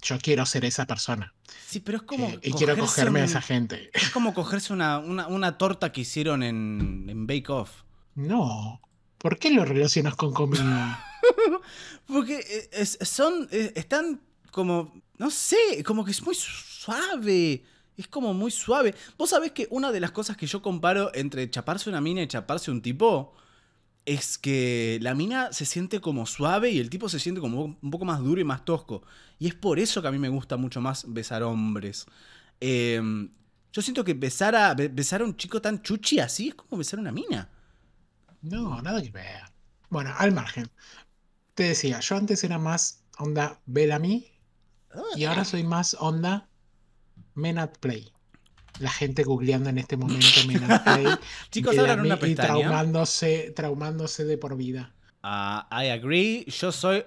Yo 0.08 0.18
quiero 0.20 0.46
ser 0.46 0.64
esa 0.66 0.86
persona. 0.86 1.34
Sí, 1.68 1.80
pero 1.80 1.98
es 1.98 2.04
como. 2.04 2.28
eh, 2.28 2.40
y 2.44 2.52
quiero 2.54 2.78
cogerme 2.78 3.22
a 3.22 3.26
esa 3.26 3.42
gente. 3.42 3.90
Es 3.94 4.10
como 4.10 4.34
cogerse 4.34 4.72
una, 4.74 5.00
una, 5.00 5.28
una 5.28 5.58
torta 5.58 5.92
que 5.92 6.02
hicieron 6.02 6.44
en, 6.44 7.06
en 7.10 7.28
Bake 7.28 7.50
Off. 7.50 7.84
No. 8.16 8.82
¿Por 9.18 9.38
qué 9.40 9.50
lo 9.52 9.66
relacionas 9.66 10.16
con 10.16 10.34
comida? 10.34 11.04
Porque 12.08 12.36
eh, 12.40 12.70
es- 12.72 12.98
son. 13.02 13.48
eh, 13.52 13.74
están 13.76 14.22
como. 14.52 14.94
No 15.18 15.30
sé, 15.32 15.84
como 15.86 16.06
que 16.06 16.12
es 16.12 16.22
muy 16.24 16.36
suave. 16.36 17.64
Es 17.98 18.08
como 18.08 18.34
muy 18.34 18.52
suave. 18.52 18.94
Vos 19.18 19.32
sabés 19.32 19.52
que 19.52 19.68
una 19.72 19.92
de 19.92 20.00
las 20.00 20.12
cosas 20.12 20.38
que 20.38 20.46
yo 20.46 20.62
comparo 20.62 21.12
entre 21.16 21.50
chaparse 21.50 21.90
una 21.90 22.00
mina 22.02 22.22
y 22.22 22.28
chaparse 22.28 22.70
un 22.72 22.82
tipo. 22.82 23.34
Es 24.08 24.40
que 24.40 25.00
la 25.04 25.16
mina 25.16 25.54
se 25.54 25.66
siente 25.66 26.02
como 26.02 26.26
suave 26.26 26.72
y 26.72 26.80
el 26.80 26.90
tipo 26.90 27.10
se 27.10 27.20
siente 27.20 27.42
como 27.42 27.66
un 27.82 27.92
poco 27.92 28.06
más 28.06 28.22
duro 28.22 28.42
y 28.42 28.46
más 28.46 28.66
tosco. 28.66 29.04
Y 29.40 29.48
es 29.48 29.56
por 29.56 29.80
eso 29.80 30.02
que 30.02 30.08
a 30.10 30.12
mí 30.12 30.20
me 30.20 30.30
gusta 30.30 30.58
mucho 30.58 30.82
más 30.82 31.06
besar 31.14 31.44
hombres. 31.44 32.08
Eh, 32.62 33.02
yo 33.74 33.82
siento 33.82 34.04
que 34.06 34.14
besar 34.16 34.56
a, 34.56 34.74
be- 34.76 34.88
besar 34.90 35.22
a 35.22 35.26
un 35.26 35.38
chico 35.38 35.62
tan 35.62 35.82
chuchi 35.84 36.20
así 36.20 36.50
es 36.50 36.56
como 36.56 36.78
besar 36.80 37.00
a 37.00 37.02
una 37.04 37.12
mina. 37.12 37.50
No, 38.42 38.82
nada 38.82 39.02
que 39.02 39.12
ver. 39.12 39.42
Bueno, 39.90 40.12
al 40.18 40.32
margen. 40.32 40.72
Te 41.56 41.64
decía, 41.66 42.00
yo 42.02 42.18
antes 42.18 42.44
era 42.44 42.60
más 42.60 43.06
onda 43.20 43.62
Bellamy 43.66 44.28
y 45.14 45.26
ahora 45.26 45.46
soy 45.46 45.64
más 45.64 45.96
onda 46.00 46.50
Men 47.36 47.60
at 47.60 47.80
Play. 47.80 48.14
La 48.80 48.92
gente 48.92 49.24
googleando 49.24 49.70
en 49.70 49.78
este 49.78 49.98
momento 49.98 50.28
Men 50.48 50.72
at 50.72 50.84
Play. 50.84 51.06
Chicos, 51.52 51.78
abran 51.78 52.00
una 52.02 52.16
y 52.16 52.18
pestaña. 52.18 52.48
traumándose, 52.60 53.52
traumándose 53.56 54.26
de 54.26 54.38
por 54.38 54.56
vida. 54.58 54.94
Ah, 55.24 55.68
I 55.72 55.90
agree. 55.90 56.46
Yo 56.48 56.72
soy. 56.72 57.04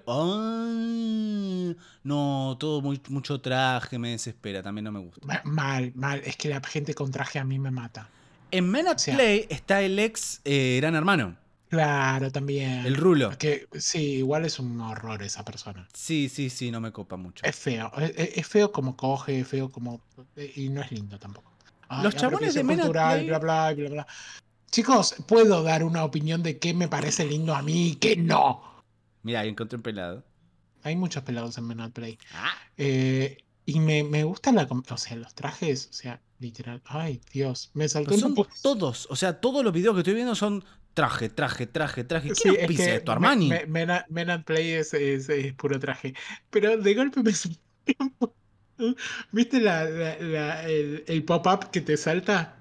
No, 2.02 2.56
todo 2.58 2.80
muy, 2.82 3.00
mucho 3.08 3.40
traje 3.40 3.98
me 3.98 4.10
desespera. 4.10 4.62
También 4.62 4.84
no 4.84 4.92
me 4.92 5.00
gusta. 5.00 5.26
Ma- 5.26 5.40
Mal, 5.44 5.92
mal. 5.94 6.20
Es 6.24 6.36
que 6.36 6.48
la 6.48 6.60
gente 6.60 6.94
con 6.94 7.10
traje 7.10 7.38
a 7.38 7.44
mí 7.44 7.58
me 7.58 7.70
mata. 7.70 8.08
En 8.50 8.68
Men 8.68 8.88
at 8.88 8.96
O 8.96 8.98
sea- 8.98 9.14
Play 9.14 9.46
está 9.48 9.80
el 9.82 9.98
ex 9.98 10.40
eh, 10.44 10.78
Gran 10.80 10.94
Hermano, 10.96 11.36
Claro, 11.68 12.32
también. 12.32 12.84
el 12.84 12.96
Rulo. 12.96 13.30
Que 13.38 13.68
sí, 13.78 14.14
igual 14.16 14.44
es 14.44 14.58
un 14.58 14.80
horror 14.80 15.22
esa 15.22 15.44
persona. 15.44 15.86
Sí, 15.94 16.28
sí, 16.28 16.50
sí, 16.50 16.72
no 16.72 16.80
me 16.80 16.90
copa 16.90 17.16
mucho. 17.16 17.46
Es 17.46 17.54
feo. 17.54 17.92
Es, 17.96 18.10
es- 18.16 18.38
es 18.38 18.46
feo 18.48 18.72
como 18.72 18.96
coge, 18.96 19.40
es 19.40 19.46
feo 19.48 19.70
como. 19.70 20.00
Y 20.56 20.68
no 20.68 20.80
es 20.82 20.90
lindo 20.90 21.18
tampoco. 21.18 21.49
Ay, 21.92 22.04
Los 22.04 22.14
chabones 22.14 22.54
de 22.54 22.60
apropiación 22.60 22.66
Men 22.66 22.80
at 22.80 22.84
cultural, 22.84 23.16
Play- 23.18 23.26
bla, 23.28 23.38
bla, 23.38 23.72
bla, 23.74 23.88
bla. 23.90 24.06
Chicos, 24.70 25.14
puedo 25.26 25.62
dar 25.64 25.82
una 25.82 26.04
opinión 26.04 26.42
de 26.42 26.58
qué 26.58 26.72
me 26.74 26.86
parece 26.88 27.24
lindo 27.26 27.54
a 27.54 27.62
mí 27.62 27.88
y 27.88 27.94
qué 27.96 28.16
no. 28.16 28.62
Mira, 29.22 29.44
encontré 29.44 29.76
un 29.76 29.82
pelado. 29.82 30.24
Hay 30.84 30.94
muchos 30.96 31.22
pelados 31.24 31.58
en 31.58 31.66
Men 31.66 31.80
at 31.80 31.90
Play. 31.90 32.18
Ah, 32.34 32.52
Eh, 32.76 33.38
y 33.66 33.80
me, 33.80 34.04
me 34.04 34.24
gusta 34.24 34.52
la. 34.52 34.66
O 34.88 34.96
sea, 34.96 35.16
los 35.16 35.34
trajes, 35.34 35.88
o 35.90 35.92
sea, 35.92 36.20
literal. 36.38 36.80
Ay, 36.86 37.20
Dios. 37.32 37.70
Me 37.74 37.88
saltó 37.88 38.10
pero 38.10 38.20
son 38.20 38.34
todos. 38.62 39.06
O 39.10 39.16
sea, 39.16 39.40
todos 39.40 39.64
los 39.64 39.72
videos 39.72 39.94
que 39.94 40.00
estoy 40.00 40.14
viendo 40.14 40.34
son 40.36 40.64
traje, 40.94 41.28
traje, 41.28 41.66
traje, 41.66 42.04
traje. 42.04 42.28
¿Quién 42.30 42.36
Sí, 42.36 42.48
es 42.50 42.58
auspicia 42.60 42.86
que 42.86 42.94
esto, 42.96 43.12
Armani? 43.12 43.48
Me- 43.48 43.66
Men 43.66 43.90
at- 43.90 44.06
Men 44.08 44.30
at 44.30 44.44
Play 44.44 44.70
es, 44.70 44.94
es- 44.94 45.28
es 45.28 45.52
puro 45.54 45.78
traje. 45.80 46.14
Pero 46.50 46.76
de 46.76 46.94
golpe 46.94 47.22
me 47.22 47.32
saltó 47.34 47.58
un 47.98 48.10
poco- 48.10 48.34
¿Viste 49.32 49.60
la, 49.60 49.84
la- 49.84 50.18
la- 50.18 50.68
el, 50.68 51.04
el 51.06 51.24
pop-up 51.24 51.70
que 51.70 51.80
te 51.80 51.96
salta 51.96 52.56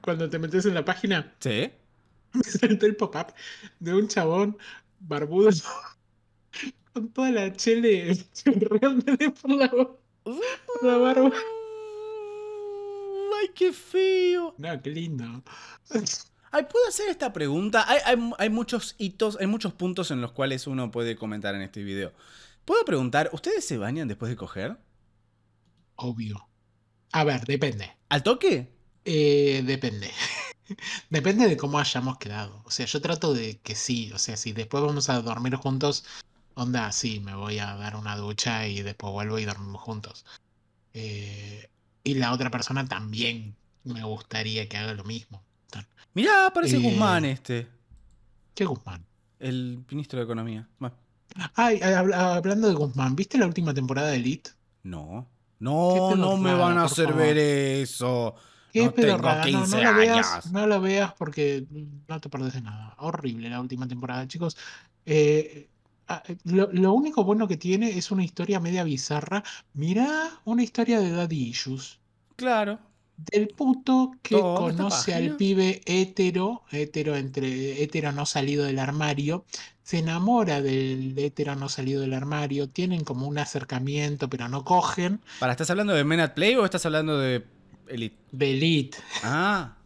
cuando 0.00 0.28
te 0.30 0.38
metes 0.38 0.64
en 0.66 0.74
la 0.74 0.84
página? 0.84 1.34
Sí. 1.40 1.70
Me 2.32 2.42
saltó 2.44 2.86
el 2.86 2.96
pop-up 2.96 3.32
de 3.80 3.94
un 3.94 4.08
chabón 4.08 4.56
barbudo 5.00 5.50
con 6.92 7.08
toda 7.10 7.30
la 7.30 7.52
chele 7.54 8.16
chorreándole 8.32 9.30
por 9.30 9.50
la, 9.50 9.70
por 9.70 10.82
la 10.82 10.96
barba. 10.98 11.32
Ay, 13.40 13.48
qué 13.54 13.72
feo. 13.72 14.54
No, 14.58 14.82
qué 14.82 14.90
lindo. 14.90 15.24
Ay, 16.50 16.66
¿puedo 16.70 16.88
hacer 16.88 17.08
esta 17.08 17.32
pregunta? 17.32 17.84
Hay, 17.88 17.98
hay- 18.04 18.30
hay 18.38 18.50
muchos 18.50 18.94
hitos, 18.98 19.36
hay 19.40 19.46
muchos 19.46 19.72
puntos 19.74 20.10
en 20.10 20.20
los 20.20 20.32
cuales 20.32 20.66
uno 20.66 20.90
puede 20.90 21.16
comentar 21.16 21.54
en 21.54 21.62
este 21.62 21.82
video. 21.84 22.12
¿Puedo 22.64 22.84
preguntar, 22.84 23.30
¿ustedes 23.32 23.64
se 23.66 23.78
bañan 23.78 24.08
después 24.08 24.30
de 24.30 24.36
coger? 24.36 24.76
Obvio. 26.00 26.48
A 27.12 27.24
ver, 27.24 27.44
depende. 27.44 27.90
¿Al 28.08 28.22
toque? 28.22 28.72
Eh, 29.04 29.62
depende. 29.64 30.10
Depende 31.08 31.48
de 31.48 31.56
cómo 31.56 31.78
hayamos 31.78 32.18
quedado. 32.18 32.62
O 32.66 32.70
sea, 32.70 32.84
yo 32.84 33.00
trato 33.00 33.32
de 33.32 33.58
que 33.60 33.74
sí. 33.74 34.12
O 34.12 34.18
sea, 34.18 34.36
si 34.36 34.52
después 34.52 34.84
vamos 34.84 35.08
a 35.08 35.20
dormir 35.22 35.54
juntos, 35.56 36.04
onda, 36.54 36.92
sí, 36.92 37.20
me 37.20 37.34
voy 37.34 37.58
a 37.58 37.74
dar 37.74 37.96
una 37.96 38.16
ducha 38.16 38.66
y 38.68 38.82
después 38.82 39.10
vuelvo 39.12 39.38
y 39.38 39.46
dormimos 39.46 39.80
juntos. 39.80 40.26
Eh, 40.92 41.70
y 42.04 42.14
la 42.14 42.32
otra 42.34 42.50
persona 42.50 42.84
también 42.86 43.56
me 43.84 44.02
gustaría 44.04 44.68
que 44.68 44.76
haga 44.76 44.92
lo 44.92 45.04
mismo. 45.04 45.42
Mirá, 46.12 46.50
parece 46.52 46.76
Eh. 46.76 46.80
Guzmán 46.80 47.24
este, 47.24 47.66
¿Qué 48.54 48.64
Guzmán? 48.66 49.04
el 49.40 49.82
ministro 49.90 50.18
de 50.18 50.24
Economía. 50.26 50.68
Bueno, 50.78 50.96
Ay, 51.54 51.78
hab- 51.78 52.14
hablando 52.14 52.68
de 52.68 52.74
Guzmán, 52.74 53.16
¿viste 53.16 53.38
la 53.38 53.46
última 53.46 53.72
temporada 53.72 54.08
de 54.08 54.16
Elite? 54.16 54.50
no. 54.82 55.26
No, 55.60 56.14
no 56.16 56.36
me 56.36 56.54
van 56.54 56.78
a 56.78 56.84
hacer 56.84 57.06
favor. 57.08 57.14
ver 57.14 57.38
eso. 57.38 58.34
Qué 58.72 58.84
No 58.84 58.92
tengo 58.92 59.18
no, 59.18 59.40
15 59.40 59.70
no 59.70 59.82
lo 59.82 59.94
veas, 59.94 60.32
años. 60.34 60.52
no 60.52 60.66
lo 60.66 60.80
veas 60.80 61.12
porque 61.14 61.66
no 62.06 62.20
te 62.20 62.28
perdés 62.28 62.54
de 62.54 62.60
nada. 62.62 62.94
Horrible 62.98 63.48
la 63.50 63.60
última 63.60 63.88
temporada, 63.88 64.26
chicos. 64.28 64.56
Eh, 65.06 65.70
ah, 66.08 66.22
lo, 66.44 66.70
lo 66.72 66.92
único 66.92 67.24
bueno 67.24 67.48
que 67.48 67.56
tiene 67.56 67.96
es 67.98 68.10
una 68.10 68.24
historia 68.24 68.60
media 68.60 68.84
bizarra. 68.84 69.42
Mirá 69.72 70.40
una 70.44 70.62
historia 70.62 71.00
de 71.00 71.10
Daddy 71.10 71.48
Issues. 71.48 71.98
Claro. 72.36 72.78
Del 73.16 73.48
puto 73.48 74.12
que 74.22 74.38
conoce 74.38 75.12
al 75.12 75.34
pibe 75.36 75.80
hétero, 75.86 76.62
hétero 76.70 77.16
entre 77.16 77.82
hétero 77.82 78.12
no 78.12 78.24
salido 78.26 78.64
del 78.64 78.78
armario, 78.78 79.44
se 79.88 80.00
enamora 80.00 80.60
del 80.60 81.18
hétero 81.18 81.56
no 81.56 81.70
salido 81.70 82.02
del 82.02 82.12
armario, 82.12 82.68
tienen 82.68 83.04
como 83.04 83.26
un 83.26 83.38
acercamiento, 83.38 84.28
pero 84.28 84.46
no 84.46 84.62
cogen. 84.62 85.22
Para, 85.38 85.52
¿estás 85.52 85.70
hablando 85.70 85.94
de 85.94 86.04
Men 86.04 86.20
at 86.20 86.34
Play 86.34 86.56
o 86.56 86.64
estás 86.66 86.84
hablando 86.84 87.18
de 87.18 87.46
Elite? 87.86 88.14
De 88.30 88.50
Elite. 88.50 88.98
Ah. 89.22 89.78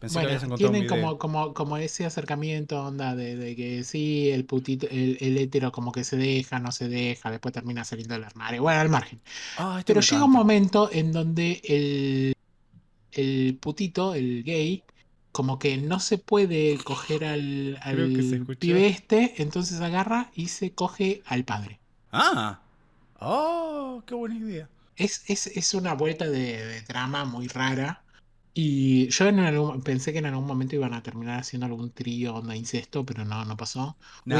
Pensé 0.00 0.18
que 0.18 0.26
Bueno, 0.26 0.28
habías 0.30 0.42
encontrado 0.42 0.72
un 0.72 0.74
tienen 0.74 0.88
video. 0.88 1.16
como, 1.16 1.18
como, 1.18 1.54
como 1.54 1.76
ese 1.76 2.04
acercamiento, 2.04 2.82
onda, 2.82 3.14
de, 3.14 3.36
de 3.36 3.54
que 3.54 3.84
sí, 3.84 4.30
el 4.32 4.44
putito, 4.46 4.88
el, 4.90 5.16
el 5.20 5.38
hétero 5.38 5.70
como 5.70 5.92
que 5.92 6.02
se 6.02 6.16
deja, 6.16 6.58
no 6.58 6.72
se 6.72 6.88
deja, 6.88 7.30
después 7.30 7.54
termina 7.54 7.84
saliendo 7.84 8.14
del 8.14 8.24
armario. 8.24 8.62
Bueno, 8.62 8.80
al 8.80 8.88
margen. 8.88 9.20
Ah, 9.58 9.76
este 9.78 9.94
Pero 9.94 10.00
llega 10.00 10.24
un 10.24 10.32
momento 10.32 10.90
en 10.92 11.12
donde 11.12 11.60
el, 11.62 12.32
el 13.12 13.56
putito, 13.60 14.12
el 14.16 14.42
gay, 14.42 14.82
como 15.36 15.58
que 15.58 15.76
no 15.76 16.00
se 16.00 16.16
puede 16.18 16.78
coger 16.82 17.24
al, 17.26 17.78
al 17.82 17.96
pibe 18.58 18.86
este, 18.88 19.42
entonces 19.42 19.80
agarra 19.82 20.30
y 20.34 20.48
se 20.48 20.72
coge 20.74 21.22
al 21.26 21.44
padre. 21.44 21.78
Ah. 22.10 22.58
Oh, 23.20 24.02
qué 24.06 24.14
buena 24.14 24.36
idea. 24.36 24.68
Es, 24.96 25.24
es, 25.28 25.46
es 25.48 25.74
una 25.74 25.92
vuelta 25.94 26.24
de, 26.26 26.64
de 26.64 26.80
trama 26.82 27.24
muy 27.26 27.48
rara. 27.48 28.02
Y 28.54 29.08
yo 29.10 29.26
en 29.26 29.38
algún- 29.40 29.82
pensé 29.82 30.12
que 30.14 30.20
en 30.20 30.26
algún 30.26 30.46
momento 30.46 30.74
iban 30.76 30.94
a 30.94 31.02
terminar 31.02 31.40
haciendo 31.40 31.66
algún 31.66 31.90
trío 31.90 32.36
onda 32.36 32.56
incesto, 32.56 33.04
pero 33.04 33.26
no, 33.26 33.44
no 33.44 33.54
pasó. 33.58 33.98
No, 34.24 34.36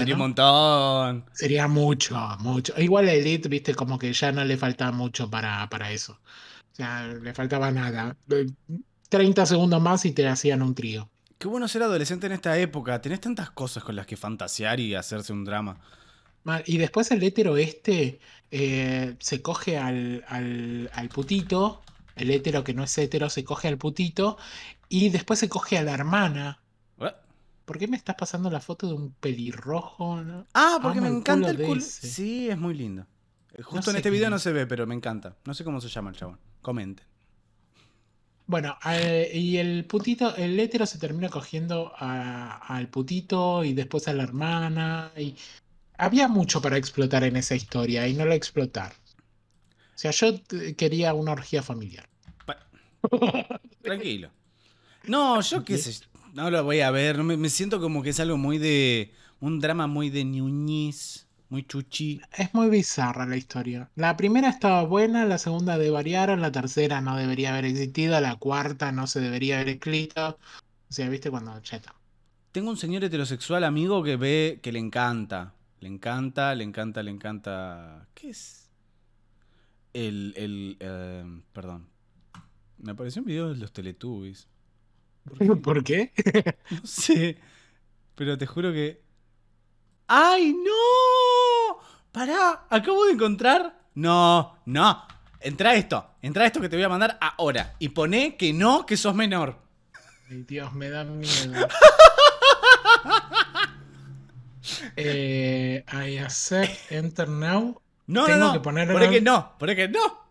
sería 0.00 0.14
un 0.16 0.18
montón. 0.20 1.24
Sería 1.32 1.66
mucho, 1.68 2.14
mucho. 2.40 2.74
Igual 2.78 3.08
a 3.08 3.14
Elite, 3.14 3.48
viste, 3.48 3.74
como 3.74 3.98
que 3.98 4.12
ya 4.12 4.32
no 4.32 4.44
le 4.44 4.58
faltaba 4.58 4.92
mucho 4.92 5.30
para, 5.30 5.66
para 5.70 5.90
eso. 5.92 6.12
O 6.72 6.76
sea, 6.76 7.06
le 7.06 7.32
faltaba 7.32 7.70
nada. 7.70 8.14
Eh, 9.14 9.18
30 9.18 9.46
segundos 9.46 9.80
más 9.80 10.04
y 10.04 10.12
te 10.12 10.26
hacían 10.26 10.62
un 10.62 10.74
trío. 10.74 11.08
Qué 11.38 11.48
bueno 11.48 11.68
ser 11.68 11.82
adolescente 11.82 12.26
en 12.26 12.32
esta 12.32 12.58
época. 12.58 13.00
Tenés 13.00 13.20
tantas 13.20 13.50
cosas 13.50 13.84
con 13.84 13.96
las 13.96 14.06
que 14.06 14.16
fantasear 14.16 14.80
y 14.80 14.94
hacerse 14.94 15.32
un 15.32 15.44
drama. 15.44 15.78
Y 16.66 16.78
después 16.78 17.10
el 17.10 17.22
hétero 17.22 17.56
este 17.56 18.20
eh, 18.50 19.16
se 19.18 19.40
coge 19.42 19.78
al, 19.78 20.24
al, 20.28 20.90
al 20.92 21.08
putito 21.08 21.82
el 22.16 22.30
hétero 22.30 22.62
que 22.62 22.74
no 22.74 22.84
es 22.84 22.96
hétero 22.96 23.28
se 23.28 23.44
coge 23.44 23.68
al 23.68 23.78
putito 23.78 24.38
y 24.88 25.08
después 25.10 25.38
se 25.38 25.48
coge 25.48 25.78
a 25.78 25.82
la 25.82 25.92
hermana. 25.94 26.60
¿Eh? 26.98 27.12
¿Por 27.64 27.78
qué 27.78 27.88
me 27.88 27.96
estás 27.96 28.16
pasando 28.16 28.50
la 28.50 28.60
foto 28.60 28.86
de 28.86 28.94
un 28.94 29.12
pelirrojo? 29.12 30.22
no? 30.22 30.46
Ah, 30.54 30.78
porque 30.80 30.98
Amo 30.98 31.08
me 31.08 31.12
el 31.12 31.18
encanta 31.18 31.48
culo 31.48 31.60
el 31.60 31.66
culo. 31.66 31.80
Sí, 31.80 32.48
es 32.48 32.58
muy 32.58 32.74
lindo. 32.74 33.06
Justo 33.62 33.90
en 33.90 33.94
sé 33.94 33.98
este 33.98 34.10
video 34.10 34.30
no 34.30 34.38
se 34.38 34.52
ve, 34.52 34.66
pero 34.66 34.86
me 34.86 34.94
encanta. 34.94 35.36
No 35.44 35.54
sé 35.54 35.64
cómo 35.64 35.80
se 35.80 35.88
llama 35.88 36.10
el 36.10 36.16
chabón. 36.16 36.38
Comenten. 36.60 37.06
Bueno, 38.46 38.76
eh, 38.86 39.30
y 39.34 39.56
el 39.56 39.86
putito, 39.86 40.36
el 40.36 40.58
hétero 40.60 40.84
se 40.86 40.98
termina 40.98 41.30
cogiendo 41.30 41.92
al 41.98 42.88
putito 42.88 43.64
y 43.64 43.72
después 43.72 44.06
a 44.08 44.12
la 44.12 44.22
hermana. 44.24 45.12
Y 45.16 45.34
había 45.98 46.28
mucho 46.28 46.60
para 46.62 46.76
explotar 46.76 47.24
en 47.24 47.36
esa 47.36 47.54
historia 47.54 48.06
y 48.08 48.14
no 48.14 48.26
lo 48.26 48.34
explotaron. 48.34 48.96
O 49.94 49.98
sea, 49.98 50.10
yo 50.10 50.28
eh, 50.52 50.74
quería 50.76 51.14
una 51.14 51.32
orgía 51.32 51.62
familiar. 51.62 52.08
Pa- 52.46 52.58
Tranquilo. 53.82 54.30
No, 55.06 55.40
yo 55.40 55.64
qué 55.64 55.78
sé. 55.78 56.04
No 56.34 56.50
lo 56.50 56.64
voy 56.64 56.80
a 56.80 56.90
ver. 56.90 57.22
Me, 57.22 57.36
me 57.36 57.48
siento 57.50 57.80
como 57.80 58.02
que 58.02 58.10
es 58.10 58.20
algo 58.20 58.36
muy 58.36 58.58
de. 58.58 59.12
Un 59.40 59.60
drama 59.60 59.86
muy 59.86 60.10
de 60.10 60.24
ñuñiz. 60.24 61.26
Muy 61.54 61.62
chuchi. 61.66 62.20
Es 62.36 62.52
muy 62.52 62.68
bizarra 62.68 63.26
la 63.26 63.36
historia. 63.36 63.88
La 63.94 64.16
primera 64.16 64.48
estaba 64.48 64.82
buena, 64.82 65.24
la 65.24 65.38
segunda 65.38 65.78
devariaron, 65.78 66.40
la 66.40 66.50
tercera 66.50 67.00
no 67.00 67.16
debería 67.16 67.52
haber 67.52 67.66
existido, 67.66 68.20
la 68.20 68.34
cuarta 68.34 68.90
no 68.90 69.06
se 69.06 69.20
debería 69.20 69.60
haber 69.60 69.68
escrito. 69.68 70.30
O 70.30 70.92
sea, 70.92 71.08
viste 71.08 71.30
cuando 71.30 71.56
está. 71.56 71.94
Tengo 72.50 72.70
un 72.70 72.76
señor 72.76 73.04
heterosexual 73.04 73.62
amigo 73.62 74.02
que 74.02 74.16
ve 74.16 74.58
que 74.64 74.72
le 74.72 74.80
encanta. 74.80 75.54
Le 75.78 75.86
encanta, 75.86 76.56
le 76.56 76.64
encanta, 76.64 77.04
le 77.04 77.12
encanta. 77.12 78.08
¿Qué 78.14 78.30
es? 78.30 78.68
El. 79.92 80.34
el 80.36 80.76
eh, 80.80 81.24
perdón. 81.52 81.86
Me 82.78 82.90
apareció 82.90 83.22
un 83.22 83.26
video 83.26 83.50
de 83.50 83.58
los 83.58 83.72
Teletubbies. 83.72 84.48
¿Por 85.22 85.38
qué? 85.38 85.46
¿Por 85.62 85.84
qué? 85.84 86.12
No 86.72 86.80
sé. 86.84 87.38
Pero 88.16 88.36
te 88.36 88.44
juro 88.44 88.72
que. 88.72 89.04
¡Ay, 90.08 90.52
no! 90.52 91.23
Pará, 92.14 92.64
acabo 92.70 93.06
de 93.06 93.12
encontrar. 93.14 93.76
No, 93.96 94.56
no. 94.66 95.04
Entra 95.40 95.74
esto. 95.74 96.06
Entra 96.22 96.46
esto 96.46 96.60
que 96.60 96.68
te 96.68 96.76
voy 96.76 96.84
a 96.84 96.88
mandar 96.88 97.18
ahora. 97.20 97.74
Y 97.80 97.88
poné 97.88 98.36
que 98.36 98.52
no, 98.52 98.86
que 98.86 98.96
sos 98.96 99.16
menor. 99.16 99.58
Ay, 100.30 100.44
Dios, 100.46 100.72
me 100.74 100.90
da 100.90 101.02
miedo. 101.02 101.66
eh, 104.96 105.84
I 105.92 106.18
accept, 106.18 106.92
enter 106.92 107.28
now. 107.28 107.80
No, 108.06 108.24
Tengo 108.26 108.38
no, 108.38 108.46
no. 108.46 108.52
que 108.52 108.60
poner 108.60 108.86
Poné 108.86 109.06
una- 109.06 109.10
que 109.12 109.20
no. 109.20 109.58
Poné 109.58 109.74
que 109.74 109.88
no. 109.88 110.24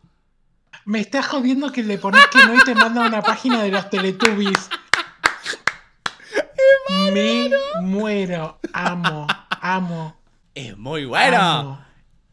Me 0.85 1.01
estás 1.01 1.27
jodiendo 1.27 1.69
que 1.71 1.83
le 1.83 1.97
pones 1.97 2.25
que 2.27 2.45
no 2.45 2.55
y 2.55 2.59
te 2.63 2.75
manda 2.75 3.05
una 3.05 3.21
página 3.21 3.61
de 3.61 3.71
los 3.71 3.89
Teletubbies. 3.89 4.69
Me 7.13 7.49
muero. 7.81 8.59
Amo, 8.73 9.27
amo. 9.61 10.22
Es 10.55 10.77
muy 10.77 11.05
bueno. 11.05 11.83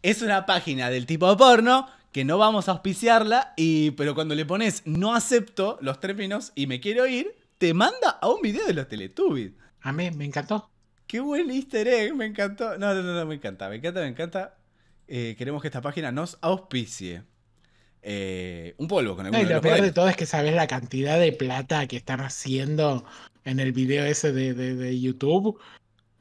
Es 0.02 0.22
una 0.22 0.46
página 0.46 0.90
del 0.90 1.06
tipo 1.06 1.34
porno 1.36 1.86
que 2.12 2.24
no 2.24 2.38
vamos 2.38 2.68
a 2.68 2.72
auspiciarla, 2.72 3.52
y, 3.56 3.92
pero 3.92 4.14
cuando 4.14 4.34
le 4.34 4.44
pones 4.44 4.82
no 4.84 5.14
acepto 5.14 5.78
los 5.80 6.00
términos 6.00 6.52
y 6.54 6.66
me 6.66 6.80
quiero 6.80 7.06
ir, 7.06 7.36
te 7.58 7.72
manda 7.72 8.10
a 8.20 8.28
un 8.28 8.42
video 8.42 8.66
de 8.66 8.74
los 8.74 8.88
Teletubbies. 8.88 9.52
Amé, 9.82 10.10
me 10.10 10.24
encantó. 10.24 10.68
Qué 11.06 11.20
buen 11.20 11.50
easter 11.50 11.86
egg, 11.86 12.14
me 12.14 12.26
encantó. 12.26 12.76
No, 12.78 12.94
no, 12.94 13.02
no, 13.02 13.14
no, 13.14 13.26
me 13.26 13.36
encanta, 13.36 13.68
me 13.68 13.76
encanta, 13.76 14.00
me 14.00 14.08
encanta. 14.08 14.56
Eh, 15.06 15.34
queremos 15.38 15.62
que 15.62 15.68
esta 15.68 15.80
página 15.80 16.10
nos 16.12 16.38
auspicie. 16.40 17.22
Eh, 18.02 18.74
un 18.78 18.88
polvo 18.88 19.14
con 19.14 19.30
No, 19.30 19.38
y 19.40 19.44
de 19.44 19.54
lo 19.54 19.60
peor 19.60 19.82
de 19.82 19.92
todo 19.92 20.08
es 20.08 20.16
que 20.16 20.24
sabes 20.26 20.54
la 20.54 20.66
cantidad 20.66 21.18
de 21.18 21.32
plata 21.32 21.86
que 21.86 21.96
están 21.96 22.20
haciendo 22.20 23.04
en 23.44 23.60
el 23.60 23.72
video 23.72 24.04
ese 24.04 24.32
de, 24.32 24.54
de- 24.54 24.74
de 24.74 25.00
YouTube. 25.00 25.58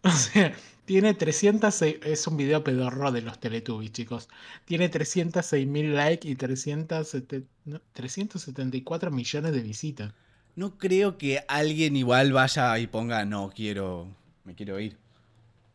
O 0.01 0.09
sea, 0.11 0.53
tiene 0.89 1.13
306, 1.13 1.97
es 2.03 2.25
un 2.25 2.35
video 2.35 2.63
pedorro 2.63 3.11
de 3.11 3.21
los 3.21 3.39
Teletubbies, 3.39 3.91
chicos. 3.91 4.27
Tiene 4.65 4.89
306 4.89 5.67
mil 5.67 5.95
likes 5.95 6.27
y 6.27 6.33
307 6.33 7.43
no, 7.65 7.79
374 7.93 9.11
millones 9.11 9.51
de 9.51 9.61
visitas. 9.61 10.13
No 10.55 10.79
creo 10.79 11.19
que 11.19 11.45
alguien 11.47 11.95
igual 11.95 12.33
vaya 12.33 12.79
y 12.79 12.87
ponga, 12.87 13.23
no, 13.23 13.51
quiero, 13.55 14.07
me 14.45 14.55
quiero 14.55 14.79
ir. 14.79 14.97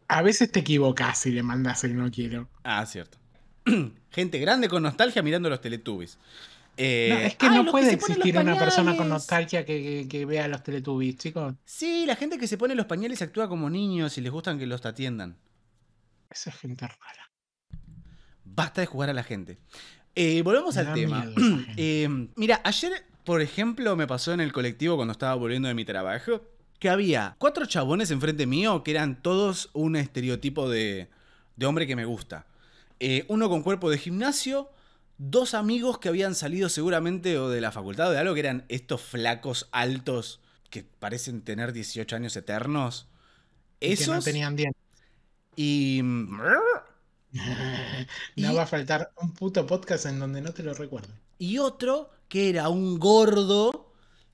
A 0.09 0.21
veces 0.21 0.51
te 0.51 0.59
equivocas 0.59 1.17
si 1.17 1.31
le 1.31 1.45
mandas 1.45 1.85
el 1.85 1.97
no 1.97 2.11
quiero. 2.11 2.49
Ah, 2.65 2.85
cierto. 2.85 3.17
Gente 4.11 4.41
grande 4.41 4.69
con 4.69 4.83
nostalgia 4.83 5.23
mirando 5.23 5.49
los 5.49 5.61
Teletubbies. 5.61 6.19
Eh, 6.77 7.09
No, 7.11 7.19
es 7.19 7.37
que 7.37 7.47
ay, 7.47 7.63
no 7.63 7.71
puede 7.71 7.93
existir 7.93 8.37
una 8.37 8.59
persona 8.59 8.97
con 8.97 9.09
nostalgia 9.09 9.65
que, 9.65 9.83
que- 9.83 10.09
que 10.09 10.25
vea 10.27 10.49
los 10.49 10.63
Teletubbies, 10.63 11.17
chicos. 11.17 11.55
Sí, 11.65 12.05
la 12.07 12.17
gente 12.17 12.39
que 12.39 12.47
se 12.49 12.59
pone 12.59 12.75
los 12.75 12.87
pañales 12.87 13.23
actúa 13.23 13.49
como 13.49 13.71
niños 13.71 14.19
y 14.19 14.21
les 14.21 14.33
gustan 14.33 14.59
que 14.59 14.67
los 14.67 14.85
atiendan. 14.85 15.37
Esa 16.31 16.51
es 16.51 16.57
gente 16.57 16.87
rara. 16.87 17.31
Basta 18.45 18.81
de 18.81 18.87
jugar 18.87 19.11
a 19.11 19.13
la 19.13 19.23
gente. 19.23 19.59
Eh, 20.15 20.43
volvemos 20.43 20.75
Me 20.77 20.81
al 20.83 20.95
tema. 20.95 21.27
Eh, 21.77 22.09
mira, 22.37 22.61
ayer, 22.65 22.93
por 23.25 23.41
ejemplo, 23.41 23.97
me 23.97 24.07
pasó 24.07 24.33
en 24.33 24.41
el 24.41 24.53
colectivo 24.53 24.97
cuando 24.97 25.13
estaba 25.13 25.35
volviendo 25.35 25.69
de 25.69 25.75
mi 25.75 25.85
trabajo 25.85 26.43
que 26.79 26.89
había 26.91 27.35
cuatro 27.39 27.67
chabones 27.67 28.11
enfrente 28.11 28.47
mío 28.47 28.83
que 28.85 28.91
eran 28.91 29.23
todos 29.23 29.71
un 29.73 29.97
estereotipo 29.97 30.69
de, 30.69 31.09
de 31.57 31.67
hombre 31.67 31.87
que 31.87 31.97
me 31.97 32.05
gusta. 32.05 32.47
Uno 33.29 33.49
con 33.49 33.63
cuerpo 33.63 33.91
de 33.91 33.99
gimnasio, 33.99 34.71
dos 35.19 35.55
amigos 35.55 35.99
que 35.99 36.09
habían 36.09 36.35
salido 36.35 36.69
seguramente 36.69 37.39
o 37.39 37.49
de 37.49 37.61
la 37.61 37.73
facultad 37.73 38.09
o 38.09 38.11
de 38.13 38.19
algo 38.19 38.35
que 38.35 38.41
eran 38.41 38.65
estos 38.69 39.01
flacos 39.03 39.69
altos 39.73 40.41
que 40.71 40.83
parecen 40.85 41.43
tener 41.43 41.73
18 41.73 42.17
años 42.17 42.37
eternos. 42.37 43.09
Y 43.81 43.93
Esos 43.93 44.07
Que 44.07 44.13
no 44.13 44.23
tenían 44.23 44.57
dientes. 44.57 44.83
y... 45.57 46.01
no 46.03 46.53
Y- 48.35 48.45
va 48.55 48.63
a 48.63 48.67
faltar 48.67 49.13
un 49.21 49.33
puto 49.33 49.67
podcast 49.67 50.07
en 50.07 50.19
donde 50.19 50.41
no 50.41 50.53
te 50.53 50.63
lo 50.63 50.75
recuerden. 50.75 51.13
Y 51.39 51.59
otro 51.59 52.11
que 52.29 52.49
era 52.51 52.69
un 52.69 52.99
gordo 52.99 53.93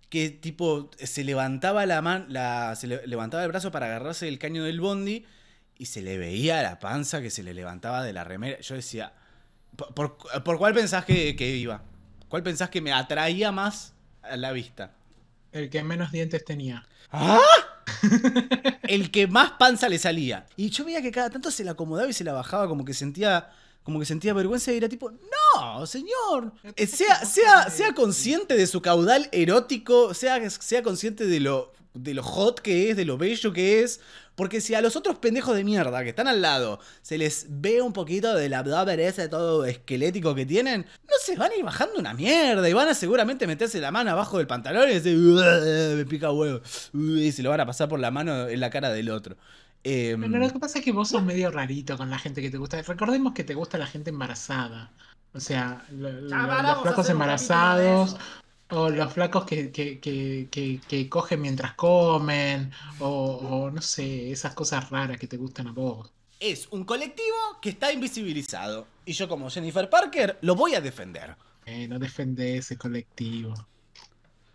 que 0.08 0.30
tipo 0.30 0.90
se 0.98 1.24
levantaba 1.24 1.86
la 1.86 2.02
mano, 2.02 2.74
se 2.76 2.86
le- 2.86 3.06
levantaba 3.06 3.42
el 3.44 3.48
brazo 3.48 3.70
para 3.70 3.86
agarrarse 3.86 4.28
el 4.28 4.38
caño 4.38 4.64
del 4.64 4.80
bondi 4.80 5.24
y 5.76 5.86
se 5.86 6.02
le 6.02 6.18
veía 6.18 6.62
la 6.62 6.78
panza 6.78 7.22
que 7.22 7.30
se 7.30 7.42
le 7.42 7.54
levantaba 7.54 8.02
de 8.02 8.12
la 8.12 8.24
remera. 8.24 8.60
Yo 8.60 8.74
decía, 8.74 9.14
¿por, 9.76 9.94
por- 9.94 10.42
por 10.44 10.58
cuál 10.58 10.74
pensás 10.74 11.04
que, 11.04 11.34
que 11.36 11.56
iba? 11.56 11.82
¿Cuál 12.28 12.42
pensás 12.42 12.70
que 12.70 12.80
me 12.80 12.92
atraía 12.92 13.50
más 13.52 13.94
a 14.22 14.36
la 14.36 14.52
vista? 14.52 14.92
El 15.52 15.68
que 15.70 15.82
menos 15.82 16.12
dientes 16.12 16.44
tenía. 16.44 16.86
¡Ah! 17.10 17.40
El 18.82 19.10
que 19.10 19.26
más 19.26 19.52
panza 19.52 19.88
le 19.88 19.98
salía. 19.98 20.46
Y 20.56 20.70
yo 20.70 20.84
veía 20.84 21.02
que 21.02 21.10
cada 21.10 21.30
tanto 21.30 21.50
se 21.50 21.64
la 21.64 21.72
acomodaba 21.72 22.08
y 22.08 22.12
se 22.12 22.24
la 22.24 22.32
bajaba 22.32 22.68
como 22.68 22.84
que 22.84 22.94
sentía 22.94 23.50
como 23.82 23.98
que 23.98 24.04
sentía 24.04 24.34
vergüenza 24.34 24.72
y 24.72 24.76
era 24.76 24.90
tipo, 24.90 25.10
no, 25.10 25.86
señor, 25.86 26.52
eh, 26.76 26.86
sea, 26.86 27.24
sea, 27.24 27.70
sea 27.70 27.94
consciente 27.94 28.54
de 28.54 28.66
su 28.66 28.82
caudal 28.82 29.28
erótico, 29.32 30.12
sea, 30.12 30.48
sea 30.50 30.82
consciente 30.82 31.26
de 31.26 31.40
lo, 31.40 31.72
de 31.94 32.12
lo 32.12 32.22
hot 32.22 32.60
que 32.60 32.90
es, 32.90 32.96
de 32.96 33.06
lo 33.06 33.16
bello 33.16 33.54
que 33.54 33.82
es, 33.82 34.00
porque 34.40 34.62
si 34.62 34.74
a 34.74 34.80
los 34.80 34.96
otros 34.96 35.18
pendejos 35.18 35.54
de 35.54 35.64
mierda 35.64 36.02
que 36.02 36.08
están 36.08 36.26
al 36.26 36.40
lado 36.40 36.80
se 37.02 37.18
les 37.18 37.44
ve 37.50 37.82
un 37.82 37.92
poquito 37.92 38.34
del 38.34 38.54
abdomen 38.54 38.98
ese 38.98 39.28
todo 39.28 39.66
esquelético 39.66 40.34
que 40.34 40.46
tienen, 40.46 40.86
no 41.02 41.14
se 41.22 41.36
van 41.36 41.52
a 41.52 41.56
ir 41.56 41.62
bajando 41.62 41.98
una 41.98 42.14
mierda 42.14 42.66
y 42.66 42.72
van 42.72 42.88
a 42.88 42.94
seguramente 42.94 43.46
meterse 43.46 43.82
la 43.82 43.90
mano 43.90 44.12
abajo 44.12 44.38
del 44.38 44.46
pantalón 44.46 44.88
y 44.88 44.94
decir, 44.94 45.14
"Uah, 45.18 45.94
me 45.94 46.06
pica 46.06 46.32
huevo, 46.32 46.62
Uah", 46.94 47.20
y 47.20 47.32
se 47.32 47.42
lo 47.42 47.50
van 47.50 47.60
a 47.60 47.66
pasar 47.66 47.90
por 47.90 48.00
la 48.00 48.10
mano 48.10 48.48
en 48.48 48.60
la 48.60 48.70
cara 48.70 48.88
del 48.88 49.10
otro. 49.10 49.36
Em, 49.84 50.18
Pero 50.18 50.38
lo 50.38 50.50
que 50.50 50.58
pasa 50.58 50.78
es 50.78 50.84
que 50.86 50.92
vos 50.92 51.10
sos 51.10 51.22
medio 51.22 51.50
rarito 51.50 51.98
con 51.98 52.08
la 52.08 52.18
gente 52.18 52.40
que 52.40 52.48
te 52.48 52.56
gusta. 52.56 52.80
Recordemos 52.80 53.34
que 53.34 53.44
te 53.44 53.52
gusta 53.52 53.76
la 53.76 53.86
gente 53.86 54.08
embarazada. 54.08 54.90
O 55.34 55.40
sea, 55.40 55.84
lo- 55.90 56.10
lo- 56.10 56.30
Ya, 56.30 56.46
vamos 56.46 56.72
los 56.72 56.82
flacos 56.82 57.10
embarazados. 57.10 58.16
O 58.70 58.88
los 58.90 59.12
flacos 59.12 59.44
que, 59.46 59.70
que, 59.72 60.00
que, 60.00 60.48
que, 60.86 61.08
cogen 61.08 61.40
mientras 61.42 61.74
comen. 61.74 62.72
O, 62.98 63.08
o 63.66 63.70
no 63.70 63.82
sé, 63.82 64.30
esas 64.32 64.54
cosas 64.54 64.88
raras 64.90 65.18
que 65.18 65.26
te 65.28 65.36
gustan 65.36 65.68
a 65.68 65.72
vos. 65.72 66.12
es 66.38 66.68
un 66.70 66.84
colectivo 66.84 67.36
que 67.60 67.70
está 67.70 67.92
invisibilizado. 67.92 68.88
Y 69.04 69.12
yo 69.12 69.28
como 69.28 69.50
Jennifer 69.50 69.88
Parker 69.90 70.38
lo 70.42 70.54
voy 70.54 70.74
a 70.74 70.80
defender. 70.80 71.36
Eh, 71.66 71.86
no 71.88 71.98
defende 71.98 72.56
ese 72.58 72.76
colectivo. 72.78 73.54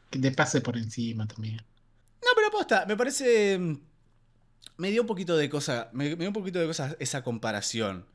Que 0.10 0.20
te 0.20 0.32
pase 0.32 0.62
por 0.62 0.78
encima 0.78 1.28
también. 1.28 1.58
No, 2.22 2.30
pero 2.36 2.48
aposta, 2.48 2.86
me 2.88 2.98
parece... 2.98 3.58
mm, 3.60 3.76
Me 4.78 4.92
dio 4.92 5.02
un 5.02 5.08
poquito 5.08 5.38
de 5.38 5.50
cosa, 5.50 5.90
me, 5.94 6.10
me 6.12 6.18
dio 6.18 6.30
un 6.30 6.34
poquito 6.34 6.60
de 6.60 6.68
cosas 6.68 6.96
esa 7.00 7.24
comparación. 7.24 8.06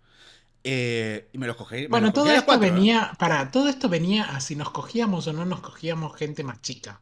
Eh, 0.63 1.29
y 1.33 1.39
me 1.39 1.47
los 1.47 1.57
cogí. 1.57 1.83
me 1.83 1.89
Bueno, 1.89 2.07
los 2.09 2.15
todo 2.15 2.27
esto 2.31 2.47
cuatro, 2.47 2.67
¿eh? 2.67 2.71
venía, 2.71 3.13
para, 3.19 3.51
todo 3.51 3.69
esto 3.69 3.89
venía 3.89 4.25
a 4.25 4.41
si 4.41 4.57
nos 4.57 4.71
cogíamos 4.71 5.27
o 5.27 5.33
no 5.33 5.45
nos 5.47 5.61
cogíamos 5.61 6.17
gente 6.17 6.45
más 6.45 6.61
chica. 6.61 7.01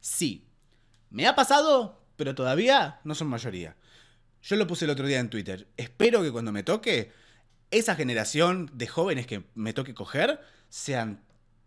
Sí. 0.00 0.46
Me 1.10 1.26
ha 1.26 1.34
pasado, 1.34 2.00
pero 2.16 2.34
todavía 2.34 3.00
no 3.04 3.14
son 3.14 3.28
mayoría. 3.28 3.76
Yo 4.42 4.56
lo 4.56 4.66
puse 4.66 4.84
el 4.84 4.90
otro 4.92 5.06
día 5.06 5.18
en 5.20 5.30
Twitter. 5.30 5.68
Espero 5.76 6.22
que 6.22 6.32
cuando 6.32 6.52
me 6.52 6.62
toque, 6.62 7.12
esa 7.70 7.94
generación 7.96 8.70
de 8.72 8.86
jóvenes 8.86 9.26
que 9.26 9.44
me 9.54 9.72
toque 9.72 9.94
coger 9.94 10.40
sean 10.68 11.22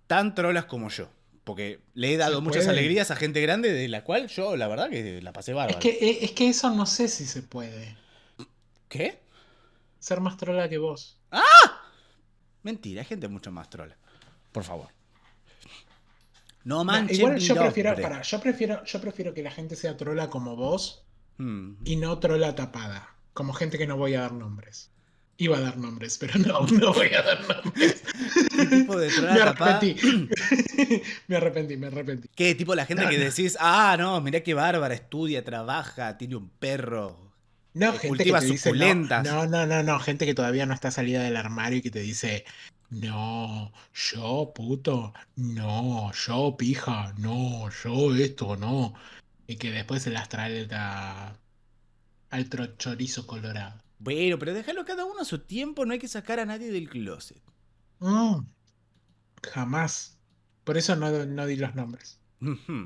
tan 0.07 0.33
trolas 0.35 0.65
como 0.65 0.89
yo. 0.89 1.09
Porque 1.43 1.81
le 1.93 2.13
he 2.13 2.17
dado 2.17 2.37
Se 2.37 2.41
muchas 2.41 2.65
puede. 2.65 2.69
alegrías 2.69 3.11
a 3.11 3.17
gente 3.17 3.41
grande, 3.41 3.73
de 3.73 3.87
la 3.89 4.03
cual 4.05 4.27
yo, 4.29 4.55
la 4.55 4.67
verdad, 4.69 4.89
que 4.89 5.21
la 5.21 5.33
pasé 5.33 5.53
Es 5.53 5.55
bárbaro. 5.57 5.79
que, 5.79 5.89
eh, 5.89 6.19
es 6.21 6.31
que 6.31 6.47
eso 6.49 6.69
no 6.71 6.85
sé 6.85 7.09
si 7.09 7.25
se 7.25 7.43
puede. 7.43 7.97
¿Qué? 8.87 9.22
Ser 10.03 10.19
más 10.19 10.35
trola 10.35 10.67
que 10.67 10.77
vos. 10.77 11.17
Mentira, 12.61 12.99
hay 13.01 13.07
gente 13.07 13.29
mucho 13.29 13.53
más 13.53 13.69
trola. 13.69 13.95
Por 14.51 14.65
favor. 14.65 14.89
No 16.65 16.83
manches 16.83 17.19
igual 17.19 17.37
yo 17.39 17.55
prefiero, 17.55 17.95
pará, 17.95 18.21
yo 18.21 18.39
prefiero, 18.41 18.83
yo 18.83 18.99
prefiero 18.99 19.33
que 19.33 19.41
la 19.43 19.51
gente 19.51 19.77
sea 19.77 19.95
trola 19.95 20.29
como 20.29 20.57
vos 20.57 21.05
Hmm. 21.37 21.75
y 21.85 21.95
no 21.95 22.19
trola 22.19 22.53
tapada. 22.53 23.15
Como 23.33 23.53
gente 23.53 23.77
que 23.77 23.87
no 23.87 23.95
voy 23.95 24.13
a 24.15 24.21
dar 24.21 24.33
nombres. 24.33 24.91
Iba 25.37 25.57
a 25.57 25.61
dar 25.61 25.77
nombres, 25.77 26.17
pero 26.17 26.37
no, 26.37 26.59
no 26.67 26.93
voy 26.93 27.07
a 27.13 27.21
dar 27.23 27.47
nombres. 27.47 28.03
¿Qué 28.57 28.65
tipo 28.65 28.97
de 28.97 29.09
trola 29.09 29.33
Me 29.33 29.39
tapada? 29.39 29.77
arrepentí. 29.77 31.01
me 31.29 31.35
arrepentí, 31.37 31.77
me 31.77 31.87
arrepentí. 31.87 32.27
¿Qué 32.35 32.55
tipo 32.55 32.75
la 32.75 32.85
gente 32.85 33.07
que 33.07 33.17
decís, 33.17 33.55
ah, 33.59 33.95
no, 33.97 34.19
mirá 34.19 34.41
qué 34.43 34.53
bárbara, 34.53 34.93
estudia, 34.93 35.45
trabaja, 35.45 36.17
tiene 36.17 36.35
un 36.35 36.49
perro? 36.49 37.22
No, 37.73 37.91
que 37.91 37.99
gente 37.99 38.07
cultiva 38.07 38.39
que 38.39 38.39
te 38.39 38.45
dice, 38.45 38.73
no, 38.73 39.45
no, 39.47 39.65
no, 39.65 39.83
no, 39.83 39.99
gente 39.99 40.25
que 40.25 40.33
todavía 40.35 40.65
no 40.65 40.73
está 40.73 40.91
salida 40.91 41.23
del 41.23 41.35
armario 41.37 41.79
y 41.79 41.81
que 41.81 41.91
te 41.91 41.99
dice, 41.99 42.45
no, 42.89 43.71
yo 43.93 44.51
puto, 44.55 45.13
no, 45.35 46.11
yo 46.13 46.55
pija, 46.57 47.13
no, 47.17 47.69
yo 47.69 48.15
esto, 48.15 48.55
no. 48.57 48.93
Y 49.47 49.57
que 49.57 49.71
después 49.71 50.03
se 50.03 50.11
las 50.11 50.29
trae 50.29 50.67
a, 50.71 51.35
al 52.31 52.49
tro- 52.49 52.77
chorizo 52.77 53.27
colorado. 53.27 53.81
Bueno, 53.99 54.37
pero 54.37 54.53
déjalo 54.53 54.85
cada 54.85 55.05
uno 55.05 55.21
a 55.21 55.25
su 55.25 55.39
tiempo, 55.39 55.85
no 55.85 55.93
hay 55.93 55.99
que 55.99 56.07
sacar 56.07 56.39
a 56.39 56.45
nadie 56.45 56.71
del 56.71 56.89
closet. 56.89 57.41
Mm, 57.99 58.45
jamás. 59.43 60.19
Por 60.63 60.77
eso 60.77 60.95
no, 60.95 61.25
no 61.25 61.45
di 61.45 61.55
los 61.57 61.75
nombres. 61.75 62.22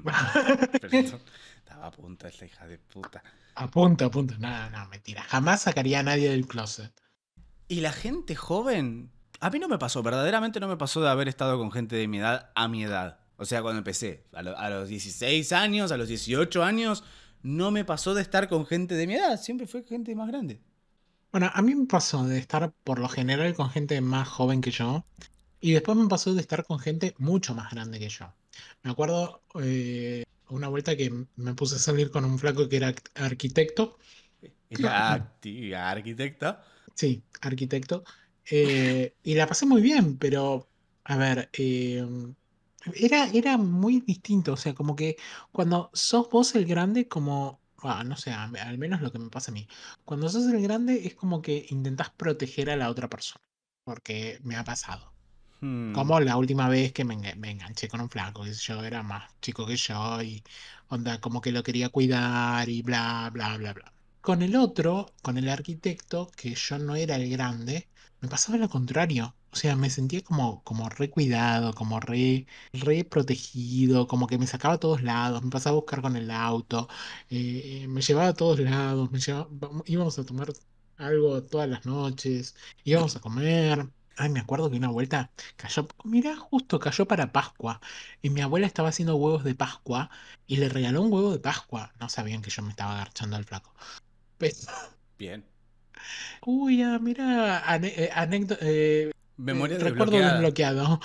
Estaba 1.60 1.88
a 1.88 1.92
punto 1.92 2.28
esta 2.28 2.46
hija 2.46 2.68
de 2.68 2.78
puta. 2.78 3.24
Apunta, 3.56 4.06
apunta. 4.06 4.36
No, 4.40 4.70
no, 4.70 4.88
mentira. 4.90 5.24
Jamás 5.24 5.62
sacaría 5.64 6.00
a 6.00 6.04
nadie 6.04 6.30
del 6.30 6.48
closet. 6.48 6.94
Y 7.68 7.82
la 7.82 7.92
gente 7.92 8.36
joven, 8.36 9.12
a 9.40 9.50
mí 9.50 9.60
no 9.60 9.68
me 9.68 9.78
pasó, 9.78 10.02
verdaderamente 10.04 10.60
no 10.60 10.68
me 10.68 10.78
pasó 10.78 11.02
de 11.02 11.10
haber 11.10 11.28
estado 11.28 11.58
con 11.58 11.72
gente 11.72 11.96
de 11.96 12.08
mi 12.08 12.20
edad 12.20 12.52
a 12.56 12.68
mi 12.68 12.84
edad. 12.84 13.20
O 13.38 13.46
sea, 13.46 13.62
cuando 13.62 13.80
empecé, 13.80 14.26
a, 14.34 14.42
lo- 14.42 14.58
a 14.58 14.70
los 14.70 14.88
16 14.90 15.52
años, 15.52 15.92
a 15.92 15.98
los 15.98 16.08
18 16.08 16.64
años, 16.64 17.04
no 17.44 17.72
me 17.72 17.86
pasó 17.86 18.14
de 18.14 18.22
estar 18.22 18.48
con 18.48 18.66
gente 18.66 18.96
de 18.96 19.06
mi 19.08 19.16
edad, 19.16 19.40
siempre 19.40 19.68
fue 19.68 19.84
gente 19.84 20.16
más 20.16 20.28
grande. 20.30 20.62
Bueno, 21.32 21.52
a 21.54 21.62
mí 21.62 21.76
me 21.76 21.86
pasó 21.86 22.26
de 22.26 22.38
estar 22.40 22.72
por 22.84 23.00
lo 23.00 23.10
general 23.10 23.54
con 23.54 23.70
gente 23.70 24.00
más 24.02 24.28
joven 24.28 24.62
que 24.62 24.72
yo 24.72 25.06
y 25.60 25.74
después 25.74 25.98
me 25.98 26.08
pasó 26.08 26.34
de 26.34 26.42
estar 26.42 26.66
con 26.66 26.80
gente 26.80 27.16
mucho 27.18 27.54
más 27.56 27.72
grande 27.72 28.00
que 28.00 28.10
yo. 28.10 28.34
Me 28.84 28.92
acuerdo 28.92 29.44
eh, 29.62 30.24
una 30.50 30.68
vuelta 30.70 30.96
que 30.98 31.12
me 31.36 31.54
puse 31.56 31.76
a 31.76 31.80
salir 31.80 32.12
con 32.12 32.26
un 32.26 32.40
flaco 32.40 32.70
que 32.70 32.78
era 32.78 32.90
arqu- 32.94 33.12
arquitecto, 33.16 33.98
Era 34.70 34.92
arquitecta. 35.92 36.64
sí, 36.96 37.24
arquitecto, 37.42 38.04
eh, 38.50 39.16
y 39.24 39.36
la 39.36 39.48
pasé 39.48 39.66
muy 39.66 39.82
bien, 39.82 40.18
pero 40.18 40.70
a 41.04 41.18
ver, 41.18 41.50
eh, 41.54 42.06
era, 42.96 43.30
era 43.32 43.58
muy 43.58 44.02
distinto, 44.02 44.54
o 44.54 44.58
sea, 44.58 44.74
como 44.74 44.96
que 44.96 45.18
cuando 45.52 45.90
sos 45.94 46.30
vos 46.30 46.56
el 46.56 46.66
grande, 46.66 47.08
como, 47.08 47.62
ah, 47.80 48.04
no 48.04 48.16
sé, 48.18 48.32
al 48.32 48.78
menos 48.78 49.02
lo 49.02 49.12
que 49.12 49.20
me 49.20 49.30
pasa 49.30 49.52
a 49.52 49.54
mí, 49.54 49.68
cuando 50.06 50.30
sos 50.30 50.46
el 50.48 50.62
grande 50.62 51.06
es 51.08 51.16
como 51.16 51.42
que 51.42 51.66
intentás 51.70 52.12
proteger 52.12 52.70
a 52.70 52.76
la 52.78 52.90
otra 52.90 53.10
persona, 53.10 53.44
porque 53.84 54.40
me 54.44 54.56
ha 54.56 54.64
pasado. 54.64 55.14
Hmm. 55.62 55.92
Como 55.92 56.20
la 56.20 56.38
última 56.38 56.70
vez 56.70 56.94
que 56.94 57.04
me, 57.06 57.16
enga- 57.16 57.36
me 57.36 57.52
enganché 57.52 57.88
con 57.88 58.02
un 58.02 58.10
flaco, 58.10 58.44
que 58.44 58.54
yo 58.54 58.84
era 58.84 59.04
más 59.04 59.32
chico 59.42 59.66
que 59.66 59.76
yo 59.78 60.22
y 60.22 60.44
onda, 60.90 61.20
como 61.20 61.42
que 61.42 61.52
lo 61.52 61.64
quería 61.64 61.90
cuidar 61.90 62.70
y 62.70 62.82
bla, 62.84 63.30
bla, 63.34 63.58
bla, 63.58 63.74
bla. 63.74 63.94
Con 64.22 64.42
el 64.44 64.56
otro, 64.56 65.08
con 65.24 65.38
el 65.38 65.50
arquitecto, 65.50 66.30
que 66.36 66.54
yo 66.56 66.78
no 66.80 66.96
era 66.96 67.16
el 67.16 67.30
grande, 67.30 67.90
me 68.20 68.28
pasaba 68.30 68.58
lo 68.58 68.70
contrario. 68.70 69.36
O 69.52 69.56
sea, 69.56 69.76
me 69.76 69.90
sentía 69.90 70.22
como, 70.24 70.62
como 70.64 70.90
re 70.90 71.10
cuidado, 71.10 71.74
como 71.74 72.00
re, 72.00 72.46
protegido, 73.10 74.08
como 74.08 74.28
que 74.28 74.38
me 74.38 74.46
sacaba 74.48 74.76
a 74.76 74.80
todos 74.80 75.02
lados, 75.02 75.44
me 75.44 75.50
pasaba 75.50 75.74
a 75.76 75.80
buscar 75.80 76.02
con 76.02 76.16
el 76.16 76.30
auto, 76.32 76.88
eh, 77.30 77.86
me 77.90 78.02
llevaba 78.02 78.30
a 78.30 78.34
todos 78.34 78.60
lados, 78.60 79.10
me 79.12 79.20
llevaba- 79.20 79.50
íbamos 79.86 80.20
a 80.20 80.26
tomar 80.26 80.50
algo 80.98 81.44
todas 81.44 81.70
las 81.70 81.86
noches, 81.86 82.56
íbamos 82.84 83.16
a 83.16 83.20
comer. 83.22 83.90
Ay, 84.18 84.30
me 84.30 84.40
acuerdo 84.40 84.70
que 84.70 84.78
una 84.78 84.90
vuelta 84.90 85.32
cayó, 85.56 85.88
mira, 86.04 86.36
justo 86.36 86.80
cayó 86.80 87.08
para 87.08 87.32
Pascua. 87.32 87.80
Y 88.22 88.30
mi 88.30 88.42
abuela 88.42 88.68
estaba 88.68 88.90
haciendo 88.90 89.16
huevos 89.16 89.44
de 89.44 89.56
Pascua 89.56 90.10
y 90.48 90.58
le 90.58 90.70
regaló 90.70 91.02
un 91.04 91.14
huevo 91.14 91.32
de 91.32 91.40
Pascua. 91.40 91.94
No 92.00 92.10
sabían 92.10 92.42
que 92.42 92.50
yo 92.50 92.64
me 92.64 92.72
estaba 92.72 92.94
agarchando 92.96 93.36
al 93.36 93.46
flaco. 93.46 93.74
Pero, 94.38 94.56
Bien. 95.18 95.46
uy, 96.46 96.82
ah, 96.82 97.00
mira, 97.00 97.64
eh, 97.84 98.10
anécdota, 98.14 98.60
eh, 98.62 99.12
Memoria 99.38 99.78
eh, 99.78 99.80
recuerdo 99.80 100.18
desbloqueado. 100.18 101.00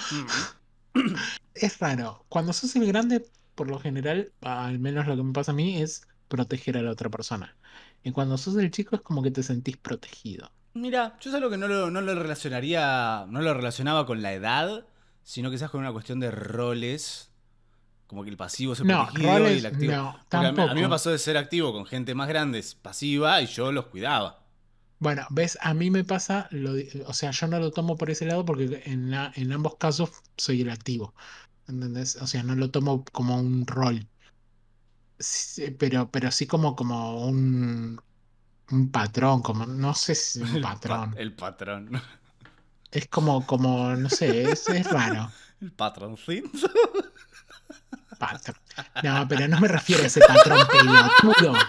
Mm. 0.95 1.15
Es 1.55 1.79
raro. 1.79 2.25
Cuando 2.29 2.53
sos 2.53 2.75
el 2.77 2.87
grande, 2.87 3.25
por 3.55 3.69
lo 3.69 3.79
general, 3.79 4.33
al 4.41 4.79
menos 4.79 5.07
lo 5.07 5.17
que 5.17 5.23
me 5.23 5.33
pasa 5.33 5.53
a 5.53 5.55
mí, 5.55 5.83
es 5.83 6.07
proteger 6.29 6.79
a 6.79 6.83
la 6.83 6.91
otra 6.91 7.11
persona. 7.11 7.57
Y 8.03 8.13
cuando 8.13 8.39
sos 8.39 8.57
el 8.57 8.71
chico 8.71 8.97
es 8.97 9.03
como 9.03 9.23
que 9.23 9.31
te 9.31 9.43
sentís 9.43 9.77
protegido. 9.77 10.51
Mira, 10.75 11.17
yo 11.21 11.31
es 11.31 11.37
algo 11.37 11.51
que 11.51 11.59
no 11.59 11.69
lo, 11.69 11.91
no 11.91 12.01
lo 12.01 12.15
relacionaría, 12.15 13.27
no 13.29 13.43
lo 13.43 13.53
relacionaba 13.55 14.07
con 14.07 14.23
la 14.23 14.33
edad, 14.33 14.87
sino 15.23 15.51
quizás 15.51 15.71
con 15.71 15.81
una 15.81 15.93
cuestión 15.93 16.19
de 16.21 16.31
roles. 16.31 17.31
Como 18.09 18.25
que 18.25 18.31
el 18.31 18.37
pasivo 18.39 18.75
es 18.75 18.81
el 18.81 18.87
No, 18.87 18.89
protegido 18.89 19.51
y 19.51 19.59
el 19.59 19.67
activo. 19.67 19.95
no, 19.95 20.21
a 20.33 20.75
mí- 20.75 20.83
me 20.83 20.89
pasó 20.91 21.11
de 21.11 21.19
ser 21.19 21.37
activo 21.39 21.73
con 21.73 21.87
gente 21.87 22.15
más 22.15 22.29
grande, 22.29 22.65
pasiva, 22.83 23.43
y 23.43 23.47
yo 23.47 23.73
los 23.73 23.87
cuidaba. 23.87 24.41
Bueno, 24.99 25.27
ves, 25.31 25.59
a 25.61 25.75
mí 25.75 25.91
me 25.91 26.03
pasa, 26.05 26.49
lo 26.53 26.73
o 27.07 27.13
sea, 27.13 27.31
yo 27.33 27.47
no 27.49 27.59
lo 27.59 27.73
tomo 27.73 27.97
por 27.99 28.09
ese 28.11 28.25
lado 28.27 28.45
porque 28.47 28.83
en, 28.87 29.11
la- 29.11 29.33
en 29.37 29.53
ambos 29.53 29.77
casos 29.77 30.11
soy 30.37 30.63
el 30.63 30.71
activo, 30.71 31.15
¿entendés? 31.69 32.17
O 32.17 32.27
sea, 32.29 32.43
no 32.45 32.55
lo 32.57 32.71
tomo 32.71 33.05
como 33.13 33.37
un 33.39 33.67
rol, 33.67 34.09
Sí, 35.19 35.71
pero, 35.73 36.11
pero 36.11 36.31
sí 36.33 36.47
como, 36.47 36.75
como 36.77 37.25
un, 37.27 38.01
un 38.73 38.91
patrón, 38.91 39.43
como, 39.43 39.67
no 39.67 39.95
sé 39.95 40.15
si 40.15 40.41
un 40.41 40.49
El, 40.57 40.63
pa- 40.63 40.71
patrón, 40.75 41.15
el 41.19 41.33
patrón. 41.35 42.03
es 42.91 43.07
como, 43.09 43.47
como, 43.47 43.95
no 43.95 44.09
sé, 44.11 44.51
es, 44.51 44.69
es 44.69 44.91
raro, 44.91 45.31
El 45.61 45.71
patroncito. 45.73 46.51
patrón. 48.19 48.57
No, 49.03 49.27
pero 49.29 49.47
no 49.49 49.61
me 49.61 49.69
refiero 49.69 50.03
a 50.03 50.07
ese 50.07 50.21
patrón 50.21 50.67
pelotudo. 50.71 51.55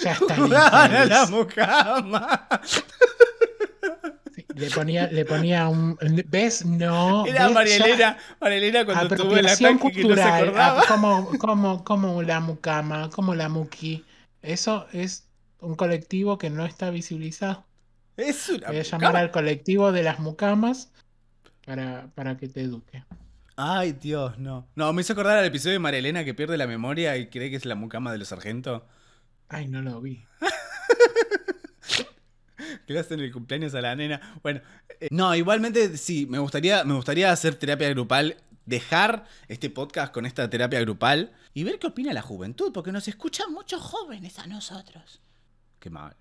Ya 0.00 0.12
está 0.12 0.36
listo, 0.36 0.56
a 0.56 0.88
la 1.06 1.26
mucama. 1.26 2.48
Sí, 4.32 4.44
Le 4.54 4.70
ponía, 4.70 5.08
le 5.08 5.24
ponía 5.24 5.66
un, 5.68 5.98
¿ves? 6.28 6.64
No, 6.64 7.26
Era 7.26 7.48
Marielena, 7.50 8.16
Marielena 8.40 8.84
cuando 8.84 9.16
tuvo 9.16 9.36
el 9.36 9.46
ataque 9.48 9.66
que 9.66 9.72
no 9.74 9.78
se 9.80 9.90
cultural, 9.90 10.42
acordaba. 10.44 10.80
ah, 10.82 10.84
como, 10.86 11.38
como, 11.38 11.84
como 11.84 12.22
la 12.22 12.38
mucama, 12.38 13.10
como 13.10 13.34
la 13.34 13.48
muki. 13.48 14.04
Eso 14.42 14.86
es 14.92 15.28
un 15.60 15.74
colectivo 15.74 16.38
que 16.38 16.50
no 16.50 16.64
está 16.64 16.90
visibilizado. 16.90 17.64
Es 18.16 18.48
una 18.48 18.68
Voy 18.68 18.78
a 18.78 18.82
llamar 18.82 19.00
mucama. 19.08 19.18
al 19.20 19.30
colectivo 19.30 19.92
de 19.92 20.02
las 20.02 20.18
mucamas 20.18 20.90
para, 21.64 22.08
para 22.14 22.36
que 22.36 22.48
te 22.48 22.62
eduque. 22.62 23.04
Ay, 23.56 23.92
Dios, 23.92 24.38
no. 24.38 24.68
No, 24.76 24.92
me 24.92 25.02
hizo 25.02 25.12
acordar 25.12 25.38
al 25.38 25.44
episodio 25.44 25.74
de 25.74 25.78
Marielena 25.80 26.24
que 26.24 26.34
pierde 26.34 26.56
la 26.56 26.66
memoria 26.66 27.16
y 27.16 27.28
cree 27.28 27.50
que 27.50 27.56
es 27.56 27.64
la 27.64 27.74
mucama 27.74 28.12
de 28.12 28.18
los 28.18 28.28
sargentos. 28.28 28.82
Ay, 29.48 29.68
no 29.68 29.82
lo 29.82 30.00
vi. 30.00 30.24
Que 32.86 32.92
le 32.94 33.00
hacen 33.00 33.20
el 33.20 33.30
cumpleaños 33.32 33.74
a 33.74 33.80
la 33.80 33.94
nena. 33.94 34.20
Bueno, 34.42 34.60
eh, 35.00 35.08
no, 35.10 35.34
igualmente 35.34 35.96
sí, 35.96 36.26
me 36.26 36.38
gustaría, 36.38 36.84
me 36.84 36.94
gustaría 36.94 37.30
hacer 37.30 37.54
terapia 37.54 37.88
grupal, 37.90 38.36
dejar 38.68 39.24
este 39.48 39.70
podcast 39.70 40.12
con 40.12 40.26
esta 40.26 40.48
terapia 40.48 40.80
grupal 40.80 41.32
y 41.54 41.64
ver 41.64 41.78
qué 41.78 41.88
opina 41.88 42.12
la 42.12 42.22
juventud, 42.22 42.72
porque 42.72 42.92
nos 42.92 43.08
escuchan 43.08 43.52
muchos 43.52 43.82
jóvenes 43.82 44.38
a 44.38 44.46
nosotros. 44.46 45.20
Qué 45.80 45.90
mal. 45.90 46.14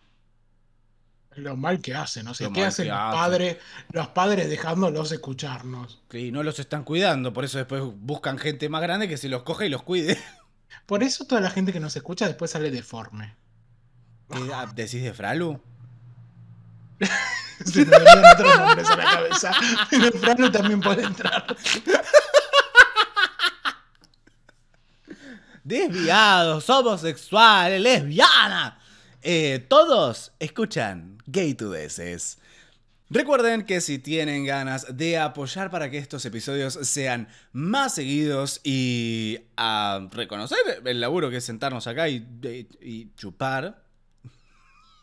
Lo 1.35 1.55
mal 1.55 1.81
que 1.81 1.93
hacen, 1.93 2.27
o 2.27 2.33
sea, 2.33 2.47
Lo 2.47 2.53
¿qué 2.53 2.65
hacen 2.65 2.87
los 2.87 2.97
padres, 2.97 3.57
los 3.91 4.07
padres 4.07 4.49
dejándolos 4.49 5.11
escucharnos? 5.11 6.01
Y 6.11 6.31
no 6.31 6.41
los 6.41 6.57
están 6.57 6.83
cuidando, 6.83 7.31
por 7.31 7.45
eso 7.45 7.59
después 7.59 7.83
buscan 7.83 8.39
gente 8.39 8.69
más 8.69 8.81
grande 8.81 9.07
que 9.07 9.17
se 9.17 9.29
los 9.29 9.43
coja 9.43 9.65
y 9.65 9.69
los 9.69 9.83
cuide. 9.83 10.17
Por 10.85 11.03
eso 11.03 11.25
toda 11.25 11.41
la 11.41 11.49
gente 11.49 11.73
que 11.73 11.79
nos 11.79 11.95
escucha 11.95 12.27
después 12.27 12.51
sale 12.51 12.71
deforme. 12.71 13.35
¿Qué 14.29 14.39
ah, 14.53 14.71
decís 14.73 15.03
de 15.03 15.13
Fralu? 15.13 15.61
Se 17.65 17.85
me 17.85 17.95
otros 17.95 18.59
nombres 18.59 18.87
a 18.89 18.95
la 18.95 19.03
cabeza. 19.03 19.51
Pero 19.89 20.11
Frano 20.19 20.51
también 20.51 20.79
puede 20.79 21.03
entrar. 21.03 21.55
Desviados, 25.67 26.69
homosexuales, 26.69 27.81
lesbianas. 27.81 28.75
Eh, 29.21 29.65
todos 29.67 30.31
escuchan 30.39 31.17
Gay 31.25 31.55
to 31.55 31.69
Deces. 31.69 32.37
Recuerden 33.09 33.65
que 33.65 33.81
si 33.81 33.99
tienen 33.99 34.45
ganas 34.45 34.95
de 34.95 35.17
apoyar 35.17 35.69
para 35.69 35.91
que 35.91 35.97
estos 35.97 36.25
episodios 36.25 36.75
sean 36.83 37.27
más 37.51 37.95
seguidos 37.95 38.61
y 38.63 39.39
a 39.57 40.07
reconocer 40.11 40.57
el 40.85 41.01
laburo 41.01 41.29
que 41.29 41.37
es 41.37 41.43
sentarnos 41.43 41.85
acá 41.85 42.07
y, 42.07 42.25
y 42.79 43.13
chupar, 43.15 43.83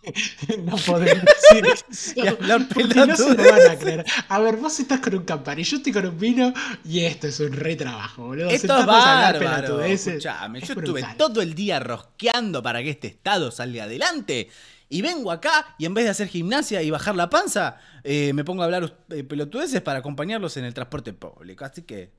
No 0.65 0.77
podés 0.77 1.23
decir 1.23 1.67
eso. 1.67 2.37
La 2.41 2.59
no 3.07 3.17
se 3.17 3.35
lo 3.35 3.51
van 3.51 3.71
a 3.71 3.77
creer. 3.77 4.05
A 4.29 4.39
ver, 4.41 4.57
vos 4.57 4.79
estás 4.79 5.01
con 5.01 5.15
un 5.15 5.25
campari, 5.25 5.63
yo 5.65 5.77
estoy 5.77 5.93
con 5.93 6.07
un 6.07 6.19
vino 6.19 6.53
y 6.85 7.01
esto 7.01 7.27
es 7.27 7.41
un 7.41 7.53
re 7.53 7.77
trabajo, 7.77 8.27
boludo. 8.27 8.49
Esto 8.51 8.55
es 8.55 8.61
Sentarnos 8.61 8.95
a 8.95 9.29
hablar 9.29 9.45
bárbaro. 9.45 9.85
Escuchame, 9.85 10.59
es 10.59 10.69
yo 10.69 10.75
estuve 10.75 11.01
brutal. 11.01 11.17
todo 11.17 11.43
el 11.43 11.55
día 11.55 11.81
rosqueando 11.81 12.63
para 12.63 12.83
que 12.83 12.91
este 12.91 13.09
estado 13.09 13.51
salga 13.51 13.85
adelante. 13.85 14.49
Y 14.89 15.03
vengo 15.03 15.33
acá 15.33 15.75
y 15.79 15.87
en 15.87 15.95
vez 15.95 16.05
de 16.05 16.11
hacer 16.11 16.29
gimnasia 16.29 16.83
y 16.83 16.91
bajar 16.91 17.17
la 17.17 17.31
panza, 17.31 17.79
eh, 18.05 18.33
me 18.33 18.45
pongo 18.45 18.63
a 18.63 18.67
hablar 18.67 18.97
eh, 19.11 19.25
pelotudeces 19.25 19.81
para 19.81 20.01
acompañarlos 20.01 20.57
en 20.57 20.65
el 20.65 20.75
transporte 20.75 21.13
público. 21.13 21.65
Así 21.65 21.83
que 21.83 22.13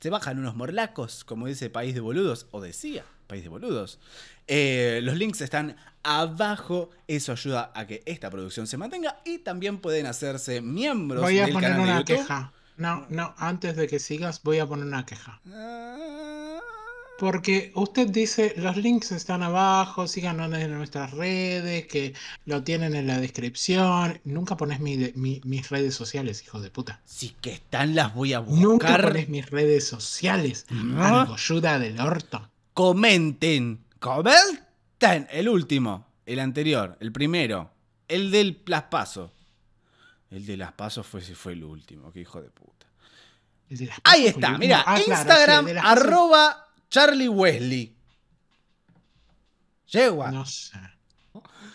se 0.00 0.10
bajan 0.10 0.38
unos 0.38 0.54
morlacos, 0.54 1.24
como 1.24 1.46
dice 1.46 1.70
País 1.70 1.94
de 1.94 2.00
Boludos, 2.00 2.46
o 2.50 2.60
decía 2.60 3.04
País 3.26 3.42
de 3.42 3.48
Boludos. 3.48 3.98
Eh, 4.46 5.00
los 5.02 5.16
links 5.16 5.40
están 5.40 5.76
abajo, 6.02 6.90
eso 7.06 7.32
ayuda 7.32 7.72
a 7.74 7.86
que 7.86 8.02
esta 8.06 8.30
producción 8.30 8.66
se 8.66 8.76
mantenga 8.76 9.20
y 9.24 9.38
también 9.38 9.78
pueden 9.78 10.06
hacerse 10.06 10.60
miembros 10.60 11.22
Voy 11.22 11.38
a 11.38 11.44
del 11.46 11.54
poner 11.54 11.70
canal 11.70 11.86
de 11.86 11.92
una 11.92 12.00
YouTube. 12.00 12.16
queja. 12.16 12.52
No, 12.76 13.06
no, 13.08 13.34
antes 13.38 13.74
de 13.76 13.88
que 13.88 13.98
sigas, 13.98 14.42
voy 14.42 14.58
a 14.60 14.66
poner 14.66 14.86
una 14.86 15.04
queja. 15.04 15.40
Ah, 15.52 16.60
Porque 17.18 17.72
usted 17.74 18.06
dice, 18.06 18.54
los 18.58 18.76
links 18.76 19.10
están 19.10 19.42
abajo, 19.42 20.06
síganos 20.06 20.52
en 20.54 20.72
nuestras 20.72 21.10
redes, 21.10 21.88
que 21.88 22.14
lo 22.46 22.62
tienen 22.62 22.94
en 22.94 23.08
la 23.08 23.18
descripción. 23.18 24.20
Nunca 24.22 24.56
pones 24.56 24.78
mi 24.78 24.96
de- 24.96 25.12
mi- 25.16 25.40
mis 25.44 25.68
redes 25.68 25.96
sociales, 25.96 26.44
hijo 26.44 26.60
de 26.60 26.70
puta. 26.70 27.00
Sí 27.04 27.34
que 27.40 27.50
están, 27.54 27.96
las 27.96 28.14
voy 28.14 28.34
a 28.34 28.40
Nunca 28.40 28.86
buscar. 28.86 29.02
pones 29.08 29.28
mis 29.28 29.50
redes 29.50 29.84
sociales. 29.88 30.66
¿No? 30.70 31.04
Algo 31.04 31.34
ayuda 31.34 31.80
del 31.80 32.00
orto. 32.00 32.48
Comenten. 32.74 33.80
Comenten. 33.98 34.67
El 35.00 35.48
último. 35.48 36.06
El 36.26 36.40
anterior. 36.40 36.96
El 37.00 37.12
primero. 37.12 37.70
El 38.08 38.30
del 38.30 38.62
Las 38.66 38.84
Paso. 38.84 39.32
El 40.30 40.44
de 40.46 40.56
Las 40.56 40.72
Pasos 40.72 41.06
fue, 41.06 41.20
fue 41.22 41.52
el 41.52 41.64
último. 41.64 42.12
Qué 42.12 42.20
hijo 42.20 42.40
de 42.42 42.50
puta. 42.50 42.86
De 43.68 43.90
Ahí 44.04 44.26
está. 44.26 44.56
Mira. 44.58 44.80
Ah, 44.80 44.96
claro, 44.96 45.04
sí, 45.04 45.10
Instagram. 45.10 45.66
pasos- 45.66 45.82
arroba 45.84 46.66
Charlie 46.90 47.28
Wesley. 47.28 47.94
Yegua. 49.86 50.30
No 50.30 50.44
sé. 50.44 50.78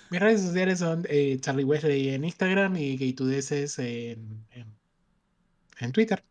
Mis 0.09 0.19
redes 0.19 0.41
sociales 0.41 0.79
son 0.79 1.05
eh, 1.09 1.37
Charlie 1.39 1.63
Wesley 1.63 2.09
en 2.09 2.23
Instagram 2.25 2.75
y 2.77 2.97
Gaytudeces 2.97 3.79
en, 3.79 4.45
en, 4.51 4.67
en 5.79 5.91
Twitter. 5.91 6.23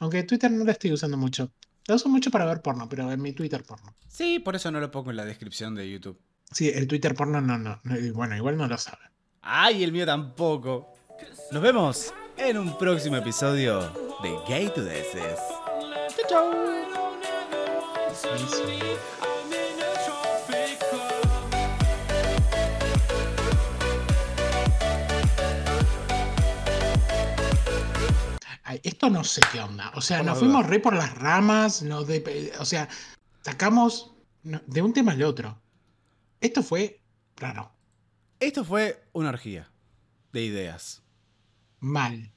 Aunque 0.00 0.24
Twitter 0.24 0.50
no 0.50 0.64
lo 0.64 0.70
estoy 0.72 0.92
usando 0.92 1.16
mucho. 1.16 1.52
Lo 1.86 1.94
uso 1.94 2.08
mucho 2.08 2.30
para 2.30 2.44
ver 2.44 2.60
porno, 2.62 2.88
pero 2.88 3.10
en 3.10 3.22
mi 3.22 3.32
Twitter 3.32 3.62
porno. 3.64 3.94
Sí, 4.08 4.40
por 4.40 4.56
eso 4.56 4.70
no 4.70 4.80
lo 4.80 4.90
pongo 4.90 5.10
en 5.10 5.16
la 5.16 5.24
descripción 5.24 5.74
de 5.76 5.88
YouTube. 5.88 6.18
Sí, 6.50 6.70
el 6.70 6.86
Twitter 6.88 7.14
porno 7.14 7.40
no, 7.40 7.58
no. 7.58 7.80
Bueno, 8.14 8.36
igual 8.36 8.56
no 8.56 8.66
lo 8.66 8.78
saben. 8.78 9.08
Ay, 9.42 9.84
el 9.84 9.92
mío 9.92 10.06
tampoco. 10.06 10.92
Nos 11.52 11.62
vemos 11.62 12.12
en 12.36 12.58
un 12.58 12.76
próximo 12.78 13.16
episodio 13.16 13.80
de 14.22 14.34
Gay 14.48 14.70
to. 14.74 14.82
Eso. 14.88 15.18
Ay, 28.64 28.80
esto 28.82 29.08
no 29.08 29.24
sé 29.24 29.40
qué 29.52 29.60
onda. 29.60 29.90
O 29.94 30.00
sea, 30.02 30.22
nos 30.22 30.38
fuimos 30.38 30.66
re 30.66 30.78
por 30.78 30.94
las 30.94 31.14
ramas, 31.16 31.82
nos 31.82 32.06
de- 32.06 32.52
o 32.58 32.64
sea, 32.64 32.88
sacamos 33.42 34.12
de 34.42 34.82
un 34.82 34.92
tema 34.92 35.12
al 35.12 35.22
otro. 35.22 35.58
Esto 36.40 36.62
fue 36.62 37.00
raro, 37.36 37.70
Esto 38.40 38.64
fue 38.64 39.04
una 39.12 39.30
orgía 39.30 39.70
de 40.32 40.42
ideas. 40.44 41.02
mal. 41.80 42.32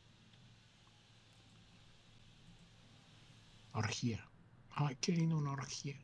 Orgía. 3.74 4.28
Ay, 4.72 4.98
qué 5.00 5.12
lindo 5.14 5.38
una 5.38 5.52
orgía. 5.52 5.96